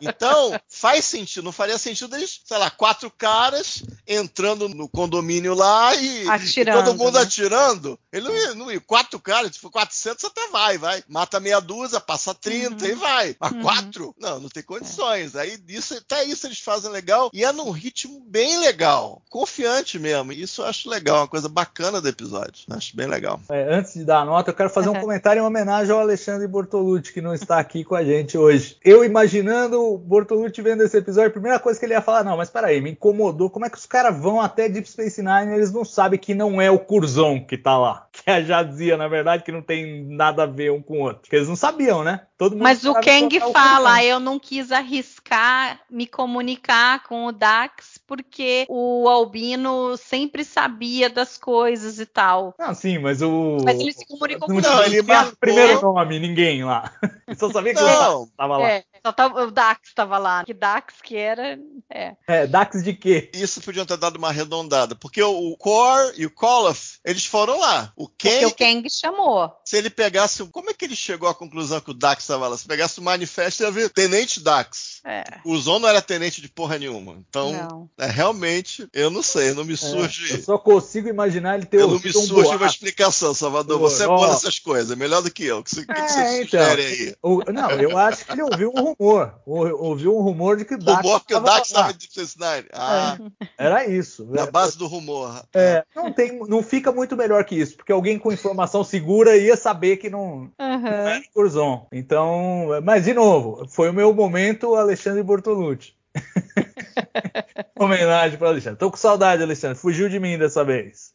Então, 0.00 0.58
faz 0.68 1.04
sentido. 1.04 1.44
Não 1.44 1.52
faria 1.52 1.78
sentido 1.78 2.16
eles, 2.16 2.40
sei 2.44 2.58
lá, 2.58 2.68
quatro 2.68 3.08
caras 3.08 3.84
entrando 4.04 4.68
no 4.68 4.88
condomínio 4.88 5.54
lá 5.54 5.94
e, 5.94 6.24
e 6.26 6.64
todo 6.64 6.96
mundo 6.96 7.14
né? 7.14 7.20
atirando. 7.20 7.96
Ele 8.12 8.26
não 8.26 8.34
ia, 8.34 8.54
não 8.54 8.72
ia. 8.72 8.80
Quatro 8.80 9.20
caras, 9.20 9.56
for 9.56 9.70
400, 9.70 10.24
até 10.24 10.48
vai, 10.48 10.78
vai. 10.78 11.04
Mata 11.08 11.38
meia 11.38 11.60
dúzia, 11.60 12.00
passa 12.00 12.34
30 12.34 12.84
uhum. 12.84 12.90
e 12.90 12.94
vai. 12.94 13.36
Mas 13.38 13.52
uhum. 13.52 13.62
quatro? 13.62 14.14
Não, 14.18 14.40
não 14.40 14.48
tem 14.48 14.63
condições. 14.64 15.34
É. 15.34 15.40
Aí 15.40 15.58
isso, 15.68 15.94
até 15.94 16.24
isso 16.24 16.46
eles 16.46 16.60
fazem 16.60 16.90
legal 16.90 17.30
e 17.32 17.44
é 17.44 17.52
num 17.52 17.70
ritmo 17.70 18.20
bem 18.26 18.58
legal. 18.58 19.22
Confiante 19.30 19.98
mesmo. 19.98 20.32
Isso 20.32 20.62
eu 20.62 20.66
acho 20.66 20.88
legal, 20.88 21.18
uma 21.18 21.28
coisa 21.28 21.48
bacana 21.48 22.00
do 22.00 22.08
episódio. 22.08 22.64
Acho 22.70 22.96
bem 22.96 23.06
legal. 23.06 23.40
É, 23.48 23.74
antes 23.74 23.94
de 23.94 24.04
dar 24.04 24.20
a 24.20 24.24
nota, 24.24 24.50
eu 24.50 24.54
quero 24.54 24.70
fazer 24.70 24.88
um 24.88 25.00
comentário 25.00 25.40
em 25.40 25.44
homenagem 25.44 25.92
ao 25.92 26.00
Alexandre 26.00 26.46
Bortolucci, 26.46 27.12
que 27.12 27.20
não 27.20 27.34
está 27.34 27.58
aqui 27.58 27.84
com 27.84 27.94
a 27.94 28.04
gente 28.04 28.38
hoje. 28.38 28.76
Eu 28.84 29.04
imaginando 29.04 29.80
o 29.80 29.98
Bortolucci 29.98 30.62
vendo 30.62 30.82
esse 30.82 30.96
episódio, 30.96 31.28
a 31.28 31.32
primeira 31.32 31.58
coisa 31.58 31.78
que 31.78 31.86
ele 31.86 31.94
ia 31.94 32.02
falar, 32.02 32.24
não, 32.24 32.36
mas 32.36 32.50
peraí, 32.50 32.80
me 32.80 32.92
incomodou. 32.92 33.50
Como 33.50 33.66
é 33.66 33.70
que 33.70 33.78
os 33.78 33.86
caras 33.86 34.16
vão 34.16 34.40
até 34.40 34.68
Deep 34.68 34.88
Space 34.88 35.22
Nine 35.22 35.52
e 35.52 35.54
eles 35.54 35.72
não 35.72 35.84
sabem 35.84 36.18
que 36.18 36.34
não 36.34 36.60
é 36.60 36.70
o 36.70 36.78
Curzon 36.78 37.44
que 37.44 37.58
tá 37.58 37.76
lá? 37.76 38.06
Que 38.24 38.30
a 38.30 38.40
já 38.40 38.62
dizia, 38.62 38.96
na 38.96 39.08
verdade, 39.08 39.42
que 39.42 39.50
não 39.50 39.60
tem 39.60 40.04
nada 40.04 40.44
a 40.44 40.46
ver 40.46 40.70
um 40.70 40.80
com 40.80 40.98
o 40.98 41.02
outro. 41.02 41.22
Porque 41.22 41.34
eles 41.34 41.48
não 41.48 41.56
sabiam, 41.56 42.04
né? 42.04 42.20
Mas 42.56 42.84
o 42.84 42.94
Kang 42.94 43.40
fala, 43.52 44.04
eu 44.04 44.20
não 44.20 44.38
quis 44.38 44.53
arriscar 44.72 45.80
me 45.90 46.06
comunicar 46.06 47.02
com 47.04 47.26
o 47.26 47.32
Dax 47.32 47.93
porque 48.06 48.66
o 48.68 49.08
Albino 49.08 49.96
sempre 49.96 50.44
sabia 50.44 51.08
das 51.08 51.38
coisas 51.38 51.98
e 51.98 52.06
tal. 52.06 52.54
Não, 52.58 52.74
sim, 52.74 52.98
mas 52.98 53.22
o. 53.22 53.58
Mas 53.64 53.78
ele 53.78 53.92
se 53.92 54.06
comunicou 54.06 54.48
com 54.48 54.60
Não, 54.60 54.84
ele 54.84 55.02
marcou... 55.02 55.36
primeiro 55.40 55.80
nome, 55.80 56.18
ninguém 56.18 56.64
lá. 56.64 56.92
só 57.38 57.50
sabia 57.50 57.74
que 57.74 57.80
não. 57.80 58.22
o 58.22 58.26
Dax 58.26 58.32
tava 58.36 58.58
lá. 58.58 58.70
É, 58.70 58.84
só 59.04 59.12
tava, 59.12 59.44
o 59.44 59.50
Dax 59.50 59.94
tava 59.94 60.18
lá. 60.18 60.44
Que 60.44 60.54
Dax 60.54 60.94
que 61.02 61.16
era. 61.16 61.58
É. 61.90 62.16
é, 62.26 62.46
Dax 62.46 62.82
de 62.82 62.94
quê? 62.94 63.30
Isso 63.34 63.60
podiam 63.60 63.86
ter 63.86 63.96
dado 63.96 64.16
uma 64.16 64.28
arredondada. 64.28 64.94
Porque 64.94 65.22
o 65.22 65.56
Core 65.56 66.14
e 66.16 66.26
o 66.26 66.30
Koloff, 66.30 66.98
eles 67.04 67.24
foram 67.24 67.58
lá. 67.58 67.92
O 67.96 68.08
Kang. 68.08 68.40
Porque 68.40 68.46
o 68.46 68.54
Kang 68.54 68.90
chamou. 68.90 69.52
Se 69.64 69.76
ele 69.76 69.90
pegasse. 69.90 70.44
Como 70.48 70.70
é 70.70 70.74
que 70.74 70.84
ele 70.84 70.96
chegou 70.96 71.28
à 71.28 71.34
conclusão 71.34 71.80
que 71.80 71.90
o 71.90 71.94
Dax 71.94 72.24
estava 72.24 72.48
lá? 72.48 72.56
Se 72.56 72.66
pegasse 72.66 72.98
o 73.00 73.02
manifesto, 73.02 73.62
ia 73.62 73.70
ver 73.70 73.90
Tenente 73.90 74.40
Dax. 74.40 75.00
É. 75.04 75.24
O 75.44 75.56
Zon 75.56 75.78
não 75.78 75.88
era 75.88 76.02
tenente 76.02 76.40
de 76.40 76.48
porra 76.48 76.78
nenhuma. 76.78 77.22
Então, 77.28 77.88
é, 77.93 77.93
realmente, 77.98 78.88
eu 78.92 79.10
não 79.10 79.22
sei, 79.22 79.52
não 79.52 79.64
me 79.64 79.74
é, 79.74 79.76
surge. 79.76 80.32
É, 80.32 80.36
eu 80.36 80.42
só 80.42 80.58
consigo 80.58 81.08
imaginar 81.08 81.56
ele 81.56 81.66
ter 81.66 81.80
Eu 81.80 81.88
não 81.88 82.00
me 82.00 82.12
surge 82.12 82.54
um 82.54 82.56
uma 82.56 82.66
explicação, 82.66 83.32
Salvador. 83.34 83.78
Você 83.78 84.04
é 84.04 84.06
bom 84.06 84.26
nessas 84.26 84.58
coisas, 84.58 84.90
é 84.90 84.96
melhor 84.96 85.22
do 85.22 85.30
que 85.30 85.44
eu. 85.44 85.58
O 85.58 85.64
que, 85.64 85.76
que, 85.76 85.86
que 85.86 86.08
você 86.08 86.20
é, 86.20 86.42
então, 86.42 86.60
sugere 86.60 86.82
aí? 86.82 87.14
O, 87.22 87.52
não, 87.52 87.70
eu 87.70 87.96
acho 87.96 88.24
que 88.24 88.32
ele 88.32 88.42
ouviu 88.42 88.72
um 88.74 88.94
rumor. 88.94 89.34
ouviu 89.46 90.16
um 90.16 90.22
rumor 90.22 90.56
de 90.56 90.64
que 90.64 90.74
o 90.74 90.78
Dax. 90.78 91.02
Rumor 91.02 91.24
que 91.24 91.34
o 91.34 91.40
Dax 91.40 91.68
estava 91.68 91.90
em 91.90 91.94
Deep 91.94 92.12
Space 92.12 92.36
Nine. 92.38 92.68
Ah. 92.72 93.18
Era 93.56 93.86
isso. 93.86 94.26
Na 94.30 94.46
base 94.46 94.76
do 94.76 94.86
rumor. 94.86 95.44
É, 95.54 95.84
não, 95.94 96.12
tem, 96.12 96.38
não 96.48 96.62
fica 96.62 96.90
muito 96.90 97.16
melhor 97.16 97.44
que 97.44 97.54
isso, 97.54 97.76
porque 97.76 97.92
alguém 97.92 98.18
com 98.18 98.32
informação 98.32 98.82
segura 98.82 99.36
ia 99.36 99.56
saber 99.56 99.96
que 99.98 100.10
não, 100.10 100.50
uhum. 100.58 100.80
não 100.80 100.88
era 100.88 101.22
Curzon. 101.32 101.86
Então, 101.92 102.68
mas 102.82 103.04
de 103.04 103.14
novo, 103.14 103.66
foi 103.68 103.90
o 103.90 103.94
meu 103.94 104.12
momento, 104.12 104.74
Alexandre 104.74 105.22
Bortolucci. 105.22 105.94
Homenagem 107.78 108.38
para 108.38 108.48
Alexandre. 108.48 108.78
Tô 108.78 108.90
com 108.90 108.96
saudade, 108.96 109.42
Alexandre. 109.42 109.78
Fugiu 109.78 110.08
de 110.08 110.18
mim 110.18 110.38
dessa 110.38 110.64
vez. 110.64 111.12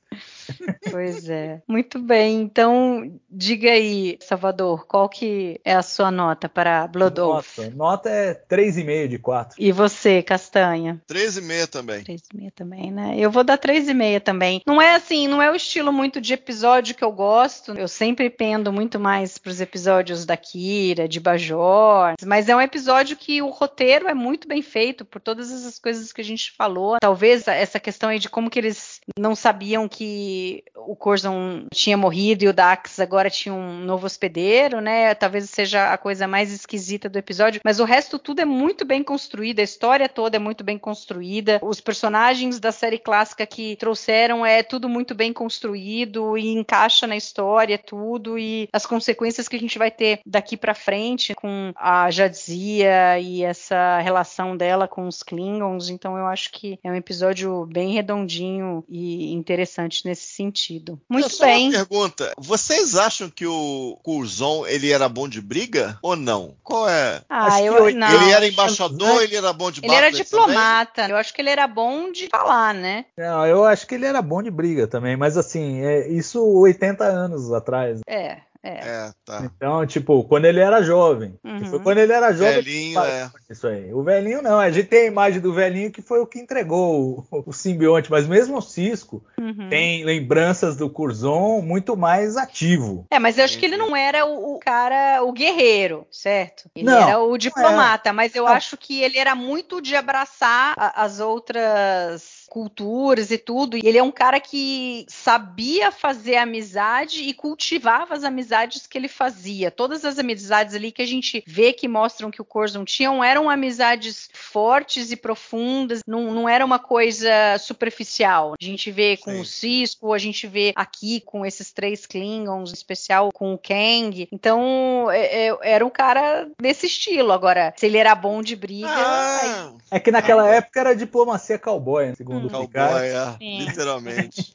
Pois 0.91 1.29
é. 1.29 1.61
Muito 1.67 1.99
bem. 1.99 2.41
Então, 2.41 3.19
diga 3.29 3.71
aí, 3.71 4.17
Salvador, 4.21 4.85
qual 4.85 5.07
que 5.07 5.59
é 5.63 5.73
a 5.73 5.81
sua 5.81 6.11
nota 6.11 6.49
para 6.49 6.87
Blood 6.87 7.19
Oath? 7.19 7.57
Nota, 7.57 7.75
nota 7.75 8.09
é 8.09 8.33
3,5 8.33 9.07
de 9.07 9.19
4. 9.19 9.55
E 9.59 9.71
você, 9.71 10.21
Castanha? 10.21 11.01
3,5 11.07 11.67
também. 11.67 12.03
3,5 12.03 12.51
também, 12.55 12.91
né? 12.91 13.15
Eu 13.17 13.31
vou 13.31 13.43
dar 13.43 13.57
3,5 13.57 14.21
também. 14.21 14.61
Não 14.65 14.81
é 14.81 14.95
assim, 14.95 15.27
não 15.27 15.41
é 15.41 15.51
o 15.51 15.55
estilo 15.55 15.91
muito 15.91 16.19
de 16.19 16.33
episódio 16.33 16.95
que 16.95 17.03
eu 17.03 17.11
gosto. 17.11 17.73
Eu 17.73 17.87
sempre 17.87 18.29
pendo 18.29 18.71
muito 18.71 18.99
mais 18.99 19.37
para 19.37 19.51
os 19.51 19.61
episódios 19.61 20.25
da 20.25 20.37
Kira, 20.37 21.07
de 21.07 21.19
Bajor, 21.19 22.13
mas 22.25 22.49
é 22.49 22.55
um 22.55 22.61
episódio 22.61 23.17
que 23.17 23.41
o 23.41 23.49
roteiro 23.49 24.07
é 24.07 24.13
muito 24.13 24.47
bem 24.47 24.61
feito 24.61 25.05
por 25.05 25.21
todas 25.21 25.51
essas 25.51 25.79
coisas 25.79 26.11
que 26.11 26.21
a 26.21 26.23
gente 26.23 26.51
falou. 26.51 26.97
Talvez 26.99 27.47
essa 27.47 27.79
questão 27.79 28.09
aí 28.09 28.19
de 28.19 28.29
como 28.29 28.49
que 28.49 28.59
eles 28.59 28.99
não 29.17 29.35
sabiam 29.35 29.87
que 29.87 30.38
o 30.75 30.95
Corzon 30.95 31.65
tinha 31.73 31.97
morrido 31.97 32.43
e 32.43 32.47
o 32.47 32.53
Dax 32.53 32.99
agora 32.99 33.29
tinha 33.29 33.53
um 33.53 33.79
novo 33.79 34.05
hospedeiro, 34.05 34.81
né? 34.81 35.13
Talvez 35.13 35.49
seja 35.49 35.93
a 35.93 35.97
coisa 35.97 36.27
mais 36.27 36.51
esquisita 36.51 37.09
do 37.09 37.17
episódio, 37.17 37.61
mas 37.63 37.79
o 37.79 37.85
resto 37.85 38.17
tudo 38.17 38.41
é 38.41 38.45
muito 38.45 38.85
bem 38.85 39.03
construído, 39.03 39.59
a 39.59 39.63
história 39.63 40.09
toda 40.09 40.37
é 40.37 40.39
muito 40.39 40.63
bem 40.63 40.77
construída, 40.77 41.59
os 41.61 41.79
personagens 41.79 42.59
da 42.59 42.71
série 42.71 42.97
clássica 42.97 43.45
que 43.45 43.75
trouxeram 43.75 44.45
é 44.45 44.63
tudo 44.63 44.89
muito 44.89 45.13
bem 45.13 45.31
construído 45.31 46.37
e 46.37 46.47
encaixa 46.53 47.05
na 47.05 47.15
história 47.15 47.77
tudo 47.77 48.37
e 48.37 48.67
as 48.73 48.85
consequências 48.85 49.47
que 49.47 49.55
a 49.55 49.59
gente 49.59 49.77
vai 49.77 49.91
ter 49.91 50.19
daqui 50.25 50.57
para 50.57 50.73
frente 50.73 51.33
com 51.35 51.71
a 51.75 52.09
Jadzia 52.09 53.19
e 53.19 53.43
essa 53.43 53.99
relação 53.99 54.55
dela 54.55 54.87
com 54.87 55.07
os 55.07 55.23
Klingons, 55.23 55.89
então 55.89 56.17
eu 56.17 56.25
acho 56.25 56.51
que 56.51 56.79
é 56.83 56.91
um 56.91 56.95
episódio 56.95 57.65
bem 57.65 57.93
redondinho 57.93 58.83
e 58.89 59.33
interessante 59.33 60.05
nesse 60.05 60.28
sentido. 60.29 60.59
sentido. 60.59 61.01
Muito 61.09 61.29
só 61.29 61.45
bem. 61.45 61.69
Uma 61.69 61.85
pergunta: 61.85 62.33
vocês 62.37 62.95
acham 62.95 63.29
que 63.29 63.45
o 63.45 63.97
Curzon 64.03 64.65
ele 64.67 64.91
era 64.91 65.07
bom 65.09 65.27
de 65.27 65.41
briga 65.41 65.97
ou 66.01 66.15
não? 66.15 66.55
Qual 66.63 66.87
é? 66.89 67.21
Ah, 67.29 67.61
eu 67.61 67.87
ele, 67.87 67.97
não. 67.97 68.09
Ele 68.09 68.31
era 68.31 68.47
embaixador, 68.47 69.23
ele 69.23 69.35
era 69.35 69.53
bom 69.53 69.71
de 69.71 69.81
Ele 69.83 69.93
era 69.93 70.11
diplomata. 70.11 70.93
Também? 70.93 71.11
Eu 71.11 71.17
acho 71.17 71.33
que 71.33 71.41
ele 71.41 71.49
era 71.49 71.67
bom 71.67 72.11
de 72.11 72.27
falar, 72.27 72.73
né? 72.73 73.05
Não, 73.17 73.45
eu 73.45 73.65
acho 73.65 73.87
que 73.87 73.95
ele 73.95 74.05
era 74.05 74.21
bom 74.21 74.41
de 74.41 74.51
briga 74.51 74.87
também, 74.87 75.15
mas 75.15 75.37
assim, 75.37 75.81
é, 75.81 76.07
isso 76.07 76.43
80 76.43 77.03
anos 77.03 77.51
atrás. 77.51 77.99
É. 78.07 78.37
É. 78.63 78.69
é. 78.69 79.11
tá. 79.25 79.41
Então, 79.43 79.85
tipo, 79.85 80.23
quando 80.25 80.45
ele 80.45 80.59
era 80.59 80.81
jovem. 80.81 81.37
Uhum. 81.43 81.65
Foi 81.65 81.79
quando 81.79 81.97
ele 81.99 82.11
era 82.11 82.33
jovem. 82.33 82.61
Velhinho, 82.61 82.99
é. 82.99 83.31
Isso 83.49 83.67
aí. 83.67 83.93
O 83.93 84.03
velhinho 84.03 84.41
não. 84.41 84.59
A 84.59 84.69
gente 84.69 84.87
tem 84.87 85.03
a 85.03 85.07
imagem 85.07 85.39
do 85.39 85.53
velhinho 85.53 85.91
que 85.91 86.01
foi 86.01 86.19
o 86.19 86.27
que 86.27 86.39
entregou 86.39 87.25
o, 87.31 87.43
o 87.47 87.53
simbionte, 87.53 88.11
mas 88.11 88.27
mesmo 88.27 88.57
o 88.57 88.61
Cisco 88.61 89.23
uhum. 89.39 89.69
tem 89.69 90.03
lembranças 90.03 90.75
do 90.75 90.89
Curzon 90.89 91.61
muito 91.61 91.95
mais 91.95 92.35
ativo. 92.35 93.05
É, 93.09 93.19
mas 93.19 93.37
eu 93.37 93.45
acho 93.45 93.57
que 93.57 93.65
ele 93.65 93.77
não 93.77 93.95
era 93.95 94.25
o, 94.25 94.55
o 94.55 94.59
cara, 94.59 95.23
o 95.23 95.31
guerreiro, 95.31 96.05
certo? 96.11 96.69
Ele 96.75 96.85
não, 96.85 96.97
era 96.97 97.19
o 97.19 97.37
diplomata, 97.37 98.11
mas 98.11 98.35
eu 98.35 98.43
não. 98.43 98.51
acho 98.51 98.77
que 98.77 99.01
ele 99.01 99.17
era 99.17 99.35
muito 99.35 99.81
de 99.81 99.95
abraçar 99.95 100.73
a, 100.77 101.03
as 101.03 101.19
outras 101.19 102.38
culturas 102.49 103.31
e 103.31 103.37
tudo. 103.37 103.77
E 103.77 103.81
ele 103.83 103.97
é 103.97 104.03
um 104.03 104.11
cara 104.11 104.39
que 104.39 105.05
sabia 105.07 105.91
fazer 105.91 106.35
amizade 106.35 107.23
e 107.23 107.33
cultivava 107.33 108.15
as 108.15 108.23
amizades 108.23 108.87
que 108.87 108.97
ele 108.97 109.07
fazia. 109.07 109.71
Todas 109.71 110.03
as 110.03 110.17
amizades 110.17 110.75
ali 110.75 110.91
que 110.91 111.01
a 111.01 111.07
gente 111.07 111.43
vê 111.45 111.71
que 111.71 111.87
mostram 111.87 112.31
que 112.31 112.41
o 112.41 112.45
Corzon 112.45 112.83
tinham 112.83 113.23
eram 113.23 113.49
amizades 113.49 114.29
fortes 114.33 115.11
e 115.11 115.15
profundas, 115.15 116.01
não, 116.07 116.33
não 116.33 116.49
era 116.49 116.65
uma 116.65 116.79
coisa 116.79 117.57
superficial. 117.59 118.55
A 118.59 118.63
gente 118.63 118.91
vê 118.91 119.15
com 119.17 119.31
Sim. 119.31 119.41
o 119.41 119.45
Cisco, 119.45 120.13
a 120.13 120.17
gente 120.17 120.47
vê 120.47 120.73
aqui 120.75 121.21
com 121.21 121.45
esses 121.45 121.71
três 121.71 122.05
Klingons, 122.05 122.71
em 122.71 122.73
especial 122.73 123.29
com 123.31 123.53
o 123.53 123.57
Kang. 123.57 124.27
Então, 124.31 125.09
é, 125.11 125.47
é, 125.47 125.57
era 125.61 125.85
um 125.85 125.89
cara 125.89 126.49
desse 126.59 126.87
estilo. 126.87 127.31
Agora, 127.31 127.73
se 127.77 127.85
ele 127.85 127.97
era 127.97 128.15
bom 128.15 128.41
de 128.41 128.55
briga. 128.55 128.87
Ah, 128.89 129.39
aí... 129.41 129.77
É 129.91 129.99
que 129.99 130.11
naquela 130.11 130.43
ah, 130.43 130.55
época 130.55 130.79
era 130.79 130.95
diplomacia 130.95 131.59
cowboy, 131.59 132.07
né, 132.07 132.13
segundo 132.15 132.38
o 132.47 132.49
Cowboy, 132.49 133.07
é, 133.07 133.37
literalmente. 133.39 134.53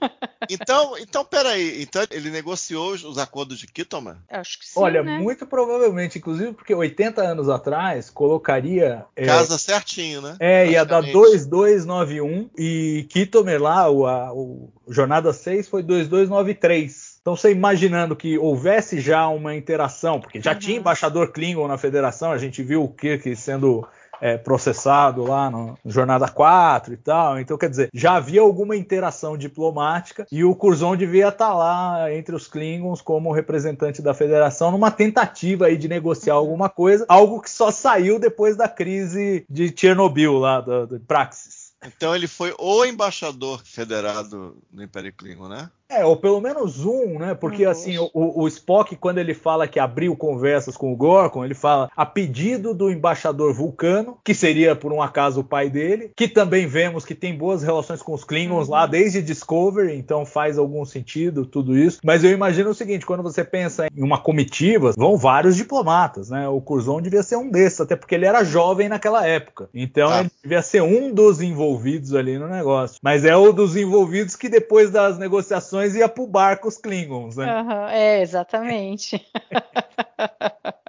então, 0.50 0.96
então, 0.98 1.24
peraí. 1.24 1.82
Então 1.82 2.02
ele 2.10 2.30
negociou 2.30 2.92
os 2.92 3.18
acordos 3.18 3.58
de 3.58 3.66
Kittelman? 3.66 4.16
Acho 4.30 4.58
que 4.58 4.66
sim. 4.66 4.80
Olha, 4.80 5.02
né? 5.02 5.18
muito 5.18 5.46
provavelmente, 5.46 6.18
inclusive 6.18 6.52
porque 6.52 6.74
80 6.74 7.22
anos 7.22 7.48
atrás 7.48 8.10
colocaria. 8.10 9.04
Casa 9.14 9.54
é, 9.54 9.58
certinho, 9.58 10.20
né? 10.20 10.36
É, 10.40 10.70
ia 10.70 10.84
dar 10.84 11.02
2291 11.02 12.50
e 12.56 13.06
Kittelman 13.08 13.58
lá, 13.58 13.90
o, 13.90 14.06
a, 14.06 14.32
o 14.32 14.72
Jornada 14.88 15.32
6 15.32 15.68
foi 15.68 15.82
2293. 15.82 17.16
Então, 17.26 17.34
você 17.34 17.50
imaginando 17.50 18.14
que 18.14 18.38
houvesse 18.38 19.00
já 19.00 19.26
uma 19.26 19.52
interação, 19.56 20.20
porque 20.20 20.40
já 20.40 20.52
uhum. 20.52 20.58
tinha 20.60 20.78
embaixador 20.78 21.32
Klingon 21.32 21.66
na 21.66 21.76
federação, 21.76 22.30
a 22.30 22.38
gente 22.38 22.62
viu 22.62 22.84
o 22.84 22.88
Kirk 22.88 23.34
sendo 23.34 23.84
é, 24.20 24.36
processado 24.36 25.24
lá 25.24 25.50
no, 25.50 25.76
Jornada 25.84 26.28
4 26.28 26.94
e 26.94 26.96
tal. 26.96 27.40
Então, 27.40 27.56
quer 27.56 27.70
dizer, 27.70 27.90
já 27.92 28.14
havia 28.14 28.40
alguma 28.40 28.76
interação 28.76 29.36
diplomática 29.36 30.26
e 30.30 30.44
o 30.44 30.54
Curzon 30.54 30.96
devia 30.96 31.28
estar 31.28 31.54
lá 31.54 32.12
entre 32.12 32.34
os 32.34 32.46
Klingons 32.46 33.00
como 33.00 33.32
representante 33.32 34.02
da 34.02 34.14
federação 34.14 34.70
numa 34.70 34.90
tentativa 34.90 35.66
aí 35.66 35.76
de 35.76 35.88
negociar 35.88 36.34
alguma 36.34 36.68
coisa, 36.68 37.04
algo 37.08 37.40
que 37.40 37.50
só 37.50 37.70
saiu 37.70 38.18
depois 38.18 38.56
da 38.56 38.68
crise 38.68 39.44
de 39.48 39.72
Chernobyl 39.76 40.38
lá, 40.38 40.60
do, 40.60 40.86
do 40.86 41.00
Praxis. 41.00 41.66
Então 41.84 42.14
ele 42.14 42.26
foi 42.26 42.54
o 42.58 42.84
embaixador 42.84 43.62
federado 43.64 44.56
no 44.72 44.82
Império 44.82 45.12
Klingon, 45.12 45.48
né? 45.48 45.70
É, 45.88 46.04
ou 46.04 46.16
pelo 46.16 46.40
menos 46.40 46.84
um, 46.84 47.18
né? 47.18 47.34
Porque 47.34 47.64
Uhum. 47.64 47.70
assim, 47.70 47.98
o, 47.98 48.10
o, 48.12 48.48
Spock, 48.48 48.96
quando 48.96 49.18
ele 49.18 49.34
fala 49.34 49.68
que 49.68 49.78
abriu 49.78 50.16
conversas 50.16 50.76
com 50.76 50.92
o 50.92 50.96
Gorkon, 50.96 51.44
ele 51.44 51.54
fala 51.54 51.88
a 51.96 52.04
pedido 52.04 52.74
do 52.74 52.90
embaixador 52.90 53.54
Vulcano, 53.54 54.18
que 54.24 54.34
seria 54.34 54.74
por 54.74 54.92
um 54.92 55.00
acaso 55.00 55.40
o 55.40 55.44
pai 55.44 55.70
dele, 55.70 56.10
que 56.16 56.26
também 56.26 56.66
vemos 56.66 57.04
que 57.04 57.14
tem 57.14 57.36
boas 57.36 57.62
relações 57.62 58.02
com 58.02 58.12
os 58.12 58.24
Klingons 58.24 58.66
Uhum. 58.66 58.72
lá 58.74 58.86
desde 58.86 59.22
Discovery, 59.22 59.94
então 59.96 60.26
faz 60.26 60.58
algum 60.58 60.84
sentido 60.84 61.46
tudo 61.46 61.78
isso. 61.78 62.00
Mas 62.04 62.24
eu 62.24 62.30
imagino 62.32 62.70
o 62.70 62.74
seguinte, 62.74 63.06
quando 63.06 63.22
você 63.22 63.44
pensa 63.44 63.86
em 63.96 64.02
uma 64.02 64.18
comitiva, 64.18 64.92
vão 64.96 65.16
vários 65.16 65.54
diplomatas, 65.54 66.30
né? 66.30 66.48
O 66.48 66.60
Curzon 66.60 67.00
devia 67.00 67.22
ser 67.22 67.36
um 67.36 67.48
desses, 67.48 67.80
até 67.80 67.94
porque 67.94 68.14
ele 68.14 68.26
era 68.26 68.42
jovem 68.42 68.88
naquela 68.88 69.24
época. 69.26 69.68
Então 69.72 70.08
Ah. 70.10 70.20
ele 70.20 70.30
devia 70.42 70.62
ser 70.62 70.82
um 70.82 71.14
dos 71.14 71.40
envolvidos 71.40 72.12
ali 72.14 72.38
no 72.38 72.48
negócio. 72.48 72.98
Mas 73.00 73.24
é 73.24 73.36
o 73.36 73.52
dos 73.52 73.76
envolvidos 73.76 74.34
que 74.34 74.48
depois 74.48 74.90
das 74.90 75.16
negociações 75.18 75.75
ia 75.84 76.08
pro 76.08 76.26
barco 76.26 76.68
os 76.68 76.78
Klingons, 76.78 77.36
né? 77.36 77.44
Aham, 77.50 77.88
É, 77.90 78.22
exatamente. 78.22 79.24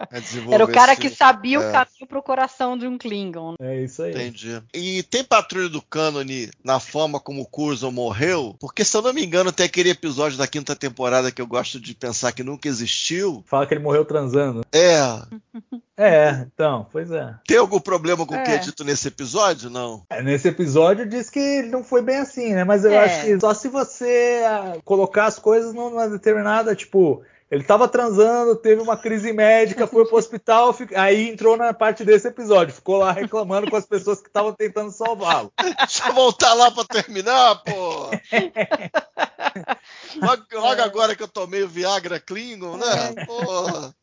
É 0.10 0.54
Era 0.54 0.64
o 0.64 0.72
cara 0.72 0.94
esse- 0.94 1.02
que 1.02 1.10
sabia 1.10 1.58
é. 1.58 1.60
o 1.60 1.72
caminho 1.72 2.08
pro 2.08 2.24
coração 2.24 2.78
de 2.78 2.88
um 2.88 2.98
Klingon. 2.98 3.56
É 3.60 3.84
isso 3.84 4.02
aí. 4.04 4.12
Entendi. 4.12 4.62
E 4.74 5.04
tem 5.04 5.24
patrulha 5.24 5.68
do 5.68 5.82
cânone 5.82 6.50
na 6.64 6.80
forma 6.80 7.20
como 7.20 7.42
o 7.42 7.46
Curzon 7.46 7.92
morreu? 7.92 8.56
Porque, 8.60 8.86
se 8.86 8.96
eu 8.96 9.02
não 9.02 9.14
me 9.14 9.24
engano, 9.26 9.52
tem 9.52 9.66
aquele 9.66 9.90
episódio 9.90 10.38
da 10.38 10.48
quinta 10.48 10.76
temporada 10.76 11.32
que 11.32 11.42
eu 11.42 11.48
gosto 11.48 11.80
de 11.80 11.94
pensar 11.94 12.32
que 12.32 12.42
nunca 12.44 12.70
existiu. 12.70 13.44
Fala 13.48 13.66
que 13.68 13.74
ele 13.74 13.84
morreu 13.84 14.06
transando. 14.06 14.62
É. 14.72 14.98
É, 15.98 16.46
então, 16.54 16.88
pois 16.92 17.10
é. 17.12 17.34
Tem 17.48 17.58
algum 17.58 17.80
problema 17.80 18.26
com 18.26 18.36
o 18.36 18.44
que 18.44 18.52
é 18.52 18.56
É. 18.56 18.60
dito 18.60 18.84
nesse 18.84 19.08
episódio? 19.08 19.70
Não. 19.70 20.04
É, 20.10 20.22
Nesse 20.22 20.48
episódio 20.48 21.08
diz 21.10 21.30
que 21.30 21.64
não 21.64 21.84
foi 21.84 22.02
bem 22.04 22.18
assim, 22.18 22.54
né? 22.54 22.64
Mas 22.64 22.86
eu 22.86 22.92
É. 22.92 23.06
acho 23.06 23.26
que 23.26 23.40
só 23.40 23.54
se 23.54 23.68
você 23.68 24.44
ah, 24.46 24.78
colocar 24.86 25.26
as 25.26 25.40
coisas 25.40 25.74
numa 25.74 26.08
determinada, 26.08 26.76
tipo, 26.76 27.24
ele 27.50 27.64
tava 27.64 27.88
transando, 27.88 28.56
teve 28.58 28.80
uma 28.82 28.96
crise 28.96 29.34
médica, 29.34 29.88
foi 29.88 30.06
pro 30.06 30.18
hospital, 30.18 30.72
fi- 30.74 30.94
aí 30.96 31.30
entrou 31.30 31.58
na 31.58 31.74
parte 31.74 32.04
desse 32.06 32.28
episódio, 32.28 32.76
ficou 32.76 32.98
lá 32.98 33.12
reclamando 33.12 33.68
com 33.72 33.78
as 33.78 33.86
pessoas 33.88 34.22
que 34.22 34.28
estavam 34.28 34.54
tentando 34.54 34.92
salvá-lo. 34.92 35.52
Deixa 35.80 36.10
eu 36.10 36.14
voltar 36.14 36.54
lá 36.54 36.70
pra 36.70 36.84
terminar, 36.84 37.56
pô. 37.64 38.12
Logo, 40.22 40.44
logo 40.54 40.82
agora 40.82 41.16
que 41.16 41.24
eu 41.24 41.28
tomei 41.28 41.64
o 41.64 41.68
Viagra 41.68 42.20
Klingon, 42.20 42.78
né? 42.78 43.26
Porra. 43.26 43.94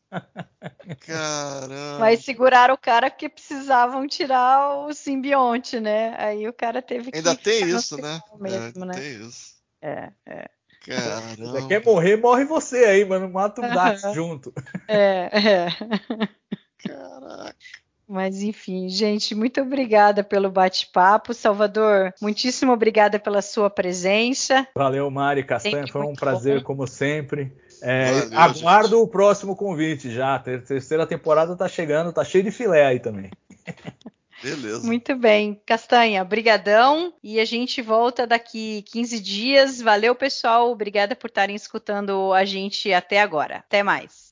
Caramba. 0.99 1.99
Mas 1.99 2.23
seguraram 2.23 2.73
o 2.73 2.77
cara 2.77 3.09
porque 3.09 3.29
precisavam 3.29 4.07
tirar 4.07 4.85
o 4.85 4.93
simbionte, 4.93 5.79
né? 5.79 6.15
Aí 6.17 6.47
o 6.47 6.53
cara 6.53 6.81
teve 6.81 7.11
que. 7.11 7.17
Ainda 7.17 7.35
tem 7.35 7.63
isso, 7.69 7.97
né? 7.97 8.15
hospital 8.15 8.39
Mesmo, 8.39 8.83
É, 8.83 8.87
né? 8.87 8.93
Tem 8.93 9.27
isso. 9.27 9.55
É, 9.81 10.11
é. 10.25 10.49
Você 10.85 10.91
Caramba. 10.91 11.67
quer 11.67 11.83
morrer, 11.83 12.15
morre 12.17 12.45
você 12.45 12.85
aí, 12.85 13.05
mano. 13.05 13.27
Mata 13.29 13.59
o 13.59 13.73
Dax 13.73 14.01
junto. 14.13 14.53
É, 14.87 15.29
é. 15.33 15.67
Caraca. 16.87 17.55
Mas 18.07 18.43
enfim, 18.43 18.87
gente, 18.87 19.33
muito 19.33 19.59
obrigada 19.59 20.23
pelo 20.23 20.51
bate-papo. 20.51 21.33
Salvador, 21.33 22.13
muitíssimo 22.21 22.71
obrigada 22.71 23.17
pela 23.17 23.41
sua 23.41 23.67
presença. 23.67 24.67
Valeu, 24.75 25.09
Mari 25.09 25.43
Castanha. 25.43 25.77
Sempre 25.77 25.91
Foi 25.91 26.03
um 26.03 26.13
prazer, 26.13 26.59
bom. 26.59 26.65
como 26.65 26.87
sempre. 26.87 27.51
É, 27.81 28.21
Valeu, 28.21 28.39
aguardo 28.39 29.01
o 29.01 29.07
próximo 29.07 29.55
convite 29.55 30.11
já. 30.11 30.37
Ter- 30.39 30.63
Terceira 30.63 31.05
temporada 31.05 31.55
tá 31.55 31.67
chegando, 31.67 32.13
tá 32.13 32.23
cheio 32.23 32.43
de 32.43 32.51
filé 32.51 32.85
aí 32.85 32.99
também. 32.99 33.29
Beleza. 34.41 34.85
Muito 34.85 35.15
bem. 35.15 35.59
Castanha, 35.65 36.23
brigadão. 36.23 37.13
E 37.23 37.39
a 37.39 37.45
gente 37.45 37.81
volta 37.81 38.27
daqui 38.27 38.83
15 38.83 39.19
dias. 39.19 39.81
Valeu, 39.81 40.13
pessoal. 40.13 40.71
Obrigada 40.71 41.15
por 41.15 41.27
estarem 41.27 41.55
escutando 41.55 42.33
a 42.33 42.45
gente 42.45 42.91
até 42.93 43.21
agora. 43.21 43.57
Até 43.57 43.81
mais. 43.81 44.24